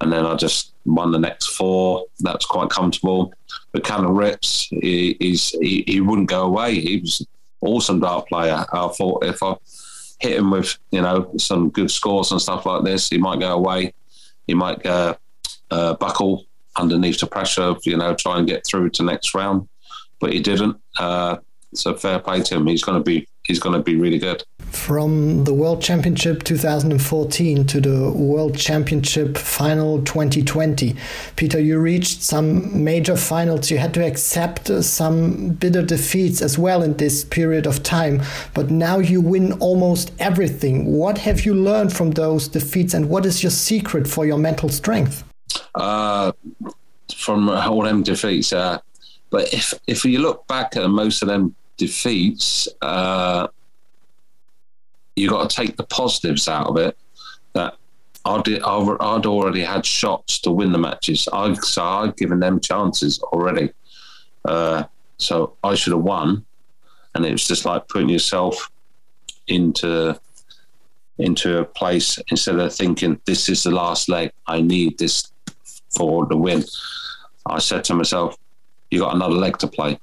and 0.00 0.12
then 0.12 0.26
I 0.26 0.34
just 0.34 0.72
won 0.84 1.12
the 1.12 1.18
next 1.18 1.48
four. 1.48 2.04
That's 2.20 2.46
quite 2.46 2.70
comfortable. 2.70 3.32
But 3.72 3.84
Kellen 3.84 4.14
Rips, 4.14 4.68
he, 4.70 5.16
he, 5.20 5.84
he 5.86 6.00
wouldn't 6.00 6.28
go 6.28 6.42
away. 6.42 6.80
He 6.80 6.98
was 6.98 7.26
awesome 7.60 8.00
dart 8.00 8.28
player. 8.28 8.64
I 8.72 8.88
thought 8.88 9.24
if 9.24 9.42
I 9.42 9.54
hit 10.20 10.36
him 10.36 10.50
with 10.50 10.78
you 10.90 11.00
know 11.00 11.30
some 11.38 11.70
good 11.70 11.90
scores 11.90 12.30
and 12.30 12.40
stuff 12.40 12.66
like 12.66 12.84
this, 12.84 13.08
he 13.08 13.18
might 13.18 13.40
go 13.40 13.52
away. 13.52 13.92
He 14.46 14.54
might 14.54 14.84
uh, 14.84 15.14
uh, 15.70 15.94
buckle 15.94 16.44
underneath 16.76 17.20
the 17.20 17.26
pressure 17.26 17.62
of 17.62 17.80
you 17.84 17.96
know 17.96 18.14
try 18.14 18.38
and 18.38 18.46
get 18.46 18.66
through 18.66 18.90
to 18.90 19.02
next 19.02 19.34
round, 19.34 19.68
but 20.20 20.32
he 20.32 20.40
didn't. 20.40 20.76
Uh, 20.98 21.38
so 21.74 21.94
fair 21.94 22.18
play 22.18 22.42
to 22.42 22.56
him. 22.56 22.66
He's 22.66 22.82
going 22.82 22.98
to 22.98 23.04
be 23.04 23.28
he's 23.46 23.58
going 23.58 23.74
to 23.74 23.82
be 23.82 23.96
really 23.96 24.18
good. 24.18 24.42
From 24.70 25.44
the 25.44 25.52
World 25.52 25.82
Championship 25.82 26.44
2014 26.44 27.66
to 27.66 27.80
the 27.80 28.12
World 28.12 28.56
Championship 28.56 29.36
Final 29.36 30.02
2020, 30.04 30.94
Peter, 31.36 31.60
you 31.60 31.78
reached 31.78 32.22
some 32.22 32.84
major 32.84 33.16
finals. 33.16 33.70
You 33.70 33.78
had 33.78 33.94
to 33.94 34.06
accept 34.06 34.68
some 34.84 35.50
bitter 35.50 35.82
defeats 35.82 36.40
as 36.40 36.56
well 36.56 36.82
in 36.82 36.96
this 36.96 37.24
period 37.24 37.66
of 37.66 37.82
time, 37.82 38.22
but 38.54 38.70
now 38.70 38.98
you 38.98 39.20
win 39.20 39.52
almost 39.54 40.12
everything. 40.20 40.96
What 40.96 41.18
have 41.18 41.44
you 41.44 41.54
learned 41.54 41.92
from 41.92 42.12
those 42.12 42.46
defeats, 42.46 42.94
and 42.94 43.08
what 43.08 43.26
is 43.26 43.42
your 43.42 43.50
secret 43.50 44.06
for 44.06 44.24
your 44.24 44.38
mental 44.38 44.68
strength? 44.68 45.24
Uh, 45.74 46.32
from 47.16 47.48
all 47.48 47.82
them 47.82 48.02
defeats, 48.02 48.52
uh, 48.52 48.78
but 49.30 49.52
if 49.52 49.74
if 49.86 50.04
you 50.04 50.20
look 50.20 50.46
back 50.46 50.76
at 50.76 50.88
most 50.88 51.22
of 51.22 51.28
them 51.28 51.54
defeats, 51.80 52.68
uh, 52.82 53.48
you 55.16 55.28
got 55.30 55.48
to 55.48 55.56
take 55.56 55.76
the 55.78 55.84
positives 55.84 56.46
out 56.46 56.66
of 56.66 56.76
it. 56.76 56.96
That 57.54 57.74
I'd, 58.26 58.46
I'd 58.48 59.26
already 59.26 59.62
had 59.62 59.84
shots 59.86 60.38
to 60.40 60.50
win 60.52 60.72
the 60.72 60.78
matches. 60.78 61.26
I 61.32 61.54
so 61.54 61.82
I'd 61.82 62.16
given 62.16 62.38
them 62.38 62.60
chances 62.60 63.18
already. 63.32 63.70
Uh, 64.44 64.84
so 65.16 65.56
I 65.64 65.74
should 65.74 65.94
have 65.94 66.02
won, 66.02 66.44
and 67.14 67.24
it 67.24 67.32
was 67.32 67.48
just 67.48 67.64
like 67.64 67.88
putting 67.88 68.10
yourself 68.10 68.70
into 69.48 70.20
into 71.18 71.58
a 71.58 71.64
place 71.64 72.18
instead 72.28 72.58
of 72.58 72.74
thinking 72.74 73.20
this 73.24 73.48
is 73.48 73.62
the 73.62 73.70
last 73.70 74.08
leg. 74.08 74.32
I 74.46 74.60
need 74.60 74.98
this 74.98 75.32
for 75.96 76.26
the 76.26 76.36
win. 76.36 76.64
I 77.46 77.58
said 77.58 77.84
to 77.84 77.94
myself, 77.94 78.36
"You 78.90 79.00
got 79.00 79.14
another 79.14 79.40
leg 79.46 79.56
to 79.58 79.66
play." 79.66 79.98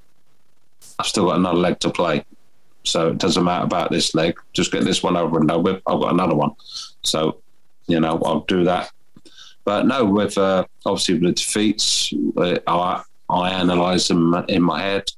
I've 0.99 1.05
still 1.05 1.25
got 1.25 1.37
another 1.37 1.57
leg 1.57 1.79
to 1.79 1.89
play. 1.89 2.25
So 2.83 3.09
it 3.09 3.17
doesn't 3.17 3.43
matter 3.43 3.65
about 3.65 3.91
this 3.91 4.15
leg. 4.15 4.37
Just 4.53 4.71
get 4.71 4.85
this 4.85 5.03
one 5.03 5.17
over 5.17 5.37
and 5.37 5.47
done 5.47 5.63
with. 5.63 5.81
I've 5.85 5.99
got 5.99 6.13
another 6.13 6.35
one. 6.35 6.51
So, 7.03 7.41
you 7.87 7.99
know, 7.99 8.19
I'll 8.23 8.41
do 8.41 8.63
that. 8.63 8.91
But 9.65 9.85
no, 9.85 10.05
with 10.05 10.37
uh, 10.37 10.65
obviously 10.85 11.19
with 11.19 11.35
defeats, 11.35 12.13
uh, 12.37 12.59
I, 12.67 13.03
I 13.29 13.61
analyse 13.61 14.07
them 14.07 14.33
in 14.47 14.63
my 14.63 14.81
head, 14.81 15.11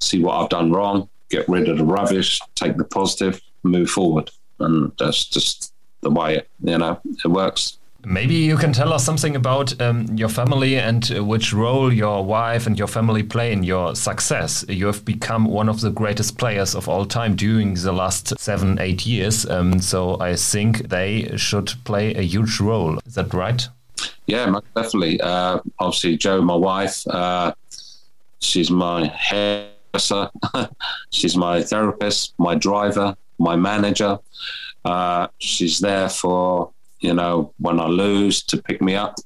see 0.00 0.22
what 0.22 0.36
I've 0.36 0.48
done 0.48 0.70
wrong, 0.70 1.08
get 1.28 1.48
rid 1.48 1.68
of 1.68 1.78
the 1.78 1.84
rubbish, 1.84 2.38
take 2.54 2.76
the 2.76 2.84
positive, 2.84 3.40
move 3.64 3.90
forward. 3.90 4.30
And 4.60 4.92
that's 4.98 5.24
just 5.24 5.74
the 6.02 6.10
way 6.10 6.36
it, 6.36 6.48
you 6.62 6.78
know, 6.78 7.00
it 7.04 7.28
works. 7.28 7.79
Maybe 8.04 8.34
you 8.34 8.56
can 8.56 8.72
tell 8.72 8.92
us 8.92 9.04
something 9.04 9.36
about 9.36 9.78
um, 9.80 10.06
your 10.16 10.30
family 10.30 10.78
and 10.78 11.12
uh, 11.14 11.22
which 11.22 11.52
role 11.52 11.92
your 11.92 12.24
wife 12.24 12.66
and 12.66 12.78
your 12.78 12.88
family 12.88 13.22
play 13.22 13.52
in 13.52 13.62
your 13.62 13.94
success. 13.94 14.64
You 14.68 14.86
have 14.86 15.04
become 15.04 15.44
one 15.44 15.68
of 15.68 15.80
the 15.82 15.90
greatest 15.90 16.38
players 16.38 16.74
of 16.74 16.88
all 16.88 17.04
time 17.04 17.36
during 17.36 17.74
the 17.74 17.92
last 17.92 18.38
seven, 18.38 18.78
eight 18.80 19.04
years. 19.04 19.48
Um, 19.48 19.80
so 19.80 20.18
I 20.18 20.36
think 20.36 20.88
they 20.88 21.36
should 21.36 21.72
play 21.84 22.14
a 22.14 22.22
huge 22.22 22.58
role. 22.58 22.98
Is 23.04 23.14
that 23.14 23.34
right? 23.34 23.68
Yeah, 24.26 24.58
definitely. 24.74 25.20
Uh, 25.20 25.60
obviously, 25.78 26.16
Joe, 26.16 26.40
my 26.40 26.56
wife, 26.56 27.06
uh, 27.06 27.52
she's 28.38 28.70
my 28.70 29.08
hairdresser, 29.08 30.30
she's 31.10 31.36
my 31.36 31.62
therapist, 31.62 32.32
my 32.38 32.54
driver, 32.54 33.14
my 33.38 33.56
manager. 33.56 34.18
Uh, 34.84 35.26
she's 35.38 35.80
there 35.80 36.08
for 36.08 36.70
you 37.00 37.14
know, 37.14 37.52
when 37.58 37.80
I 37.80 37.86
lose 37.86 38.42
to 38.44 38.62
pick 38.62 38.80
me 38.80 38.94
up. 38.94 39.16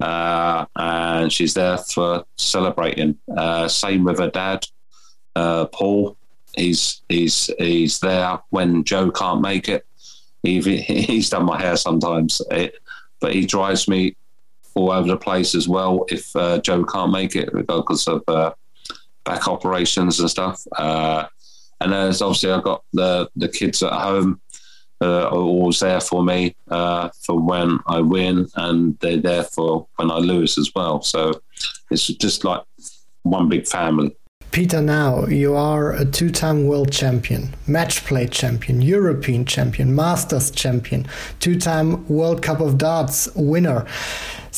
Uh, 0.00 0.64
and 0.76 1.32
she's 1.32 1.54
there 1.54 1.78
for 1.78 2.24
celebrating. 2.36 3.18
Uh, 3.36 3.66
same 3.66 4.04
with 4.04 4.18
her 4.18 4.30
dad, 4.30 4.64
uh, 5.34 5.66
Paul. 5.66 6.16
He's 6.56 7.02
he's 7.08 7.50
he's 7.58 7.98
there 8.00 8.38
when 8.50 8.84
Joe 8.84 9.10
can't 9.10 9.40
make 9.40 9.68
it. 9.68 9.84
He, 10.42 10.60
he's 10.80 11.30
done 11.30 11.44
my 11.44 11.60
hair 11.60 11.76
sometimes, 11.76 12.40
it, 12.50 12.76
but 13.20 13.34
he 13.34 13.44
drives 13.44 13.88
me 13.88 14.16
all 14.74 14.92
over 14.92 15.08
the 15.08 15.16
place 15.16 15.54
as 15.54 15.68
well 15.68 16.04
if 16.08 16.34
uh, 16.36 16.58
Joe 16.60 16.84
can't 16.84 17.10
make 17.10 17.34
it 17.34 17.52
because 17.52 18.06
of 18.06 18.22
uh, 18.28 18.52
back 19.24 19.48
operations 19.48 20.20
and 20.20 20.30
stuff. 20.30 20.62
Uh, 20.76 21.26
and 21.80 21.92
there's 21.92 22.22
obviously 22.22 22.52
I've 22.52 22.64
got 22.64 22.84
the 22.92 23.28
the 23.36 23.48
kids 23.48 23.82
at 23.82 23.92
home 23.92 24.40
uh, 25.00 25.26
are 25.26 25.32
always 25.32 25.80
there 25.80 26.00
for 26.00 26.24
me 26.24 26.54
uh, 26.68 27.08
for 27.22 27.38
when 27.38 27.78
I 27.86 28.00
win, 28.00 28.48
and 28.56 28.98
they're 29.00 29.18
there 29.18 29.44
for 29.44 29.86
when 29.96 30.10
I 30.10 30.18
lose 30.18 30.58
as 30.58 30.72
well. 30.74 31.02
So 31.02 31.40
it's 31.90 32.06
just 32.06 32.44
like 32.44 32.62
one 33.22 33.48
big 33.48 33.66
family. 33.66 34.16
Peter, 34.50 34.80
now 34.80 35.26
you 35.26 35.54
are 35.54 35.92
a 35.92 36.04
two 36.04 36.30
time 36.30 36.66
world 36.66 36.90
champion, 36.90 37.54
match 37.66 38.04
play 38.04 38.26
champion, 38.26 38.80
European 38.80 39.44
champion, 39.44 39.94
Masters 39.94 40.50
champion, 40.50 41.06
two 41.40 41.58
time 41.58 42.06
World 42.08 42.42
Cup 42.42 42.60
of 42.60 42.78
Darts 42.78 43.28
winner 43.34 43.86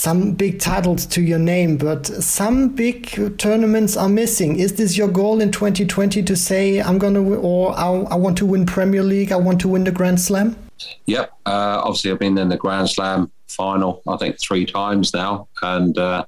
some 0.00 0.32
big 0.32 0.58
titles 0.58 1.04
to 1.04 1.20
your 1.20 1.38
name, 1.38 1.76
but 1.76 2.06
some 2.06 2.70
big 2.70 3.38
tournaments 3.38 3.98
are 3.98 4.08
missing. 4.08 4.58
Is 4.58 4.74
this 4.74 4.96
your 4.96 5.08
goal 5.08 5.42
in 5.42 5.52
2020 5.52 6.22
to 6.22 6.36
say, 6.36 6.80
I'm 6.80 6.96
going 6.96 7.14
to, 7.14 7.34
or 7.36 7.78
I, 7.78 8.14
want 8.14 8.38
to 8.38 8.46
win 8.46 8.64
Premier 8.64 9.02
League, 9.02 9.30
I 9.30 9.36
want 9.36 9.60
to 9.60 9.68
win 9.68 9.84
the 9.84 9.92
Grand 9.92 10.18
Slam? 10.18 10.56
Yep. 11.04 11.30
Uh, 11.44 11.82
obviously, 11.84 12.10
I've 12.12 12.18
been 12.18 12.38
in 12.38 12.48
the 12.48 12.56
Grand 12.56 12.88
Slam 12.88 13.30
final, 13.48 14.02
I 14.08 14.16
think, 14.16 14.40
three 14.40 14.64
times 14.64 15.12
now. 15.12 15.48
And 15.62 15.98
uh, 15.98 16.24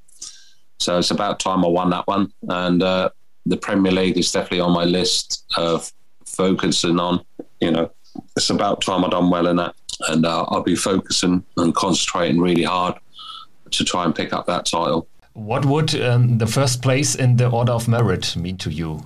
so 0.79 0.99
it's 0.99 1.09
about 1.09 1.39
time 1.39 1.65
I 1.65 1.67
won 1.67 1.89
that 1.89 2.05
one. 2.05 2.31
And 2.49 2.83
uh, 2.83 3.09
the 3.45 3.57
Premier 3.57 3.91
League 3.91 4.17
is 4.17 4.31
definitely 4.31 4.61
on 4.61 4.73
my 4.73 4.85
list 4.85 5.45
of 5.57 5.91
focusing 6.25 6.99
on. 6.99 7.23
You 7.59 7.71
know, 7.71 7.91
it's 8.35 8.49
about 8.49 8.81
time 8.81 9.03
I've 9.03 9.11
done 9.11 9.29
well 9.29 9.47
in 9.47 9.57
that. 9.57 9.75
And 10.09 10.25
uh, 10.25 10.43
I'll 10.49 10.63
be 10.63 10.75
focusing 10.75 11.43
and 11.57 11.75
concentrating 11.75 12.41
really 12.41 12.63
hard 12.63 12.95
to 13.71 13.85
try 13.85 14.05
and 14.05 14.15
pick 14.15 14.33
up 14.33 14.45
that 14.47 14.65
title. 14.65 15.07
What 15.33 15.65
would 15.65 15.95
um, 16.01 16.37
the 16.37 16.47
first 16.47 16.81
place 16.81 17.15
in 17.15 17.37
the 17.37 17.49
order 17.49 17.71
of 17.71 17.87
merit 17.87 18.35
mean 18.35 18.57
to 18.57 18.71
you? 18.71 19.05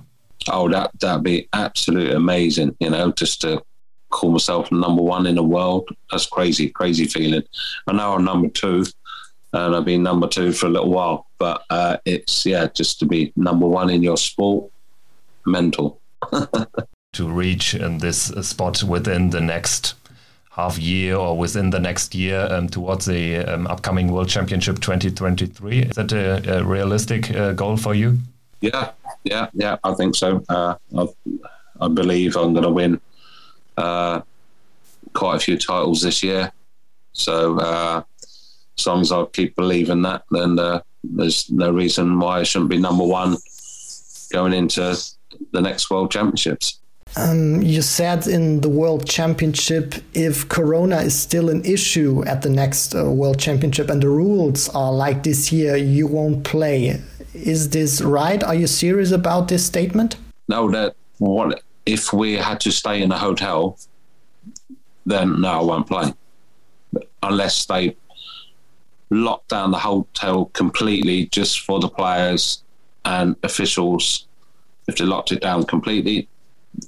Oh, 0.50 0.70
that 0.70 0.92
that'd 1.00 1.24
be 1.24 1.48
absolutely 1.54 2.14
amazing. 2.14 2.76
You 2.80 2.90
know, 2.90 3.12
just 3.12 3.42
to 3.42 3.62
call 4.10 4.32
myself 4.32 4.72
number 4.72 5.02
one 5.02 5.26
in 5.26 5.36
the 5.36 5.44
world. 5.44 5.90
That's 6.12 6.26
crazy, 6.26 6.70
crazy 6.70 7.06
feeling. 7.06 7.44
I 7.88 7.94
know 7.94 8.14
I'm 8.14 8.26
number 8.26 8.50
two, 8.50 8.86
and 9.54 9.76
I've 9.76 9.86
been 9.86 10.04
number 10.04 10.28
two 10.28 10.52
for 10.52 10.68
a 10.68 10.70
little 10.70 10.90
while. 10.90 11.28
But 11.38 11.64
uh, 11.70 11.98
it's 12.06 12.46
yeah, 12.46 12.68
just 12.74 13.00
to 13.00 13.06
be 13.06 13.32
number 13.36 13.68
one 13.68 13.90
in 13.90 14.04
your 14.04 14.18
sport, 14.18 14.72
mental. 15.46 16.00
to 17.14 17.30
reach 17.30 17.74
in 17.74 18.00
this 18.00 18.26
spot 18.42 18.84
within 18.84 19.30
the 19.30 19.42
next 19.42 19.96
half 20.52 20.78
year 20.80 21.16
or 21.16 21.38
within 21.38 21.70
the 21.70 21.80
next 21.80 22.16
year 22.16 22.48
um, 22.50 22.68
towards 22.68 23.06
the 23.06 23.38
um, 23.38 23.68
upcoming 23.68 24.12
World 24.12 24.28
Championship 24.28 24.80
2023. 24.80 25.80
Is 25.84 25.96
that 25.96 26.12
a, 26.12 26.60
a 26.60 26.64
realistic 26.64 27.30
uh, 27.32 27.54
goal 27.54 27.78
for 27.78 27.94
you? 27.94 28.18
Yeah, 28.62 28.92
yeah, 29.24 29.50
yeah. 29.54 29.78
I 29.84 29.94
think 29.94 30.16
so. 30.16 30.44
Uh, 30.50 30.76
i 31.80 31.88
believe 31.88 32.36
I'm 32.36 32.54
going 32.54 32.64
to 32.64 32.72
win 32.72 33.00
uh, 33.78 34.22
quite 35.14 35.36
a 35.36 35.40
few 35.40 35.58
titles 35.58 36.02
this 36.02 36.24
year. 36.24 36.52
So 37.14 37.60
uh, 37.60 38.02
as 38.78 38.86
long 38.86 39.02
as 39.02 39.12
I 39.12 39.26
keep 39.26 39.56
believing 39.56 40.02
that, 40.04 40.24
then 40.32 40.60
uh, 40.60 40.82
there's 41.04 41.50
no 41.52 41.72
reason 41.72 42.20
why 42.20 42.40
I 42.40 42.44
shouldn't 42.44 42.70
be 42.70 42.78
number 42.78 43.04
one 43.04 43.38
going 44.32 44.54
into 44.54 44.98
the 45.52 45.62
next 45.62 45.90
World 45.90 46.12
Championships. 46.12 46.80
Um, 47.16 47.62
you 47.62 47.82
said 47.82 48.28
in 48.28 48.62
the 48.62 48.70
World 48.70 49.08
Championship, 49.08 49.96
if 50.14 50.48
Corona 50.50 50.98
is 50.98 51.20
still 51.20 51.50
an 51.50 51.64
issue 51.66 52.24
at 52.26 52.42
the 52.42 52.50
next 52.50 52.94
uh, 52.94 53.06
World 53.06 53.40
Championship 53.40 53.90
and 53.90 54.04
the 54.04 54.10
rules 54.10 54.70
are 54.70 54.92
like 54.92 55.24
this 55.24 55.52
year, 55.52 55.76
you 55.76 56.06
won't 56.06 56.44
play. 56.44 57.02
Is 57.34 57.70
this 57.70 58.02
right? 58.02 58.44
Are 58.44 58.54
you 58.54 58.68
serious 58.68 59.12
about 59.12 59.48
this 59.48 59.66
statement? 59.66 60.18
No, 60.48 60.70
that 60.72 60.96
what 61.18 61.64
if 61.86 62.14
we 62.14 62.34
had 62.34 62.60
to 62.62 62.72
stay 62.72 63.02
in 63.02 63.12
a 63.12 63.18
hotel, 63.18 63.80
then 65.06 65.42
no, 65.42 65.48
I 65.48 65.62
won't 65.64 65.88
play. 65.88 66.14
Unless 67.24 67.66
they 67.66 67.96
lock 69.10 69.48
down 69.48 69.72
the 69.72 69.80
hotel 69.80 70.46
completely 70.54 71.28
just 71.28 71.62
for 71.62 71.80
the 71.80 71.90
players 71.90 72.64
and 73.06 73.36
officials. 73.44 74.28
If 74.88 74.98
they 74.98 75.06
locked 75.06 75.32
it 75.32 75.42
down 75.42 75.64
completely, 75.64 76.28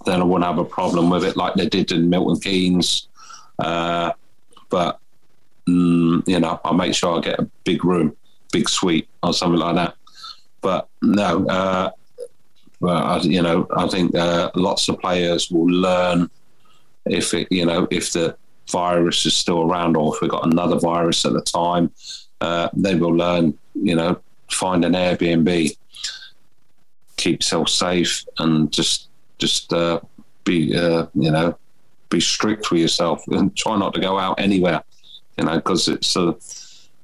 then 0.06 0.22
I 0.22 0.24
wouldn't 0.24 0.46
have 0.46 0.60
a 0.60 0.66
problem 0.66 1.10
with 1.10 1.24
it 1.24 1.36
like 1.36 1.56
they 1.56 1.68
did 1.68 1.92
in 1.92 2.10
Milton 2.10 2.40
Keynes. 2.40 3.08
Uh, 3.58 4.14
but 4.70 5.00
mm, 5.68 6.26
you 6.28 6.40
know, 6.40 6.60
I'll 6.64 6.74
make 6.74 6.94
sure 6.94 7.18
I 7.18 7.22
get 7.22 7.40
a 7.40 7.50
big 7.64 7.84
room, 7.84 8.16
big 8.52 8.70
suite, 8.70 9.08
or 9.24 9.34
something 9.34 9.60
like 9.60 9.76
that. 9.76 9.96
But 10.62 10.88
no, 11.02 11.46
uh, 11.48 11.92
you 13.24 13.42
know, 13.42 13.68
I 13.76 13.88
think 13.88 14.16
uh, 14.16 14.52
lots 14.56 14.88
of 14.90 15.00
players 15.00 15.50
will 15.50 15.70
learn 15.70 16.30
if 17.06 17.34
it, 17.34 17.48
you 17.52 17.66
know, 17.66 17.88
if 17.92 18.12
the 18.12 18.38
virus 18.70 19.26
is 19.26 19.36
still 19.36 19.62
around, 19.62 19.98
or 19.98 20.14
if 20.14 20.22
we've 20.22 20.32
got 20.32 20.46
another 20.46 20.80
virus 20.80 21.26
at 21.26 21.34
the 21.34 21.42
time, 21.42 21.92
uh, 22.42 22.70
they 22.74 22.96
will 22.96 23.16
learn. 23.16 23.58
You 23.76 23.96
know, 23.96 24.20
find 24.52 24.84
an 24.84 24.94
Airbnb, 24.94 25.78
keep 27.18 27.40
yourself 27.40 27.70
safe, 27.70 28.26
and 28.38 28.72
just 28.72 29.08
just 29.38 29.72
uh, 29.74 30.00
be 30.44 30.76
uh, 30.76 31.08
you 31.14 31.32
know 31.32 31.58
be 32.10 32.20
strict 32.20 32.72
with 32.72 32.82
yourself 32.82 33.24
and 33.28 33.56
try 33.56 33.78
not 33.78 33.94
to 33.94 34.02
go 34.02 34.18
out 34.18 34.40
anywhere. 34.40 34.84
You 35.38 35.46
know, 35.46 35.56
because 35.56 35.88
it's 35.88 36.16
a 36.16 36.36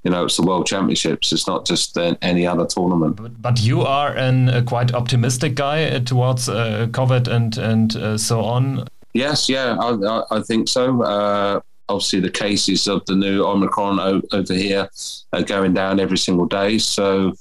you 0.06 0.12
know, 0.12 0.26
it's 0.26 0.38
the 0.38 0.44
World 0.44 0.68
Championships. 0.68 1.34
It's 1.34 1.48
not 1.48 1.66
just 1.66 1.98
uh, 1.98 2.16
any 2.22 2.46
other 2.46 2.68
tournament. 2.68 3.16
But, 3.16 3.42
but 3.42 3.60
you 3.60 3.82
are 3.82 4.16
an, 4.16 4.50
a 4.50 4.62
quite 4.62 4.94
optimistic 4.94 5.56
guy 5.56 5.86
uh, 5.86 6.00
towards 6.00 6.48
uh, 6.48 6.86
COVID 6.92 7.28
and 7.28 7.58
and 7.58 7.96
uh, 7.96 8.18
so 8.18 8.42
on. 8.42 8.88
Yes, 9.16 9.50
yeah, 9.50 9.78
I, 9.80 9.94
I, 9.94 10.38
I 10.38 10.42
think 10.42 10.68
so. 10.68 11.02
Uh, 11.02 11.62
obviously, 11.90 12.20
the 12.20 12.30
cases 12.30 12.88
of 12.88 13.06
the 13.06 13.16
new 13.16 13.46
Omicron 13.46 14.26
over 14.32 14.54
here 14.54 14.90
are 15.34 15.42
going 15.42 15.74
down 15.74 16.00
every 16.00 16.18
single 16.18 16.46
day. 16.46 16.78
So 16.78 17.34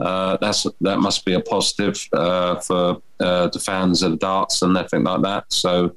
uh, 0.00 0.38
that's 0.40 0.66
that 0.80 0.98
must 0.98 1.24
be 1.24 1.34
a 1.34 1.40
positive 1.40 1.98
for 1.98 3.02
the 3.18 3.62
fans 3.64 4.02
of 4.02 4.12
the 4.12 4.16
darts 4.16 4.62
and 4.62 4.76
everything 4.76 5.04
like 5.04 5.22
that. 5.22 5.44
So 5.52 5.94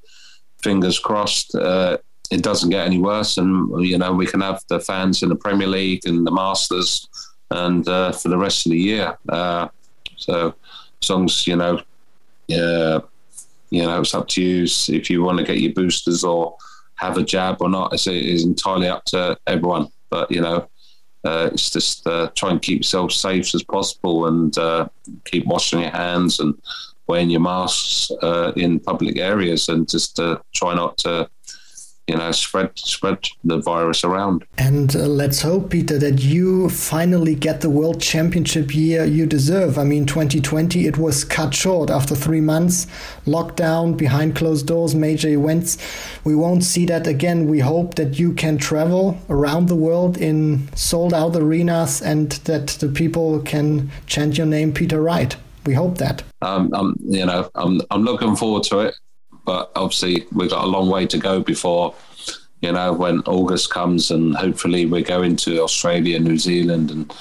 fingers 0.61 0.99
crossed 0.99 1.55
it 2.31 2.43
doesn't 2.43 2.69
get 2.69 2.85
any 2.85 2.97
worse, 2.97 3.37
and 3.37 3.85
you 3.85 3.97
know 3.97 4.11
we 4.11 4.25
can 4.25 4.41
have 4.41 4.61
the 4.67 4.79
fans 4.79 5.23
in 5.23 5.29
the 5.29 5.35
Premier 5.35 5.67
League 5.67 6.05
and 6.05 6.25
the 6.25 6.31
Masters, 6.31 7.07
and 7.51 7.87
uh, 7.87 8.11
for 8.11 8.29
the 8.29 8.37
rest 8.37 8.65
of 8.65 8.71
the 8.71 8.79
year. 8.79 9.17
Uh, 9.29 9.67
so, 10.17 10.55
as 11.09 11.47
you 11.47 11.55
know, 11.55 11.81
yeah, 12.47 12.99
you 13.75 13.83
know, 13.83 13.99
it's 13.99 14.13
up 14.13 14.27
to 14.29 14.41
you 14.41 14.63
if 14.89 15.09
you 15.09 15.23
want 15.23 15.37
to 15.39 15.43
get 15.43 15.59
your 15.59 15.73
boosters 15.73 16.23
or 16.23 16.57
have 16.95 17.17
a 17.17 17.23
jab 17.23 17.57
or 17.61 17.69
not. 17.69 17.93
It's, 17.93 18.07
it's 18.07 18.43
entirely 18.43 18.87
up 18.87 19.05
to 19.05 19.37
everyone. 19.47 19.89
But 20.09 20.31
you 20.31 20.41
know, 20.41 20.69
uh, 21.23 21.49
it's 21.51 21.69
just 21.69 22.05
uh, 22.07 22.29
try 22.35 22.51
and 22.51 22.61
keep 22.61 22.79
yourself 22.79 23.11
safe 23.11 23.53
as 23.53 23.63
possible 23.63 24.27
and 24.27 24.57
uh, 24.57 24.87
keep 25.25 25.45
washing 25.45 25.81
your 25.81 25.89
hands 25.91 26.39
and 26.39 26.55
wearing 27.07 27.29
your 27.29 27.41
masks 27.41 28.11
uh, 28.21 28.51
in 28.55 28.79
public 28.79 29.17
areas 29.17 29.69
and 29.69 29.89
just 29.89 30.19
uh, 30.19 30.37
try 30.53 30.73
not 30.73 30.97
to 30.99 31.29
you 32.07 32.15
know 32.15 32.31
spread 32.31 32.71
spread 32.77 33.17
the 33.43 33.57
virus 33.57 34.03
around. 34.03 34.45
And 34.57 34.95
uh, 34.95 35.07
let's 35.07 35.41
hope, 35.41 35.71
Peter, 35.71 35.97
that 35.97 36.21
you 36.21 36.69
finally 36.69 37.35
get 37.35 37.61
the 37.61 37.69
World 37.69 38.01
Championship 38.01 38.75
year 38.75 39.05
you 39.05 39.25
deserve. 39.25 39.77
I 39.77 39.83
mean, 39.83 40.05
2020 40.05 40.85
it 40.85 40.97
was 40.97 41.23
cut 41.23 41.53
short 41.53 41.89
after 41.89 42.15
three 42.15 42.41
months, 42.41 42.85
lockdown, 43.25 43.97
behind 43.97 44.35
closed 44.35 44.67
doors, 44.67 44.93
major 44.93 45.29
events. 45.29 45.77
We 46.23 46.35
won't 46.35 46.63
see 46.63 46.85
that 46.85 47.07
again. 47.07 47.47
We 47.47 47.59
hope 47.59 47.95
that 47.95 48.19
you 48.19 48.33
can 48.33 48.57
travel 48.57 49.17
around 49.29 49.67
the 49.67 49.75
world 49.75 50.17
in 50.17 50.69
sold 50.75 51.13
out 51.13 51.35
arenas 51.35 52.01
and 52.01 52.31
that 52.45 52.67
the 52.67 52.87
people 52.87 53.39
can 53.41 53.91
chant 54.05 54.37
your 54.37 54.47
name, 54.47 54.73
Peter 54.73 55.01
Wright. 55.01 55.35
We 55.65 55.73
hope 55.73 55.97
that. 55.97 56.21
Um, 56.43 56.71
I'm, 56.75 56.95
you 56.99 57.25
know, 57.25 57.49
I'm, 57.55 57.81
I'm 57.89 58.03
looking 58.03 58.35
forward 58.35 58.63
to 58.63 58.79
it 58.81 58.95
but 59.45 59.71
obviously 59.75 60.25
we've 60.33 60.49
got 60.49 60.63
a 60.63 60.67
long 60.67 60.89
way 60.89 61.05
to 61.05 61.17
go 61.17 61.41
before 61.41 61.93
you 62.61 62.71
know 62.71 62.91
when 62.93 63.19
August 63.21 63.69
comes 63.69 64.11
and 64.11 64.35
hopefully 64.35 64.85
we're 64.85 65.01
going 65.01 65.35
to 65.35 65.61
Australia, 65.61 66.19
New 66.19 66.37
Zealand, 66.37 66.91
and 66.91 67.13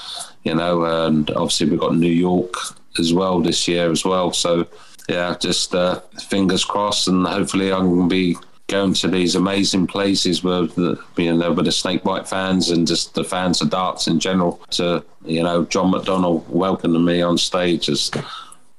you 0.45 0.55
know, 0.55 0.85
and 0.85 1.29
obviously 1.31 1.69
we've 1.69 1.79
got 1.79 1.95
New 1.95 2.11
York 2.11 2.53
as 2.99 3.13
well 3.13 3.41
this 3.41 3.67
year 3.67 3.91
as 3.91 4.05
well. 4.05 4.31
So 4.31 4.67
yeah, 5.09 5.35
just 5.39 5.75
uh, 5.75 5.99
fingers 6.29 6.63
crossed, 6.63 7.07
and 7.07 7.27
hopefully 7.27 7.73
I 7.73 7.77
can 7.77 8.07
be 8.07 8.37
going 8.67 8.93
to 8.95 9.07
these 9.07 9.35
amazing 9.35 9.85
places 9.85 10.43
with 10.43 10.73
the, 10.75 10.99
you 11.17 11.35
know 11.35 11.51
with 11.51 11.65
the 11.65 11.71
snakebite 11.71 12.27
fans 12.27 12.71
and 12.71 12.87
just 12.87 13.13
the 13.13 13.23
fans 13.23 13.61
of 13.61 13.69
darts 13.69 14.07
in 14.07 14.19
general. 14.19 14.61
To 14.71 15.03
you 15.25 15.43
know, 15.43 15.65
John 15.65 15.91
McDonnell 15.91 16.47
welcoming 16.47 17.03
me 17.03 17.21
on 17.21 17.37
stage 17.37 17.89
as 17.89 18.11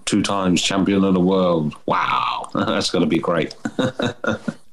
two 0.07 0.23
times 0.23 0.63
champion 0.63 1.05
of 1.05 1.15
the 1.15 1.21
world. 1.21 1.75
Wow, 1.87 2.49
that's 2.55 2.91
going 2.91 3.05
to 3.05 3.09
be 3.09 3.19
great. 3.19 3.55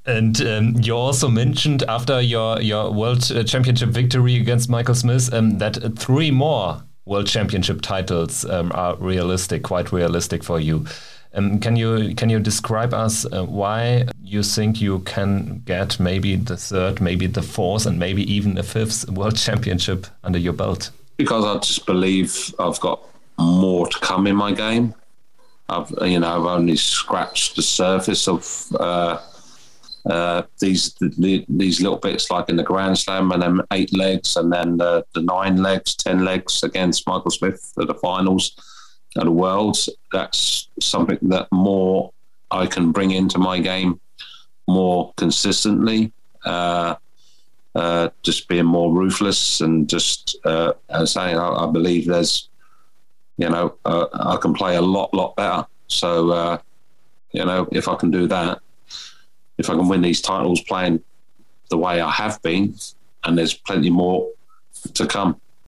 And 0.05 0.41
um, 0.41 0.75
you 0.81 0.95
also 0.95 1.29
mentioned 1.29 1.83
after 1.83 2.19
your 2.19 2.59
your 2.61 2.91
World 2.91 3.31
uh, 3.31 3.43
Championship 3.43 3.89
victory 3.89 4.35
against 4.35 4.69
Michael 4.69 4.95
Smith 4.95 5.33
um, 5.33 5.59
that 5.59 5.77
three 5.97 6.29
more 6.29 6.83
World 7.05 7.27
Championship 7.27 7.81
titles 7.81 8.45
um, 8.45 8.71
are 8.75 8.95
realistic, 8.97 9.63
quite 9.63 9.91
realistic 9.91 10.43
for 10.43 10.59
you. 10.59 10.85
Um, 11.33 11.59
can 11.59 11.75
you 11.75 12.13
can 12.15 12.29
you 12.29 12.39
describe 12.39 12.93
us 12.93 13.25
uh, 13.25 13.45
why 13.45 14.05
you 14.21 14.43
think 14.43 14.81
you 14.81 14.99
can 14.99 15.61
get 15.65 15.99
maybe 15.99 16.35
the 16.35 16.57
third, 16.57 16.99
maybe 17.01 17.27
the 17.27 17.41
fourth, 17.41 17.85
and 17.85 17.97
maybe 17.97 18.31
even 18.31 18.55
the 18.55 18.63
fifth 18.63 19.09
World 19.09 19.37
Championship 19.37 20.05
under 20.23 20.37
your 20.37 20.53
belt? 20.53 20.91
Because 21.17 21.45
I 21.45 21.59
just 21.59 21.85
believe 21.85 22.53
I've 22.59 22.79
got 22.81 23.01
more 23.39 23.87
to 23.87 23.99
come 23.99 24.27
in 24.27 24.35
my 24.35 24.51
game. 24.51 24.93
I've 25.69 25.91
you 26.01 26.19
know 26.19 26.35
I've 26.35 26.59
only 26.59 26.75
scratched 26.75 27.55
the 27.55 27.61
surface 27.61 28.27
of 28.27 28.67
uh, 28.79 29.19
uh, 30.05 30.43
these 30.59 30.93
the, 30.95 31.45
these 31.47 31.81
little 31.81 31.97
bits 31.97 32.29
like 32.29 32.49
in 32.49 32.57
the 32.57 32.63
Grand 32.63 32.97
Slam 32.97 33.31
and 33.31 33.41
then 33.41 33.61
eight 33.71 33.95
legs 33.95 34.35
and 34.35 34.51
then 34.51 34.77
the, 34.77 35.05
the 35.13 35.21
nine 35.21 35.57
legs, 35.57 35.95
ten 35.95 36.25
legs 36.25 36.63
against 36.63 37.07
Michael 37.07 37.31
Smith 37.31 37.71
for 37.73 37.85
the 37.85 37.93
finals 37.95 38.55
at 39.17 39.23
the 39.23 39.31
Worlds. 39.31 39.89
That's 40.11 40.67
something 40.81 41.19
that 41.23 41.47
more 41.51 42.11
I 42.51 42.67
can 42.67 42.91
bring 42.91 43.11
into 43.11 43.39
my 43.39 43.59
game 43.59 43.99
more 44.67 45.13
consistently. 45.15 46.11
Uh, 46.45 46.95
uh, 47.75 48.09
just 48.21 48.47
being 48.47 48.65
more 48.65 48.93
ruthless 48.93 49.61
and 49.61 49.89
just 49.89 50.37
uh, 50.45 50.73
as 50.89 51.17
I, 51.17 51.33
I 51.33 51.71
believe 51.71 52.05
there's 52.05 52.49
you 53.37 53.49
know, 53.49 53.75
uh, 53.85 54.07
I 54.13 54.37
can 54.37 54.53
play 54.53 54.75
a 54.75 54.81
lot, 54.81 55.13
lot 55.13 55.35
better. 55.35 55.65
So, 55.87 56.31
uh, 56.31 56.57
you 57.31 57.45
know, 57.45 57.67
if 57.71 57.87
I 57.87 57.95
can 57.95 58.11
do 58.11 58.27
that, 58.27 58.59
if 59.57 59.69
I 59.69 59.73
can 59.73 59.87
win 59.87 60.01
these 60.01 60.21
titles 60.21 60.61
playing 60.61 61.01
the 61.69 61.77
way 61.77 62.01
I 62.01 62.11
have 62.11 62.41
been, 62.41 62.75
and 63.23 63.37
there's 63.37 63.53
plenty 63.53 63.89
more 63.89 64.29
to 64.93 65.07
come. 65.07 65.39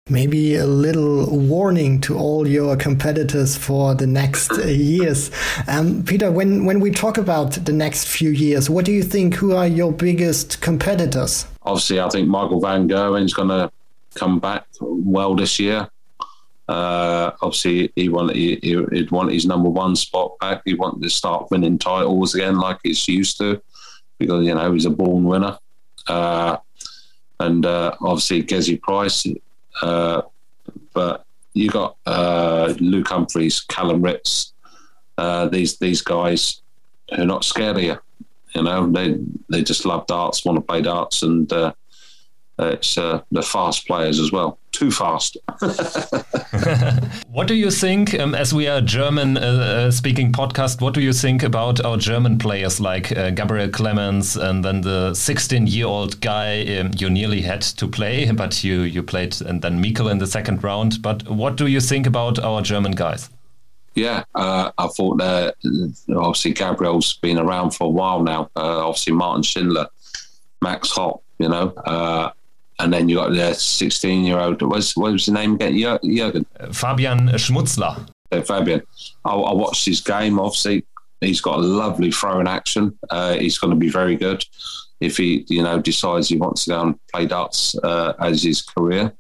Maybe 0.10 0.56
a 0.56 0.66
little 0.66 1.30
warning 1.30 2.02
to 2.02 2.18
all 2.18 2.46
your 2.46 2.76
competitors 2.76 3.56
for 3.56 3.96
the 3.96 4.08
next 4.08 4.52
years. 4.58 5.32
Um, 5.68 6.04
Peter, 6.04 6.30
when, 6.30 6.66
when 6.66 6.82
we 6.82 6.92
talk 6.92 7.18
about 7.18 7.54
the 7.54 7.72
next 7.72 8.10
few 8.10 8.30
years, 8.32 8.70
what 8.70 8.84
do 8.84 8.92
you 8.92 9.02
think? 9.02 9.36
Who 9.36 9.56
are 9.56 9.68
your 9.68 9.94
biggest 9.94 10.62
competitors? 10.62 11.46
Obviously, 11.62 12.02
I 12.02 12.10
think 12.10 12.28
Michael 12.28 12.60
Van 12.60 12.90
Gerwen's 12.90 13.34
going 13.34 13.48
to 13.48 13.72
come 14.16 14.40
back 14.40 14.66
well 14.82 15.36
this 15.36 15.58
year. 15.58 15.90
Uh, 16.68 17.32
obviously, 17.42 17.92
he 17.96 18.10
wanted 18.10 18.36
he, 18.36 18.58
he'd 18.62 19.12
want 19.12 19.32
his 19.32 19.46
number 19.46 19.70
one 19.70 19.96
spot 19.96 20.38
back. 20.40 20.62
He 20.66 20.74
wanted 20.74 21.02
to 21.02 21.10
start 21.10 21.52
winning 21.52 21.78
titles 21.78 22.36
again, 22.36 22.58
like 22.58 22.80
he's 22.84 23.08
used 23.08 23.38
to, 23.40 23.62
because 24.18 24.46
you 24.46 24.54
know 24.54 24.72
he's 24.72 24.86
a 24.86 24.90
born 24.90 25.26
winner. 25.26 25.58
Uh, 26.08 26.58
and 27.40 27.66
uh, 27.66 27.96
obviously, 28.02 28.44
Gezi 28.44 28.82
Price. 28.82 29.28
Uh, 29.82 30.22
but 30.94 31.26
you 31.54 31.70
got 31.70 31.98
uh, 32.06 32.74
Luke 32.80 33.08
Humphries, 33.10 33.60
Callum 33.62 34.02
Ritz. 34.02 34.54
Uh, 35.18 35.48
these 35.48 35.78
these 35.80 36.02
guys 36.02 36.62
who 37.14 37.24
are 37.24 37.26
not 37.26 37.44
scared 37.44 37.78
of 37.78 37.84
you. 37.84 38.00
You 38.56 38.64
know, 38.64 38.90
they 38.90 39.18
they 39.50 39.64
just 39.64 39.86
love 39.86 40.08
darts, 40.08 40.46
want 40.46 40.58
to 40.58 40.62
play 40.62 40.82
darts, 40.82 41.24
and 41.24 41.52
it's 42.60 42.98
uh, 42.98 43.22
the 43.32 43.42
fast 43.42 43.88
players 43.88 44.20
as 44.20 44.32
well. 44.32 44.60
Too 44.72 44.92
fast. 44.92 45.38
what 47.32 47.48
do 47.48 47.56
you 47.56 47.72
think, 47.72 48.20
um, 48.20 48.36
as 48.36 48.54
we 48.54 48.68
are 48.68 48.78
a 48.78 48.82
German 48.82 49.38
uh, 49.38 49.42
uh, 49.88 49.92
speaking 49.92 50.32
podcast, 50.32 50.82
what 50.82 50.94
do 50.94 51.02
you 51.02 51.14
think 51.14 51.44
about 51.44 51.84
our 51.84 51.98
German 51.98 52.38
players 52.38 52.80
like 52.80 53.16
uh, 53.16 53.32
Gabriel 53.32 53.70
Clemens 53.70 54.36
and 54.36 54.64
then 54.64 54.82
the 54.82 55.14
16 55.14 55.68
year 55.68 55.86
old 55.86 56.22
guy 56.22 56.64
um, 56.78 56.92
you 56.98 57.10
nearly 57.10 57.42
had 57.42 57.62
to 57.62 57.88
play, 57.88 58.32
but 58.32 58.64
you, 58.64 58.82
you 58.82 59.04
played, 59.04 59.40
and 59.42 59.62
then 59.62 59.82
Mikkel 59.84 60.12
in 60.12 60.20
the 60.20 60.28
second 60.28 60.64
round. 60.64 61.02
But 61.02 61.28
what 61.28 61.56
do 61.56 61.68
you 61.68 61.82
think 61.82 62.06
about 62.08 62.40
our 62.40 62.62
German 62.62 62.94
guys? 62.94 63.30
Yeah, 63.96 64.24
uh, 64.34 64.72
I 64.78 64.88
thought 64.88 65.18
that 65.20 65.56
obviously 66.10 66.54
Gabriel's 66.54 67.18
been 67.18 67.38
around 67.38 67.72
for 67.72 67.86
a 67.86 67.90
while 67.90 68.24
now. 68.24 68.50
Uh, 68.56 68.88
obviously, 68.88 69.14
Martin 69.14 69.44
Schindler, 69.44 69.88
Max 70.64 70.90
Hopp, 70.92 71.22
you 71.38 71.48
know. 71.48 72.34
Uh, 72.80 72.84
and 72.84 72.94
then 72.94 73.10
you 73.10 73.18
got 73.18 73.32
the 73.32 73.54
16 73.54 74.24
year 74.24 74.40
old. 74.40 74.62
What 74.62 74.76
was, 74.76 74.96
what 74.96 75.12
was 75.12 75.26
his 75.26 75.34
name 75.34 75.56
again? 75.56 75.74
Jürgen? 75.74 76.46
Fabian 76.74 77.30
Schmutzler. 77.30 78.08
Uh, 78.32 78.42
Fabian. 78.42 78.82
I, 79.26 79.34
I, 79.34 79.54
watched 79.54 79.86
his 79.86 80.02
game, 80.02 80.40
obviously. 80.40 80.86
He's 81.22 81.42
got 81.42 81.60
a 81.60 81.62
lovely 81.62 82.12
throwing 82.12 82.48
action. 82.48 82.98
Uh, 83.10 83.36
he's 83.36 83.58
going 83.58 83.72
to 83.72 83.80
be 83.80 83.90
very 83.90 84.16
good 84.16 84.44
if 85.00 85.18
he, 85.18 85.46
you 85.50 85.64
know, 85.64 85.80
decides 85.80 86.30
he 86.30 86.38
wants 86.38 86.66
to 86.66 86.72
go 86.72 86.82
and 86.82 87.08
play 87.12 87.26
darts 87.26 87.76
uh, 87.84 88.14
as 88.20 88.44
his 88.44 88.62
career. 88.62 89.14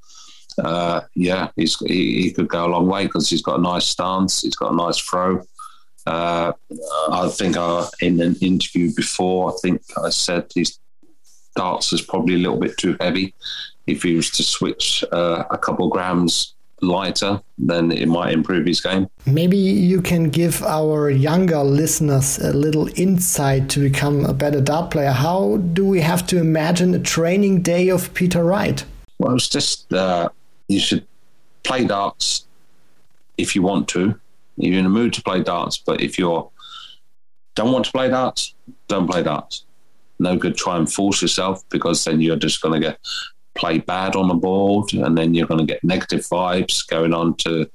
Uh, 0.62 1.01
yeah, 1.16 1.49
he's, 1.56 1.78
he, 1.80 2.24
he, 2.24 2.32
could 2.32 2.47
go 2.47 2.66
a 2.66 2.70
long 2.70 2.88
way 2.88 3.06
because 3.06 3.30
he's 3.30 3.41
got 3.41 3.60
a 3.60 3.62
nice 3.62 3.86
stance. 3.86 4.41
He's 4.41 4.56
got 4.56 4.72
a 4.72 4.76
nice 4.76 4.99
throw. 4.99 5.41
Uh, 6.06 6.51
I 7.10 7.30
think 7.30 7.58
I, 7.58 7.88
in 8.01 8.22
an 8.22 8.36
interview 8.36 8.93
before, 8.93 9.51
I 9.51 9.54
think 9.62 9.82
I 10.04 10.10
said 10.10 10.45
he's 10.54 10.80
darts 11.56 11.93
is 11.93 12.01
probably 12.01 12.36
a 12.36 12.39
little 12.39 12.60
bit 12.60 12.78
too 12.78 12.97
heavy. 12.99 13.34
If 13.88 14.04
he 14.04 14.16
was 14.16 14.30
to 14.32 14.43
switch 14.43 15.04
uh, 15.12 15.43
a 15.49 15.58
couple 15.58 15.89
grams 15.89 16.54
lighter, 16.82 17.41
then 17.58 17.91
it 17.91 18.08
might 18.08 18.34
improve 18.34 18.66
his 18.66 18.82
game. 18.82 19.08
Maybe 19.26 19.58
you 19.58 20.01
can 20.01 20.30
give 20.30 20.62
our 20.64 21.10
younger 21.10 21.64
listeners 21.64 22.39
a 22.39 22.54
little 22.54 22.89
insight 22.99 23.70
to 23.70 23.80
become 23.80 24.26
a 24.26 24.34
better 24.34 24.62
dart 24.62 24.91
player. 24.91 25.12
How 25.12 25.58
do 25.58 25.86
we 25.86 26.01
have 26.01 26.28
to 26.28 26.38
imagine 26.39 26.93
a 26.93 26.99
training 26.99 27.62
day 27.62 27.89
of 27.89 28.14
Peter 28.14 28.43
Wright? 28.43 28.84
Well, 29.20 29.36
it's 29.36 29.49
just 29.49 29.91
uh, 29.93 30.30
you 30.68 30.80
should 30.80 31.06
play 31.64 31.86
darts 31.86 32.45
if 33.38 33.56
you 33.56 33.62
want 33.62 33.88
to. 33.89 34.20
You're 34.58 34.80
in 34.80 34.86
a 34.86 34.89
mood 34.89 35.14
to 35.14 35.24
play 35.24 35.41
darts, 35.41 35.78
but 35.78 36.01
if 36.01 36.20
you 36.20 36.51
don't 37.56 37.72
want 37.72 37.86
to 37.86 37.91
play 37.91 38.10
darts, 38.10 38.54
don't 38.88 39.08
play 39.08 39.24
darts. 39.24 39.64
No 40.24 40.38
good 40.38 40.55
try 40.55 40.78
and 40.78 40.91
force 40.91 41.21
yourself 41.21 41.63
because 41.69 42.03
then 42.03 42.21
you're 42.21 42.36
just 42.38 42.61
going 42.61 42.74
to 42.82 42.88
get 42.88 42.99
play 43.55 43.78
bad 43.78 44.15
on 44.15 44.28
the 44.28 44.34
board, 44.34 44.93
and 44.93 45.17
then 45.17 45.34
you're 45.34 45.47
going 45.47 45.59
to 45.59 45.71
get 45.74 45.84
negative 45.84 46.21
vibes 46.21 46.88
going 46.88 47.13
on 47.13 47.36
to 47.36 47.69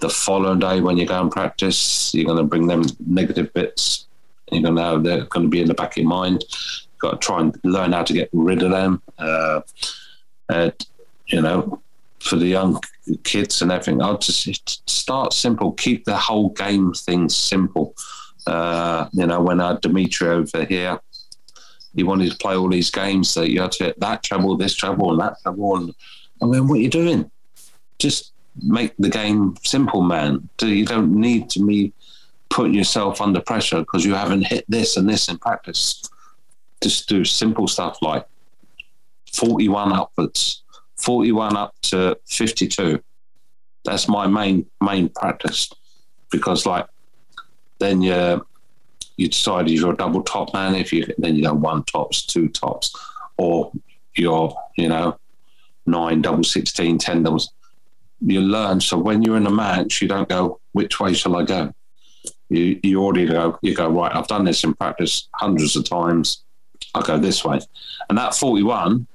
the 0.00 0.10
following 0.10 0.58
day 0.58 0.80
when 0.80 0.98
you 0.98 1.06
go 1.06 1.20
and 1.20 1.30
practice. 1.30 2.12
You're 2.12 2.26
going 2.26 2.38
to 2.38 2.44
bring 2.44 2.66
them 2.66 2.82
negative 3.06 3.52
bits. 3.54 4.06
You're 4.50 4.62
going 4.62 4.76
to 4.76 4.82
know 4.82 4.98
they're 4.98 5.24
going 5.24 5.46
to 5.46 5.50
be 5.50 5.62
in 5.62 5.68
the 5.68 5.74
back 5.74 5.92
of 5.92 5.96
your 5.98 6.08
mind. 6.08 6.44
You've 6.50 6.98
got 6.98 7.12
to 7.12 7.26
try 7.26 7.40
and 7.40 7.58
learn 7.64 7.92
how 7.92 8.02
to 8.02 8.12
get 8.12 8.28
rid 8.32 8.62
of 8.62 8.72
them. 8.72 9.02
Uh, 9.18 9.62
you 11.28 11.40
know, 11.40 11.80
for 12.20 12.36
the 12.36 12.46
young 12.46 12.80
kids 13.24 13.62
and 13.62 13.72
everything, 13.72 14.02
I'll 14.02 14.18
just 14.18 14.88
start 14.88 15.32
simple. 15.32 15.72
Keep 15.72 16.04
the 16.04 16.16
whole 16.16 16.50
game 16.50 16.92
thing 16.92 17.28
simple. 17.28 17.94
Uh, 18.46 19.08
you 19.12 19.26
know, 19.26 19.40
when 19.40 19.60
I 19.60 19.68
had 19.68 19.80
Dimitri 19.80 20.28
over 20.28 20.64
here, 20.64 21.00
he 21.96 22.02
wanted 22.02 22.30
to 22.30 22.36
play 22.36 22.54
all 22.54 22.68
these 22.68 22.90
games 22.90 23.34
that 23.34 23.50
you 23.50 23.60
had 23.60 23.72
to 23.72 23.84
hit 23.84 24.00
that 24.00 24.22
treble, 24.22 24.56
this 24.56 24.74
treble, 24.74 25.10
and 25.10 25.20
that 25.20 25.40
treble. 25.42 25.76
And 25.76 25.94
I 26.42 26.46
mean, 26.46 26.68
what 26.68 26.78
are 26.78 26.82
you 26.82 26.90
doing? 26.90 27.30
Just 27.98 28.32
make 28.62 28.94
the 28.98 29.08
game 29.08 29.56
simple, 29.64 30.02
man. 30.02 30.48
You 30.60 30.84
don't 30.84 31.18
need 31.18 31.48
to 31.50 31.66
be 31.66 31.94
putting 32.50 32.74
yourself 32.74 33.20
under 33.20 33.40
pressure 33.40 33.80
because 33.80 34.04
you 34.04 34.14
haven't 34.14 34.46
hit 34.46 34.66
this 34.68 34.96
and 34.98 35.08
this 35.08 35.28
in 35.28 35.38
practice. 35.38 36.02
Just 36.82 37.08
do 37.08 37.24
simple 37.24 37.66
stuff 37.66 37.98
like 38.02 38.26
41 39.32 39.92
upwards, 39.92 40.62
41 40.96 41.56
up 41.56 41.74
to 41.82 42.18
52. 42.26 43.02
That's 43.84 44.06
my 44.06 44.26
main 44.26 44.66
main 44.82 45.08
practice 45.08 45.72
because 46.30 46.66
like 46.66 46.86
then 47.78 48.02
you 48.02 48.44
you 49.16 49.28
decide 49.28 49.66
if 49.66 49.72
you're 49.72 49.94
a 49.94 49.96
double 49.96 50.22
top 50.22 50.52
man, 50.52 50.74
if 50.74 50.92
you 50.92 51.06
then 51.18 51.36
you 51.36 51.42
go 51.42 51.54
one 51.54 51.84
tops, 51.84 52.24
two 52.24 52.48
tops, 52.48 52.94
or 53.36 53.72
you're, 54.14 54.54
you 54.76 54.88
know, 54.88 55.18
nine 55.86 56.22
double 56.22 56.44
16, 56.44 56.98
10 56.98 57.22
doubles. 57.22 57.52
You 58.20 58.40
learn. 58.40 58.80
So 58.80 58.98
when 58.98 59.22
you're 59.22 59.36
in 59.36 59.46
a 59.46 59.50
match, 59.50 60.00
you 60.02 60.08
don't 60.08 60.28
go, 60.28 60.60
which 60.72 61.00
way 61.00 61.14
shall 61.14 61.36
I 61.36 61.44
go? 61.44 61.72
You, 62.48 62.78
you 62.82 63.02
already 63.02 63.26
go, 63.26 63.58
you 63.62 63.74
go, 63.74 63.88
right, 63.88 64.14
I've 64.14 64.28
done 64.28 64.44
this 64.44 64.64
in 64.64 64.74
practice 64.74 65.28
hundreds 65.34 65.76
of 65.76 65.84
times. 65.84 66.42
I'll 66.94 67.02
go 67.02 67.18
this 67.18 67.44
way. 67.44 67.60
And 68.08 68.16
that 68.18 68.34
41 68.34 69.06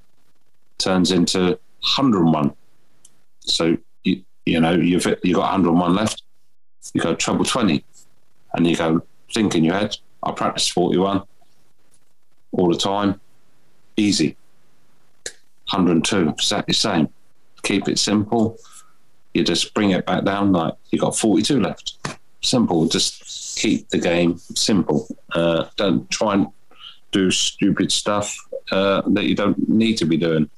turns 0.77 1.11
into 1.11 1.59
101. 1.81 2.53
So, 3.39 3.77
you, 4.03 4.23
you 4.45 4.59
know, 4.59 4.73
you've, 4.73 5.05
you've 5.23 5.35
got 5.35 5.51
101 5.53 5.95
left. 5.95 6.23
You 6.93 7.01
go 7.01 7.15
treble 7.15 7.45
20 7.45 7.83
and 8.53 8.67
you 8.67 8.75
go 8.75 9.01
think 9.33 9.55
in 9.55 9.63
your 9.63 9.75
head. 9.75 9.97
I 10.23 10.31
practice 10.31 10.67
41 10.67 11.23
all 12.51 12.69
the 12.69 12.77
time. 12.77 13.19
Easy. 13.97 14.37
102, 15.71 16.29
exactly 16.29 16.73
the 16.73 16.75
same. 16.75 17.09
Keep 17.63 17.87
it 17.87 17.99
simple. 17.99 18.57
You 19.33 19.43
just 19.43 19.73
bring 19.73 19.91
it 19.91 20.05
back 20.05 20.25
down 20.25 20.51
like 20.51 20.73
you 20.89 20.99
got 20.99 21.15
42 21.15 21.59
left. 21.59 21.97
Simple. 22.41 22.87
Just 22.87 23.57
keep 23.57 23.87
the 23.89 23.97
game 23.97 24.37
simple. 24.55 25.07
Uh, 25.33 25.65
don't 25.77 26.09
try 26.09 26.33
and 26.33 26.47
do 27.11 27.31
stupid 27.31 27.91
stuff 27.91 28.37
uh, 28.71 29.01
that 29.07 29.25
you 29.25 29.35
don't 29.35 29.69
need 29.69 29.97
to 29.97 30.05
be 30.05 30.17
doing. 30.17 30.49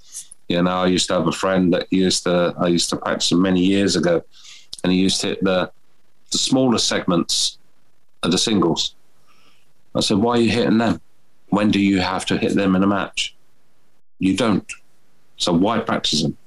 You 0.47 0.61
know, 0.61 0.71
I 0.71 0.88
used 0.88 1.07
to 1.07 1.13
have 1.13 1.28
a 1.28 1.32
friend 1.32 1.74
that 1.74 1.91
used 1.91 2.24
to 2.24 2.53
I 2.59 2.67
used 2.67 2.89
to 2.89 2.97
practice 2.97 3.32
many 3.32 3.61
years 3.61 3.95
ago, 3.95 4.24
and 4.84 4.91
he 4.91 4.99
used 4.99 5.21
to 5.21 5.28
hit 5.28 5.43
the 5.43 5.71
the 6.32 6.38
smaller 6.38 6.78
segments 6.78 7.57
are 8.24 8.30
the 8.30 8.38
singles. 8.38 8.95
I 9.95 9.99
said, 9.99 10.17
why 10.17 10.38
are 10.38 10.41
you 10.41 10.49
hitting 10.49 10.80
them? 10.80 10.99
When 11.49 11.69
do 11.69 11.80
you 11.80 11.99
have 11.99 12.26
to 12.28 12.38
hit 12.38 12.55
them 12.55 12.76
in 12.76 12.84
a 12.84 12.88
match? 12.88 13.36
You 14.19 14.36
don't. 14.36 14.71
So 15.38 15.53
why 15.53 15.80
practice 15.80 16.24
them? 16.24 16.38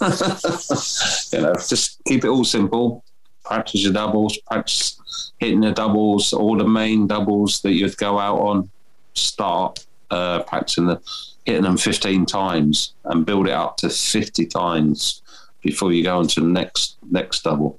you 0.00 1.40
know, 1.40 1.54
just 1.54 2.02
keep 2.04 2.24
it 2.24 2.28
all 2.28 2.44
simple. 2.44 3.04
Practice 3.44 3.82
your 3.82 3.94
doubles, 3.94 4.36
practice 4.38 5.32
hitting 5.38 5.60
the 5.60 5.72
doubles, 5.72 6.32
all 6.32 6.56
the 6.56 6.68
main 6.68 7.06
doubles 7.06 7.62
that 7.62 7.72
you'd 7.72 7.96
go 7.96 8.18
out 8.18 8.38
on. 8.38 8.70
Start 9.14 9.86
uh, 10.10 10.42
practicing 10.42 10.86
the 10.86 11.00
hitting 11.44 11.62
them 11.62 11.78
15 11.78 12.26
times 12.26 12.92
and 13.04 13.24
build 13.24 13.48
it 13.48 13.54
up 13.54 13.78
to 13.78 13.88
50 13.88 14.44
times 14.46 15.22
before 15.62 15.92
you 15.92 16.04
go 16.04 16.20
into 16.20 16.40
the 16.40 16.46
next 16.46 16.96
next 17.10 17.42
double. 17.42 17.78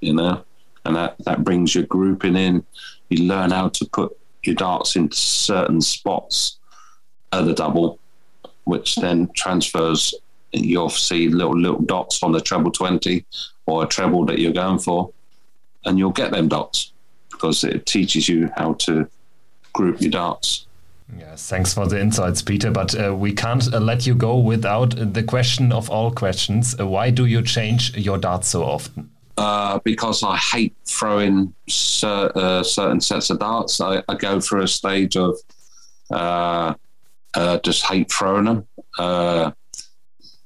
You 0.00 0.14
know, 0.14 0.44
and 0.84 0.96
that, 0.96 1.16
that 1.24 1.44
brings 1.44 1.74
your 1.74 1.84
grouping 1.84 2.36
in. 2.36 2.64
You 3.08 3.26
learn 3.26 3.50
how 3.50 3.68
to 3.68 3.84
put 3.86 4.16
your 4.42 4.54
darts 4.54 4.96
into 4.96 5.16
certain 5.16 5.80
spots 5.80 6.58
at 7.32 7.46
the 7.46 7.54
double, 7.54 7.98
which 8.64 8.96
then 8.96 9.30
transfers. 9.34 10.14
You'll 10.52 10.88
see 10.88 11.28
little 11.28 11.58
little 11.58 11.82
dots 11.82 12.22
on 12.22 12.32
the 12.32 12.40
treble 12.40 12.70
twenty 12.70 13.24
or 13.66 13.82
a 13.82 13.86
treble 13.86 14.24
that 14.26 14.38
you're 14.38 14.52
going 14.52 14.78
for, 14.78 15.10
and 15.84 15.98
you'll 15.98 16.10
get 16.10 16.30
them 16.30 16.48
dots 16.48 16.92
because 17.30 17.64
it 17.64 17.86
teaches 17.86 18.28
you 18.28 18.50
how 18.56 18.74
to 18.74 19.08
group 19.72 20.00
your 20.00 20.10
darts. 20.12 20.66
Yes, 21.18 21.48
thanks 21.48 21.74
for 21.74 21.86
the 21.86 22.00
insights, 22.00 22.40
Peter. 22.42 22.70
But 22.70 22.98
uh, 22.98 23.14
we 23.14 23.32
can't 23.32 23.72
uh, 23.74 23.80
let 23.80 24.06
you 24.06 24.14
go 24.14 24.38
without 24.38 24.94
the 25.14 25.22
question 25.22 25.72
of 25.72 25.90
all 25.90 26.10
questions. 26.10 26.78
Uh, 26.78 26.86
why 26.86 27.10
do 27.10 27.26
you 27.26 27.42
change 27.42 27.96
your 27.96 28.16
darts 28.16 28.48
so 28.48 28.62
often? 28.62 29.10
Uh, 29.36 29.80
because 29.84 30.22
I 30.22 30.36
hate 30.36 30.74
throwing 30.84 31.52
cer- 31.68 32.30
uh, 32.34 32.62
certain 32.62 33.00
sets 33.00 33.30
of 33.30 33.40
darts. 33.40 33.80
I, 33.80 34.02
I, 34.08 34.14
go 34.14 34.40
through 34.40 34.62
a 34.62 34.68
stage 34.68 35.16
of 35.16 35.36
uh, 36.12 36.74
uh 37.34 37.58
just 37.64 37.84
hate 37.84 38.12
throwing 38.12 38.44
them, 38.44 38.66
uh, 38.98 39.50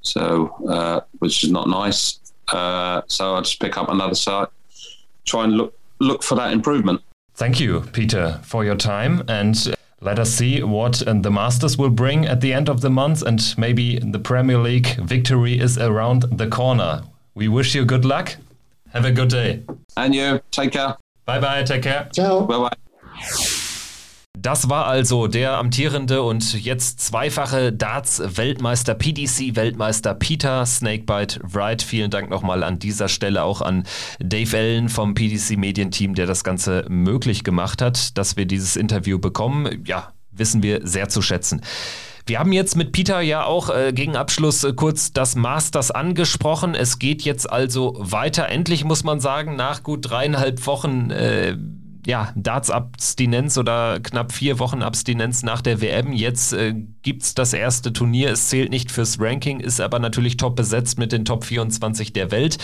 so 0.00 1.02
which 1.18 1.44
is 1.44 1.50
not 1.50 1.68
nice. 1.68 2.18
so 2.50 3.34
I 3.34 3.40
just 3.40 3.60
pick 3.60 3.76
up 3.76 3.90
another 3.90 4.14
site, 4.14 4.48
try 5.26 5.44
and 5.44 5.54
look 5.54 5.78
look 5.98 6.22
for 6.22 6.36
that 6.36 6.52
improvement. 6.52 7.02
Thank 7.34 7.60
you, 7.60 7.82
Peter, 7.92 8.40
for 8.42 8.64
your 8.64 8.76
time 8.76 9.22
and. 9.28 9.74
Let 10.00 10.20
us 10.20 10.30
see 10.30 10.62
what 10.62 11.02
the 11.04 11.28
Masters 11.28 11.76
will 11.76 11.90
bring 11.90 12.24
at 12.24 12.40
the 12.40 12.52
end 12.54 12.68
of 12.68 12.82
the 12.82 12.88
month, 12.88 13.22
and 13.22 13.42
maybe 13.58 13.98
the 13.98 14.20
Premier 14.20 14.56
League 14.58 14.94
victory 15.00 15.58
is 15.58 15.76
around 15.76 16.22
the 16.38 16.46
corner. 16.46 17.02
We 17.34 17.48
wish 17.48 17.74
you 17.74 17.84
good 17.84 18.04
luck 18.04 18.36
Have 18.92 19.06
a 19.06 19.12
good 19.12 19.30
day. 19.30 19.64
And 19.96 20.14
you. 20.14 20.40
Take 20.50 20.72
care. 20.72 20.96
Bye 21.24 21.40
bye. 21.40 21.62
Take 21.64 21.82
care. 21.82 22.08
Ciao. 22.12 22.46
Bye 22.46 22.58
bye. 22.58 22.78
Das 24.40 24.68
war 24.68 24.86
also 24.86 25.26
der 25.26 25.58
amtierende 25.58 26.22
und 26.22 26.64
jetzt 26.64 27.00
zweifache 27.00 27.72
Darts-Weltmeister, 27.72 28.94
PDC-Weltmeister 28.94 30.14
Peter 30.14 30.64
Snakebite 30.64 31.40
Wright. 31.42 31.82
Vielen 31.82 32.10
Dank 32.12 32.30
nochmal 32.30 32.62
an 32.62 32.78
dieser 32.78 33.08
Stelle 33.08 33.42
auch 33.42 33.60
an 33.60 33.82
Dave 34.20 34.56
Allen 34.56 34.88
vom 34.88 35.14
PDC-Medienteam, 35.14 36.14
der 36.14 36.26
das 36.26 36.44
Ganze 36.44 36.84
möglich 36.88 37.42
gemacht 37.42 37.82
hat, 37.82 38.16
dass 38.16 38.36
wir 38.36 38.46
dieses 38.46 38.76
Interview 38.76 39.18
bekommen. 39.18 39.82
Ja, 39.84 40.12
wissen 40.30 40.62
wir 40.62 40.86
sehr 40.86 41.08
zu 41.08 41.20
schätzen. 41.20 41.60
Wir 42.28 42.38
haben 42.38 42.52
jetzt 42.52 42.76
mit 42.76 42.92
Peter 42.92 43.22
ja 43.22 43.44
auch 43.44 43.70
äh, 43.70 43.92
gegen 43.94 44.14
Abschluss 44.14 44.62
äh, 44.62 44.74
kurz 44.74 45.14
das 45.14 45.34
Masters 45.34 45.90
angesprochen. 45.90 46.74
Es 46.74 46.98
geht 46.98 47.22
jetzt 47.22 47.50
also 47.50 47.96
weiter. 47.98 48.50
Endlich 48.50 48.84
muss 48.84 49.02
man 49.02 49.18
sagen, 49.18 49.56
nach 49.56 49.82
gut 49.82 50.10
dreieinhalb 50.10 50.66
Wochen 50.66 51.10
äh, 51.10 51.56
ja, 52.06 52.32
Darts-Abstinenz 52.36 53.56
oder 53.56 54.00
knapp 54.00 54.32
vier 54.32 54.58
Wochen 54.58 54.82
Abstinenz 54.82 55.42
nach 55.42 55.62
der 55.62 55.80
WM. 55.80 56.12
Jetzt 56.12 56.52
äh, 56.52 56.74
gibt 57.02 57.22
es 57.22 57.34
das 57.34 57.54
erste 57.54 57.94
Turnier. 57.94 58.30
Es 58.30 58.48
zählt 58.48 58.70
nicht 58.70 58.90
fürs 58.90 59.18
Ranking, 59.18 59.60
ist 59.60 59.80
aber 59.80 59.98
natürlich 59.98 60.36
top 60.36 60.54
besetzt 60.54 60.98
mit 60.98 61.12
den 61.12 61.24
Top 61.24 61.44
24 61.44 62.12
der 62.12 62.30
Welt. 62.30 62.58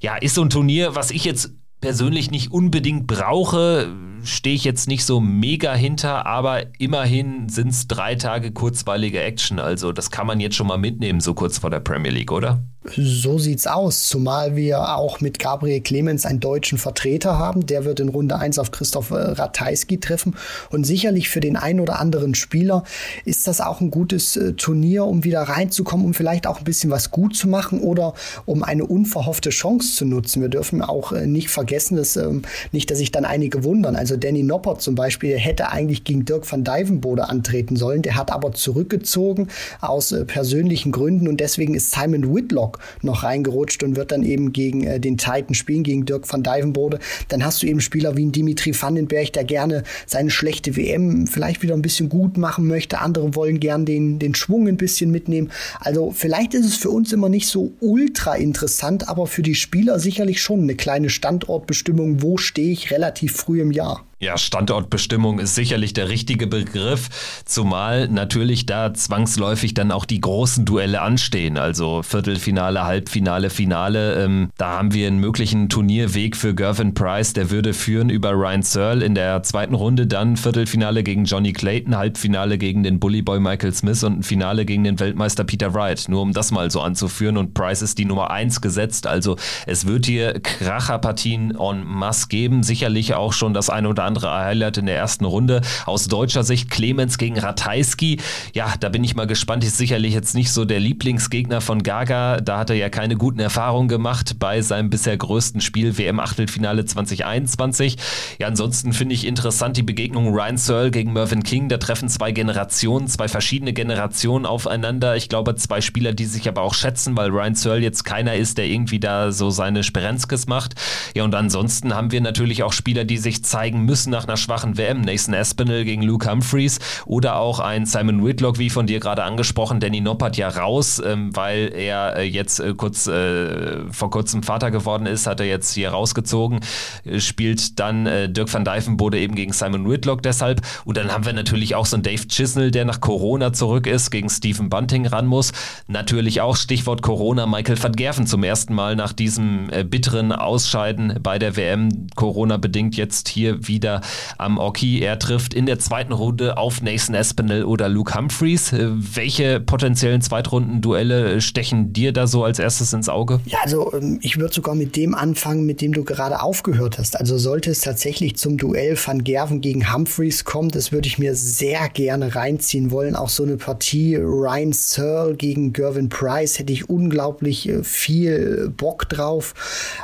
Ja, 0.00 0.16
ist 0.16 0.34
so 0.34 0.42
ein 0.42 0.50
Turnier, 0.50 0.94
was 0.94 1.10
ich 1.10 1.24
jetzt 1.24 1.52
persönlich 1.80 2.30
nicht 2.30 2.52
unbedingt 2.52 3.06
brauche, 3.06 3.92
stehe 4.24 4.56
ich 4.56 4.64
jetzt 4.64 4.88
nicht 4.88 5.04
so 5.04 5.20
mega 5.20 5.74
hinter, 5.74 6.26
aber 6.26 6.64
immerhin 6.78 7.48
sind 7.48 7.68
es 7.68 7.86
drei 7.86 8.14
Tage 8.14 8.52
kurzweilige 8.52 9.22
Action. 9.22 9.58
Also 9.58 9.92
das 9.92 10.10
kann 10.10 10.26
man 10.26 10.40
jetzt 10.40 10.56
schon 10.56 10.66
mal 10.66 10.78
mitnehmen, 10.78 11.20
so 11.20 11.34
kurz 11.34 11.58
vor 11.58 11.70
der 11.70 11.80
Premier 11.80 12.10
League, 12.10 12.32
oder? 12.32 12.62
So 12.94 13.38
sieht's 13.38 13.66
aus, 13.66 14.06
zumal 14.06 14.56
wir 14.56 14.96
auch 14.96 15.20
mit 15.20 15.38
Gabriel 15.38 15.80
Clemens 15.80 16.24
einen 16.24 16.40
deutschen 16.40 16.78
Vertreter 16.78 17.38
haben. 17.38 17.66
Der 17.66 17.84
wird 17.84 18.00
in 18.00 18.08
Runde 18.08 18.38
1 18.38 18.58
auf 18.58 18.70
Christoph 18.70 19.10
äh, 19.10 19.14
Ratajski 19.14 19.98
treffen. 19.98 20.36
Und 20.70 20.84
sicherlich 20.84 21.28
für 21.28 21.40
den 21.40 21.56
einen 21.56 21.80
oder 21.80 21.98
anderen 21.98 22.34
Spieler 22.34 22.84
ist 23.24 23.46
das 23.46 23.60
auch 23.60 23.80
ein 23.80 23.90
gutes 23.90 24.36
äh, 24.36 24.52
Turnier, 24.52 25.04
um 25.04 25.24
wieder 25.24 25.42
reinzukommen, 25.42 26.06
um 26.06 26.14
vielleicht 26.14 26.46
auch 26.46 26.58
ein 26.58 26.64
bisschen 26.64 26.90
was 26.90 27.10
gut 27.10 27.36
zu 27.36 27.48
machen 27.48 27.80
oder 27.80 28.14
um 28.44 28.62
eine 28.62 28.86
unverhoffte 28.86 29.50
Chance 29.50 29.96
zu 29.96 30.04
nutzen. 30.04 30.42
Wir 30.42 30.48
dürfen 30.48 30.82
auch 30.82 31.12
äh, 31.12 31.26
nicht 31.26 31.48
vergessen, 31.48 31.96
dass 31.96 32.16
ähm, 32.16 32.42
nicht, 32.72 32.90
dass 32.90 32.98
sich 32.98 33.12
dann 33.12 33.24
einige 33.24 33.64
wundern. 33.64 33.96
Also 33.96 34.16
Danny 34.16 34.42
Noppert 34.42 34.82
zum 34.82 34.94
Beispiel 34.94 35.36
hätte 35.38 35.70
eigentlich 35.70 36.04
gegen 36.04 36.24
Dirk 36.24 36.50
van 36.50 36.64
Dijvenbode 36.64 37.28
antreten 37.28 37.76
sollen. 37.76 38.02
Der 38.02 38.16
hat 38.16 38.30
aber 38.30 38.52
zurückgezogen 38.52 39.48
aus 39.80 40.14
persönlichen 40.26 40.92
Gründen 40.92 41.28
und 41.28 41.40
deswegen 41.40 41.74
ist 41.74 41.90
Simon 41.90 42.34
Whitlock 42.34 42.75
noch 43.02 43.22
reingerutscht 43.22 43.82
und 43.82 43.96
wird 43.96 44.12
dann 44.12 44.22
eben 44.22 44.52
gegen 44.52 44.84
äh, 44.84 45.00
den 45.00 45.16
Titan 45.16 45.54
spielen, 45.54 45.82
gegen 45.82 46.04
Dirk 46.06 46.30
van 46.30 46.42
Dijvenbode. 46.42 46.98
Dann 47.28 47.44
hast 47.44 47.62
du 47.62 47.66
eben 47.66 47.80
Spieler 47.80 48.16
wie 48.16 48.26
Dimitri 48.26 48.74
Vandenberg, 48.80 49.32
der 49.32 49.44
gerne 49.44 49.82
seine 50.06 50.30
schlechte 50.30 50.76
WM 50.76 51.26
vielleicht 51.26 51.62
wieder 51.62 51.74
ein 51.74 51.82
bisschen 51.82 52.08
gut 52.08 52.36
machen 52.36 52.66
möchte. 52.66 53.00
Andere 53.00 53.34
wollen 53.34 53.60
gern 53.60 53.84
den, 53.84 54.18
den 54.18 54.34
Schwung 54.34 54.68
ein 54.68 54.76
bisschen 54.76 55.10
mitnehmen. 55.10 55.50
Also 55.80 56.12
vielleicht 56.12 56.54
ist 56.54 56.66
es 56.66 56.76
für 56.76 56.90
uns 56.90 57.12
immer 57.12 57.28
nicht 57.28 57.48
so 57.48 57.72
ultra 57.80 58.34
interessant, 58.34 59.08
aber 59.08 59.26
für 59.26 59.42
die 59.42 59.54
Spieler 59.54 59.98
sicherlich 59.98 60.40
schon 60.40 60.62
eine 60.62 60.74
kleine 60.74 61.10
Standortbestimmung. 61.10 62.22
Wo 62.22 62.36
stehe 62.36 62.72
ich 62.72 62.90
relativ 62.90 63.32
früh 63.32 63.60
im 63.60 63.70
Jahr? 63.70 64.05
Ja, 64.18 64.38
Standortbestimmung 64.38 65.38
ist 65.40 65.54
sicherlich 65.54 65.92
der 65.92 66.08
richtige 66.08 66.46
Begriff, 66.46 67.42
zumal 67.44 68.08
natürlich 68.08 68.64
da 68.64 68.94
zwangsläufig 68.94 69.74
dann 69.74 69.92
auch 69.92 70.06
die 70.06 70.22
großen 70.22 70.64
Duelle 70.64 71.02
anstehen, 71.02 71.58
also 71.58 72.02
Viertelfinale, 72.02 72.84
Halbfinale, 72.84 73.50
Finale. 73.50 74.24
Ähm, 74.24 74.48
da 74.56 74.78
haben 74.78 74.94
wir 74.94 75.06
einen 75.06 75.18
möglichen 75.18 75.68
Turnierweg 75.68 76.34
für 76.34 76.54
Gervin 76.54 76.94
Price, 76.94 77.34
der 77.34 77.50
würde 77.50 77.74
führen 77.74 78.08
über 78.08 78.30
Ryan 78.30 78.62
Searle 78.62 79.04
in 79.04 79.14
der 79.14 79.42
zweiten 79.42 79.74
Runde, 79.74 80.06
dann 80.06 80.38
Viertelfinale 80.38 81.02
gegen 81.02 81.26
Johnny 81.26 81.52
Clayton, 81.52 81.94
Halbfinale 81.94 82.56
gegen 82.56 82.84
den 82.84 82.98
Bullyboy 82.98 83.38
Michael 83.38 83.74
Smith 83.74 84.02
und 84.02 84.20
ein 84.20 84.22
Finale 84.22 84.64
gegen 84.64 84.84
den 84.84 84.98
Weltmeister 84.98 85.44
Peter 85.44 85.74
Wright. 85.74 86.08
Nur 86.08 86.22
um 86.22 86.32
das 86.32 86.52
mal 86.52 86.70
so 86.70 86.80
anzuführen 86.80 87.36
und 87.36 87.52
Price 87.52 87.82
ist 87.82 87.98
die 87.98 88.06
Nummer 88.06 88.30
eins 88.30 88.62
gesetzt, 88.62 89.06
also 89.06 89.36
es 89.66 89.86
wird 89.86 90.06
hier 90.06 90.40
Kracherpartien 90.40 91.54
en 91.54 91.84
masse 91.84 92.28
geben, 92.28 92.62
sicherlich 92.62 93.12
auch 93.12 93.34
schon 93.34 93.52
das 93.52 93.68
eine 93.68 93.90
oder 93.90 94.05
andere 94.06 94.32
Highlight 94.32 94.78
in 94.78 94.86
der 94.86 94.96
ersten 94.96 95.24
Runde. 95.24 95.60
Aus 95.84 96.06
deutscher 96.06 96.44
Sicht 96.44 96.70
Clemens 96.70 97.18
gegen 97.18 97.38
Ratajski. 97.38 98.18
Ja, 98.54 98.74
da 98.80 98.88
bin 98.88 99.04
ich 99.04 99.14
mal 99.14 99.26
gespannt. 99.26 99.64
Ist 99.64 99.76
sicherlich 99.76 100.14
jetzt 100.14 100.34
nicht 100.34 100.50
so 100.52 100.64
der 100.64 100.80
Lieblingsgegner 100.80 101.60
von 101.60 101.82
Gaga. 101.82 102.40
Da 102.40 102.58
hat 102.58 102.70
er 102.70 102.76
ja 102.76 102.88
keine 102.88 103.16
guten 103.16 103.40
Erfahrungen 103.40 103.88
gemacht 103.88 104.36
bei 104.38 104.62
seinem 104.62 104.90
bisher 104.90 105.16
größten 105.16 105.60
Spiel 105.60 105.98
WM-Achtelfinale 105.98 106.84
2021. 106.84 107.96
Ja, 108.38 108.46
ansonsten 108.46 108.92
finde 108.92 109.14
ich 109.14 109.26
interessant 109.26 109.76
die 109.76 109.82
Begegnung 109.82 110.32
Ryan 110.32 110.56
Searle 110.56 110.90
gegen 110.90 111.12
Mervyn 111.12 111.42
King. 111.42 111.68
Da 111.68 111.78
treffen 111.78 112.08
zwei 112.08 112.32
Generationen, 112.32 113.08
zwei 113.08 113.28
verschiedene 113.28 113.72
Generationen 113.72 114.46
aufeinander. 114.46 115.16
Ich 115.16 115.28
glaube, 115.28 115.54
zwei 115.56 115.80
Spieler, 115.80 116.12
die 116.12 116.26
sich 116.26 116.48
aber 116.48 116.62
auch 116.62 116.74
schätzen, 116.74 117.16
weil 117.16 117.30
Ryan 117.30 117.54
Searle 117.54 117.82
jetzt 117.82 118.04
keiner 118.04 118.34
ist, 118.34 118.58
der 118.58 118.66
irgendwie 118.66 119.00
da 119.00 119.32
so 119.32 119.50
seine 119.50 119.82
Sperenzkes 119.82 120.46
macht. 120.46 120.74
Ja, 121.14 121.24
und 121.24 121.34
ansonsten 121.34 121.94
haben 121.94 122.12
wir 122.12 122.20
natürlich 122.20 122.62
auch 122.62 122.72
Spieler, 122.72 123.04
die 123.04 123.18
sich 123.18 123.44
zeigen 123.44 123.84
müssen 123.84 123.95
müssen 123.96 124.10
nach 124.10 124.28
einer 124.28 124.36
schwachen 124.36 124.76
WM. 124.76 125.00
Nathan 125.00 125.34
Aspinall 125.34 125.82
gegen 125.86 126.02
Luke 126.02 126.30
Humphreys 126.30 126.80
oder 127.06 127.36
auch 127.36 127.60
ein 127.60 127.86
Simon 127.86 128.22
Whitlock, 128.22 128.58
wie 128.58 128.68
von 128.68 128.86
dir 128.86 129.00
gerade 129.00 129.24
angesprochen. 129.24 129.80
Danny 129.80 130.02
Noppert 130.02 130.36
ja 130.36 130.50
raus, 130.50 131.00
ähm, 131.02 131.34
weil 131.34 131.72
er 131.74 132.16
äh, 132.16 132.24
jetzt 132.24 132.60
äh, 132.60 132.74
kurz 132.76 133.06
äh, 133.06 133.90
vor 133.90 134.10
kurzem 134.10 134.42
Vater 134.42 134.70
geworden 134.70 135.06
ist, 135.06 135.26
hat 135.26 135.40
er 135.40 135.46
jetzt 135.46 135.72
hier 135.72 135.88
rausgezogen. 135.92 136.60
Äh, 137.06 137.20
spielt 137.20 137.80
dann 137.80 138.04
äh, 138.04 138.28
Dirk 138.28 138.52
van 138.52 138.66
Dijvenbode 138.66 139.18
eben 139.18 139.34
gegen 139.34 139.54
Simon 139.54 139.88
Whitlock 139.88 140.22
deshalb. 140.22 140.60
Und 140.84 140.98
dann 140.98 141.10
haben 141.10 141.24
wir 141.24 141.32
natürlich 141.32 141.74
auch 141.74 141.86
so 141.86 141.96
einen 141.96 142.02
Dave 142.02 142.28
Chisnell, 142.28 142.70
der 142.70 142.84
nach 142.84 143.00
Corona 143.00 143.54
zurück 143.54 143.86
ist, 143.86 144.10
gegen 144.10 144.28
Stephen 144.28 144.68
Bunting 144.68 145.06
ran 145.06 145.24
muss. 145.24 145.52
Natürlich 145.86 146.42
auch 146.42 146.54
Stichwort 146.56 147.00
Corona, 147.00 147.46
Michael 147.46 147.82
van 147.82 147.92
Gerven 147.92 148.26
zum 148.26 148.44
ersten 148.44 148.74
Mal 148.74 148.94
nach 148.94 149.14
diesem 149.14 149.70
äh, 149.70 149.84
bitteren 149.84 150.32
Ausscheiden 150.32 151.18
bei 151.22 151.38
der 151.38 151.56
WM, 151.56 152.08
Corona 152.14 152.58
bedingt 152.58 152.94
jetzt 152.98 153.30
hier 153.30 153.66
wieder 153.66 153.85
wieder 153.86 154.00
am 154.38 154.58
Oki. 154.58 155.00
Er 155.00 155.18
trifft 155.18 155.54
in 155.54 155.66
der 155.66 155.78
zweiten 155.78 156.12
Runde 156.12 156.58
auf 156.58 156.82
Nathan 156.82 157.14
Espinel 157.14 157.64
oder 157.64 157.88
Luke 157.88 158.14
Humphreys. 158.14 158.72
Äh, 158.72 158.88
welche 158.90 159.60
potenziellen 159.60 160.20
Zweitrundenduelle 160.20 161.40
stechen 161.40 161.92
dir 161.92 162.12
da 162.12 162.26
so 162.26 162.42
als 162.42 162.58
erstes 162.58 162.92
ins 162.92 163.08
Auge? 163.08 163.40
Ja, 163.46 163.58
also 163.62 163.92
ähm, 163.92 164.18
ich 164.22 164.38
würde 164.38 164.52
sogar 164.52 164.74
mit 164.74 164.96
dem 164.96 165.14
anfangen, 165.14 165.66
mit 165.66 165.80
dem 165.80 165.92
du 165.92 166.02
gerade 166.02 166.42
aufgehört 166.42 166.98
hast. 166.98 167.18
Also 167.18 167.38
sollte 167.38 167.70
es 167.70 167.80
tatsächlich 167.80 168.36
zum 168.36 168.56
Duell 168.56 168.96
Van 168.96 169.22
Gerven 169.22 169.60
gegen 169.60 169.92
Humphreys 169.92 170.44
kommen, 170.44 170.70
das 170.70 170.90
würde 170.90 171.06
ich 171.06 171.18
mir 171.18 171.36
sehr 171.36 171.88
gerne 171.88 172.34
reinziehen 172.34 172.90
wollen. 172.90 173.14
Auch 173.14 173.28
so 173.28 173.44
eine 173.44 173.56
Partie 173.56 174.16
Ryan 174.16 174.72
Searle 174.72 175.34
gegen 175.36 175.72
Gervin 175.72 176.08
Price 176.08 176.58
hätte 176.58 176.72
ich 176.72 176.90
unglaublich 176.90 177.68
äh, 177.68 177.84
viel 177.84 178.72
Bock 178.76 179.08
drauf. 179.08 179.54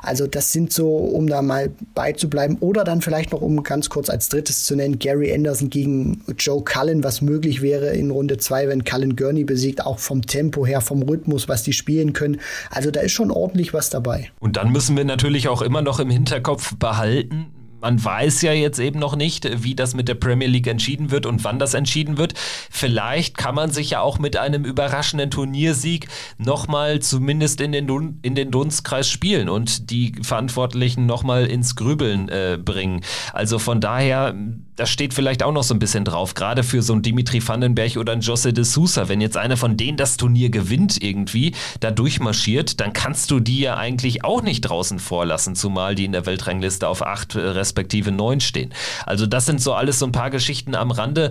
Also 0.03 0.29
das 0.29 0.53
sind 0.53 0.73
so, 0.73 0.97
um 0.97 1.27
da 1.27 1.43
mal 1.43 1.71
beizubleiben 1.95 2.59
oder 2.61 2.85
dann 2.85 3.01
vielleicht 3.01 3.33
noch 3.33 3.41
um 3.41 3.63
ganz 3.73 3.89
kurz 3.89 4.11
als 4.11 4.29
drittes 4.29 4.65
zu 4.67 4.77
nennen, 4.77 4.99
Gary 4.99 5.33
Anderson 5.33 5.71
gegen 5.71 6.23
Joe 6.39 6.63
Cullen, 6.63 7.03
was 7.03 7.23
möglich 7.23 7.63
wäre 7.63 7.95
in 7.95 8.11
Runde 8.11 8.37
2, 8.37 8.69
wenn 8.69 8.85
Cullen 8.85 9.17
Gurney 9.17 9.45
besiegt, 9.45 9.87
auch 9.87 9.99
vom 9.99 10.27
Tempo 10.27 10.67
her, 10.67 10.83
vom 10.83 11.01
Rhythmus, 11.01 11.49
was 11.49 11.63
die 11.63 11.73
spielen 11.73 12.13
können. 12.13 12.39
Also 12.71 12.91
da 12.91 13.01
ist 13.01 13.13
schon 13.13 13.31
ordentlich 13.31 13.73
was 13.73 13.89
dabei. 13.89 14.31
Und 14.41 14.59
dann 14.59 14.73
müssen 14.73 14.95
wir 14.95 15.07
natürlich 15.07 15.49
auch 15.49 15.63
immer 15.63 15.81
noch 15.81 16.01
im 16.01 16.11
Hinterkopf 16.11 16.77
behalten, 16.77 17.47
man 17.83 18.03
weiß 18.03 18.43
ja 18.43 18.53
jetzt 18.53 18.79
eben 18.79 18.99
noch 18.99 19.17
nicht, 19.17 19.63
wie 19.65 19.75
das 19.75 19.95
mit 19.95 20.09
der 20.09 20.15
Premier 20.15 20.49
League 20.49 20.69
entschieden 20.69 21.11
wird 21.11 21.27
und 21.27 21.45
wann 21.45 21.59
das 21.59 21.75
entschieden 21.75 22.17
wird. 22.17 22.35
Vielleicht 22.71 23.37
kann 23.37 23.55
man 23.55 23.71
sich 23.71 23.91
ja 23.91 24.01
auch 24.01 24.19
mit 24.19 24.37
einem 24.37 24.65
überraschenden 24.65 25.31
Turniersieg 25.31 26.09
nochmal 26.39 27.01
zumindest 27.01 27.61
in 27.61 27.73
den, 27.73 27.87
Dun 27.87 28.21
in 28.23 28.35
den 28.35 28.51
Dunstkreis 28.51 29.09
spielen 29.09 29.49
und 29.49 29.91
die 29.91 30.15
Verantwortlichen 30.23 31.07
nochmal 31.07 31.47
ins 31.47 31.77
Grübeln 31.77 32.29
äh, 32.29 32.59
bringen. 32.63 33.03
Also 33.33 33.59
von 33.59 33.81
daher, 33.81 34.35
das 34.77 34.91
steht 34.91 35.13
vielleicht 35.13 35.43
auch 35.43 35.53
noch 35.53 35.63
so 35.63 35.75
ein 35.75 35.79
bisschen 35.79 36.05
drauf, 36.05 36.35
gerade 36.35 36.63
für 36.63 36.83
so 36.83 36.93
einen 36.93 37.03
Dimitri 37.03 37.47
Vandenberg 37.47 37.97
oder 37.97 38.13
einen 38.13 38.23
Jose 38.23 38.53
de 38.53 38.65
Sousa. 38.65 39.09
Wenn 39.09 39.21
jetzt 39.21 39.37
einer 39.37 39.57
von 39.57 39.77
denen 39.77 39.97
das 39.97 40.17
Turnier 40.17 40.51
gewinnt 40.51 41.03
irgendwie, 41.03 41.53
da 41.81 41.91
durchmarschiert, 41.91 42.81
dann 42.81 42.93
kannst 42.93 43.31
du 43.31 43.41
die 43.41 43.61
ja 43.61 43.77
eigentlich 43.77 44.25
auch 44.25 44.43
nicht 44.43 44.63
draußen 44.63 44.99
vorlassen, 44.99 45.55
zumal 45.55 45.95
die 45.95 46.05
in 46.05 46.13
der 46.13 46.27
Weltrangliste 46.27 46.89
auf 46.89 47.05
acht 47.05 47.35
äh, 47.35 47.41
respektive 47.41 48.13
neun 48.13 48.41
stehen. 48.41 48.73
Also 49.05 49.27
das 49.27 49.47
sind 49.47 49.61
so 49.61 49.75
alles 49.75 49.99
so 49.99 50.07
ein 50.07 50.13
paar 50.13 50.31
Geschichten 50.31 50.75
am 50.75 50.91
Rande 50.91 51.31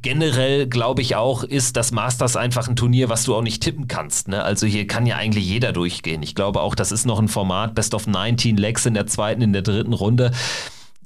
generell 0.00 0.68
glaube 0.68 1.02
ich 1.02 1.16
auch, 1.16 1.42
ist 1.42 1.76
das 1.76 1.90
Masters 1.90 2.36
einfach 2.36 2.68
ein 2.68 2.76
Turnier, 2.76 3.08
was 3.08 3.24
du 3.24 3.34
auch 3.34 3.42
nicht 3.42 3.62
tippen 3.62 3.88
kannst. 3.88 4.28
Ne? 4.28 4.42
Also 4.42 4.66
hier 4.66 4.86
kann 4.86 5.06
ja 5.06 5.16
eigentlich 5.16 5.46
jeder 5.46 5.72
durchgehen. 5.72 6.22
Ich 6.22 6.34
glaube 6.36 6.60
auch, 6.60 6.74
das 6.74 6.92
ist 6.92 7.04
noch 7.04 7.18
ein 7.18 7.28
Format, 7.28 7.74
Best 7.74 7.94
of 7.94 8.06
19 8.06 8.56
Legs 8.56 8.86
in 8.86 8.94
der 8.94 9.06
zweiten, 9.06 9.42
in 9.42 9.52
der 9.52 9.62
dritten 9.62 9.92
Runde. 9.92 10.30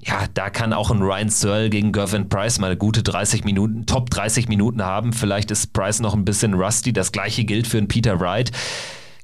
Ja, 0.04 0.24
da 0.34 0.50
kann 0.50 0.72
auch 0.72 0.90
ein 0.90 1.00
Ryan 1.00 1.28
Searle 1.28 1.70
gegen 1.70 1.92
Gervin 1.92 2.28
Price 2.28 2.58
mal 2.58 2.66
eine 2.66 2.76
gute 2.76 3.04
30 3.04 3.44
Minuten, 3.44 3.86
Top 3.86 4.10
30 4.10 4.48
Minuten 4.48 4.82
haben. 4.82 5.12
Vielleicht 5.12 5.52
ist 5.52 5.72
Price 5.72 6.00
noch 6.00 6.14
ein 6.14 6.24
bisschen 6.24 6.54
rusty. 6.54 6.92
Das 6.92 7.12
gleiche 7.12 7.44
gilt 7.44 7.68
für 7.68 7.78
einen 7.78 7.86
Peter 7.86 8.18
Wright 8.18 8.50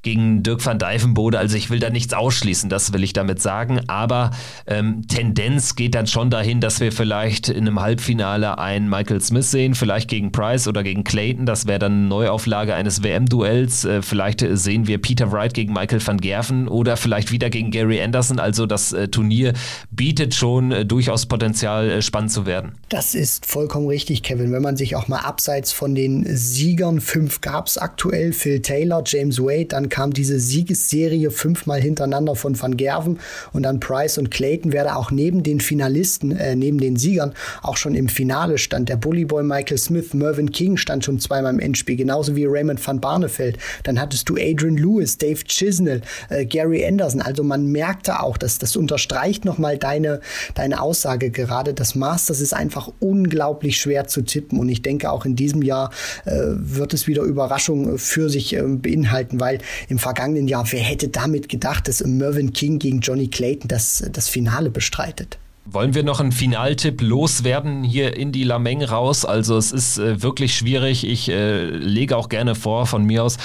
gegen 0.02 0.42
Dirk 0.42 0.64
van 0.64 0.78
Dijvenbode. 0.78 1.38
Also 1.38 1.56
ich 1.56 1.70
will 1.70 1.78
da 1.78 1.90
nichts 1.90 2.14
ausschließen, 2.14 2.70
das 2.70 2.92
will 2.92 3.02
ich 3.02 3.12
damit 3.12 3.40
sagen. 3.42 3.80
Aber 3.88 4.30
ähm, 4.66 5.06
Tendenz 5.08 5.76
geht 5.76 5.94
dann 5.94 6.06
schon 6.06 6.30
dahin, 6.30 6.60
dass 6.60 6.80
wir 6.80 6.92
vielleicht 6.92 7.48
in 7.48 7.66
einem 7.66 7.80
Halbfinale 7.80 8.58
einen 8.58 8.88
Michael 8.88 9.20
Smith 9.20 9.50
sehen, 9.50 9.74
vielleicht 9.74 10.08
gegen 10.08 10.32
Price 10.32 10.68
oder 10.68 10.82
gegen 10.82 11.04
Clayton. 11.04 11.46
Das 11.46 11.66
wäre 11.66 11.78
dann 11.78 11.92
eine 11.92 12.06
Neuauflage 12.06 12.74
eines 12.74 13.02
WM-Duells. 13.02 13.84
Äh, 13.84 14.02
vielleicht 14.02 14.44
sehen 14.50 14.86
wir 14.86 14.98
Peter 14.98 15.32
Wright 15.32 15.54
gegen 15.54 15.72
Michael 15.72 16.06
van 16.06 16.18
Gerven 16.18 16.68
oder 16.68 16.96
vielleicht 16.96 17.32
wieder 17.32 17.50
gegen 17.50 17.70
Gary 17.70 18.00
Anderson. 18.00 18.38
Also 18.38 18.66
das 18.66 18.92
äh, 18.92 19.08
Turnier 19.08 19.52
bietet 19.90 20.34
schon 20.34 20.72
äh, 20.72 20.84
durchaus 20.84 21.26
Potenzial, 21.26 21.90
äh, 21.90 22.02
spannend 22.02 22.32
zu 22.32 22.46
werden. 22.46 22.72
Das 22.88 23.14
ist 23.14 23.46
vollkommen 23.46 23.88
richtig, 23.88 24.22
Kevin. 24.22 24.52
Wenn 24.52 24.62
man 24.62 24.76
sich 24.76 24.96
auch 24.96 25.08
mal 25.08 25.20
abseits 25.20 25.72
von 25.72 25.94
den 25.94 26.24
Siegern, 26.24 27.00
fünf 27.00 27.40
gab 27.40 27.66
es 27.66 27.78
aktuell, 27.78 28.32
Phil 28.32 28.60
Taylor, 28.60 29.02
James 29.04 29.38
Wade, 29.38 29.66
dann 29.66 29.87
kam 29.88 30.12
diese 30.12 30.38
Siegesserie 30.38 31.30
fünfmal 31.30 31.80
hintereinander 31.80 32.34
von 32.34 32.60
Van 32.60 32.76
Gerven 32.76 33.18
und 33.52 33.62
dann 33.62 33.80
Price 33.80 34.18
und 34.18 34.30
Clayton, 34.30 34.72
wer 34.72 34.84
da 34.84 34.96
auch 34.96 35.10
neben 35.10 35.42
den 35.42 35.60
Finalisten, 35.60 36.36
äh, 36.36 36.56
neben 36.56 36.78
den 36.78 36.96
Siegern 36.96 37.34
auch 37.62 37.76
schon 37.76 37.94
im 37.94 38.08
Finale 38.08 38.58
stand. 38.58 38.88
Der 38.88 38.96
Bullyboy 38.96 39.42
Michael 39.42 39.78
Smith, 39.78 40.14
Mervyn 40.14 40.50
King 40.50 40.76
stand 40.76 41.04
schon 41.04 41.20
zweimal 41.20 41.52
im 41.52 41.60
Endspiel, 41.60 41.96
genauso 41.96 42.36
wie 42.36 42.46
Raymond 42.46 42.84
van 42.84 43.00
Barneveld. 43.00 43.58
Dann 43.84 44.00
hattest 44.00 44.28
du 44.28 44.36
Adrian 44.36 44.76
Lewis, 44.76 45.18
Dave 45.18 45.42
Chisnell, 45.44 46.02
äh, 46.28 46.44
Gary 46.44 46.84
Anderson. 46.84 47.22
Also 47.22 47.42
man 47.42 47.66
merkte 47.66 48.20
auch, 48.20 48.36
dass 48.36 48.58
das 48.58 48.76
unterstreicht 48.76 49.44
nochmal 49.44 49.78
deine, 49.78 50.20
deine 50.54 50.80
Aussage 50.80 51.30
gerade. 51.30 51.74
Das 51.74 51.94
Masters 51.94 52.40
ist 52.40 52.54
einfach 52.54 52.90
unglaublich 53.00 53.76
schwer 53.76 54.06
zu 54.06 54.22
tippen 54.22 54.58
und 54.58 54.68
ich 54.68 54.82
denke 54.82 55.10
auch 55.10 55.24
in 55.24 55.36
diesem 55.36 55.62
Jahr 55.62 55.90
äh, 56.24 56.32
wird 56.32 56.94
es 56.94 57.06
wieder 57.06 57.22
Überraschungen 57.22 57.98
für 57.98 58.30
sich 58.30 58.54
äh, 58.54 58.62
beinhalten, 58.62 59.40
weil 59.40 59.58
im 59.88 59.98
vergangenen 59.98 60.48
Jahr. 60.48 60.66
Wer 60.70 60.82
hätte 60.82 61.08
damit 61.08 61.48
gedacht, 61.48 61.88
dass 61.88 62.04
Mervyn 62.04 62.52
King 62.52 62.78
gegen 62.78 63.00
Johnny 63.00 63.28
Clayton 63.28 63.68
das, 63.68 64.04
das 64.12 64.28
Finale 64.28 64.70
bestreitet? 64.70 65.38
Wollen 65.64 65.94
wir 65.94 66.02
noch 66.02 66.20
einen 66.20 66.32
Finaltipp 66.32 67.02
loswerden 67.02 67.84
hier 67.84 68.16
in 68.16 68.32
die 68.32 68.44
Lameng 68.44 68.82
raus? 68.82 69.26
Also 69.26 69.58
es 69.58 69.70
ist 69.70 69.98
äh, 69.98 70.22
wirklich 70.22 70.56
schwierig. 70.56 71.06
Ich 71.06 71.28
äh, 71.28 71.66
lege 71.66 72.16
auch 72.16 72.30
gerne 72.30 72.54
vor 72.54 72.86
von 72.86 73.04
mir 73.04 73.22
aus. 73.22 73.36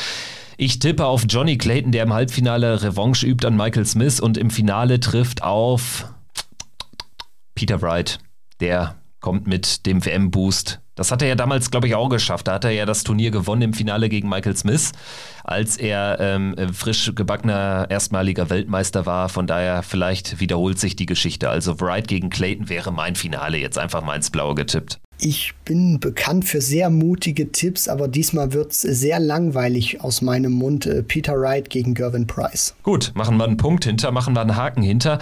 Ich 0.56 0.80
tippe 0.80 1.06
auf 1.06 1.26
Johnny 1.28 1.58
Clayton, 1.58 1.92
der 1.92 2.04
im 2.04 2.14
Halbfinale 2.14 2.82
Revanche 2.82 3.26
übt 3.26 3.46
an 3.46 3.58
Michael 3.58 3.86
Smith 3.86 4.22
und 4.22 4.38
im 4.38 4.52
Finale 4.52 5.00
trifft 5.02 5.44
auf 5.44 6.06
Peter 7.56 7.82
Wright. 7.82 8.20
Der 8.62 8.96
kommt 9.24 9.48
mit 9.48 9.88
dem 9.88 10.06
WM-Boost 10.06 10.84
das 10.96 11.12
hat 11.12 11.22
er 11.24 11.28
ja 11.28 11.36
damals, 11.36 11.72
glaube 11.72 11.88
ich, 11.88 11.96
auch 11.96 12.10
geschafft. 12.10 12.48
Da 12.48 12.54
hat 12.54 12.66
er 12.66 12.72
ja 12.72 12.86
das 12.86 13.04
Turnier 13.04 13.32
gewonnen 13.32 13.64
im 13.64 13.74
Finale 13.74 14.10
gegen 14.10 14.30
Michael 14.30 14.56
Smith, 14.56 14.92
als 15.44 15.78
er 15.78 16.18
ähm, 16.20 16.56
frisch 16.72 17.12
gebackener 17.16 17.88
erstmaliger 17.90 18.50
Weltmeister 18.50 19.06
war. 19.06 19.30
Von 19.30 19.48
daher, 19.48 19.82
vielleicht 19.82 20.40
wiederholt 20.40 20.80
sich 20.80 20.96
die 20.96 21.08
Geschichte. 21.08 21.50
Also 21.50 21.80
Wright 21.80 22.08
gegen 22.08 22.30
Clayton 22.30 22.70
wäre 22.70 22.92
mein 22.92 23.16
Finale, 23.16 23.58
jetzt 23.58 23.78
einfach 23.78 24.04
mal 24.04 24.16
ins 24.16 24.30
Blaue 24.30 24.54
getippt. 24.54 25.00
Ich 25.20 25.54
bin 25.64 26.00
bekannt 26.00 26.46
für 26.46 26.60
sehr 26.60 26.90
mutige 26.90 27.52
Tipps, 27.52 27.88
aber 27.88 28.08
diesmal 28.08 28.52
wird 28.52 28.72
es 28.72 28.82
sehr 28.82 29.20
langweilig 29.20 30.02
aus 30.02 30.22
meinem 30.22 30.52
Mund. 30.52 30.86
Äh, 30.86 31.02
Peter 31.02 31.40
Wright 31.40 31.70
gegen 31.70 31.94
Gervin 31.94 32.28
Price. 32.28 32.76
Gut, 32.84 33.14
machen 33.16 33.38
wir 33.38 33.46
einen 33.46 33.58
Punkt 33.58 33.86
hinter, 33.86 34.12
machen 34.12 34.36
wir 34.36 34.42
einen 34.42 34.58
Haken 34.58 34.84
hinter 34.84 35.20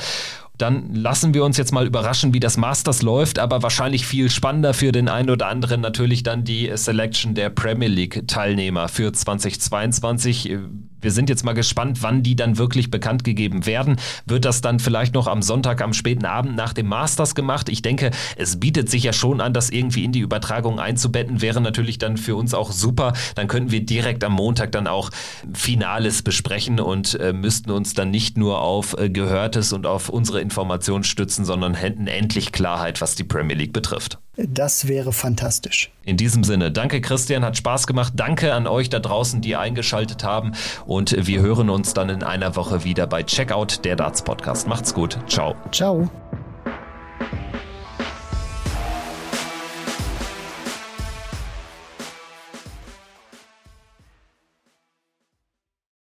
dann 0.57 0.93
lassen 0.93 1.33
wir 1.33 1.43
uns 1.43 1.57
jetzt 1.57 1.71
mal 1.71 1.87
überraschen, 1.87 2.33
wie 2.33 2.39
das 2.39 2.57
Masters 2.57 3.01
läuft, 3.01 3.39
aber 3.39 3.63
wahrscheinlich 3.63 4.05
viel 4.05 4.29
spannender 4.29 4.73
für 4.73 4.91
den 4.91 5.09
einen 5.09 5.29
oder 5.29 5.47
anderen 5.47 5.81
natürlich 5.81 6.23
dann 6.23 6.43
die 6.43 6.71
Selection 6.75 7.33
der 7.33 7.49
Premier 7.49 7.87
League 7.87 8.27
Teilnehmer 8.27 8.87
für 8.87 9.11
2022 9.11 10.57
wir 11.01 11.11
sind 11.11 11.29
jetzt 11.29 11.43
mal 11.43 11.53
gespannt, 11.53 11.99
wann 12.01 12.23
die 12.23 12.35
dann 12.35 12.57
wirklich 12.57 12.91
bekannt 12.91 13.23
gegeben 13.23 13.65
werden. 13.65 13.97
Wird 14.25 14.45
das 14.45 14.61
dann 14.61 14.79
vielleicht 14.79 15.13
noch 15.13 15.27
am 15.27 15.41
Sonntag, 15.41 15.81
am 15.81 15.93
späten 15.93 16.25
Abend 16.25 16.55
nach 16.55 16.73
dem 16.73 16.87
Masters 16.87 17.35
gemacht? 17.35 17.69
Ich 17.69 17.81
denke, 17.81 18.11
es 18.37 18.59
bietet 18.59 18.89
sich 18.89 19.03
ja 19.03 19.13
schon 19.13 19.41
an, 19.41 19.53
das 19.53 19.69
irgendwie 19.69 20.03
in 20.03 20.11
die 20.11 20.19
Übertragung 20.19 20.79
einzubetten. 20.79 21.41
Wäre 21.41 21.61
natürlich 21.61 21.97
dann 21.97 22.17
für 22.17 22.35
uns 22.35 22.53
auch 22.53 22.71
super. 22.71 23.13
Dann 23.35 23.47
könnten 23.47 23.71
wir 23.71 23.85
direkt 23.85 24.23
am 24.23 24.33
Montag 24.33 24.71
dann 24.71 24.87
auch 24.87 25.09
Finales 25.53 26.21
besprechen 26.21 26.79
und 26.79 27.19
äh, 27.19 27.33
müssten 27.33 27.71
uns 27.71 27.93
dann 27.93 28.11
nicht 28.11 28.37
nur 28.37 28.61
auf 28.61 28.97
äh, 28.97 29.09
Gehörtes 29.09 29.73
und 29.73 29.85
auf 29.85 30.09
unsere 30.09 30.41
Informationen 30.41 31.03
stützen, 31.03 31.45
sondern 31.45 31.73
hätten 31.73 32.07
endlich 32.07 32.51
Klarheit, 32.51 33.01
was 33.01 33.15
die 33.15 33.23
Premier 33.23 33.55
League 33.55 33.73
betrifft. 33.73 34.19
Das 34.37 34.87
wäre 34.87 35.11
fantastisch. 35.11 35.91
In 36.03 36.17
diesem 36.17 36.43
Sinne, 36.43 36.71
danke 36.71 37.01
Christian, 37.01 37.43
hat 37.43 37.57
Spaß 37.57 37.85
gemacht. 37.85 38.13
Danke 38.15 38.53
an 38.53 38.65
euch 38.65 38.89
da 38.89 38.99
draußen, 38.99 39.41
die 39.41 39.55
eingeschaltet 39.55 40.23
haben. 40.23 40.53
Und 40.85 41.15
wir 41.27 41.41
hören 41.41 41.69
uns 41.69 41.93
dann 41.93 42.09
in 42.09 42.23
einer 42.23 42.55
Woche 42.55 42.83
wieder 42.83 43.07
bei 43.07 43.23
Checkout, 43.23 43.83
der 43.83 43.95
Darts 43.95 44.23
Podcast. 44.23 44.67
Macht's 44.67 44.93
gut. 44.93 45.17
Ciao. 45.27 45.55
Ciao. 45.71 46.09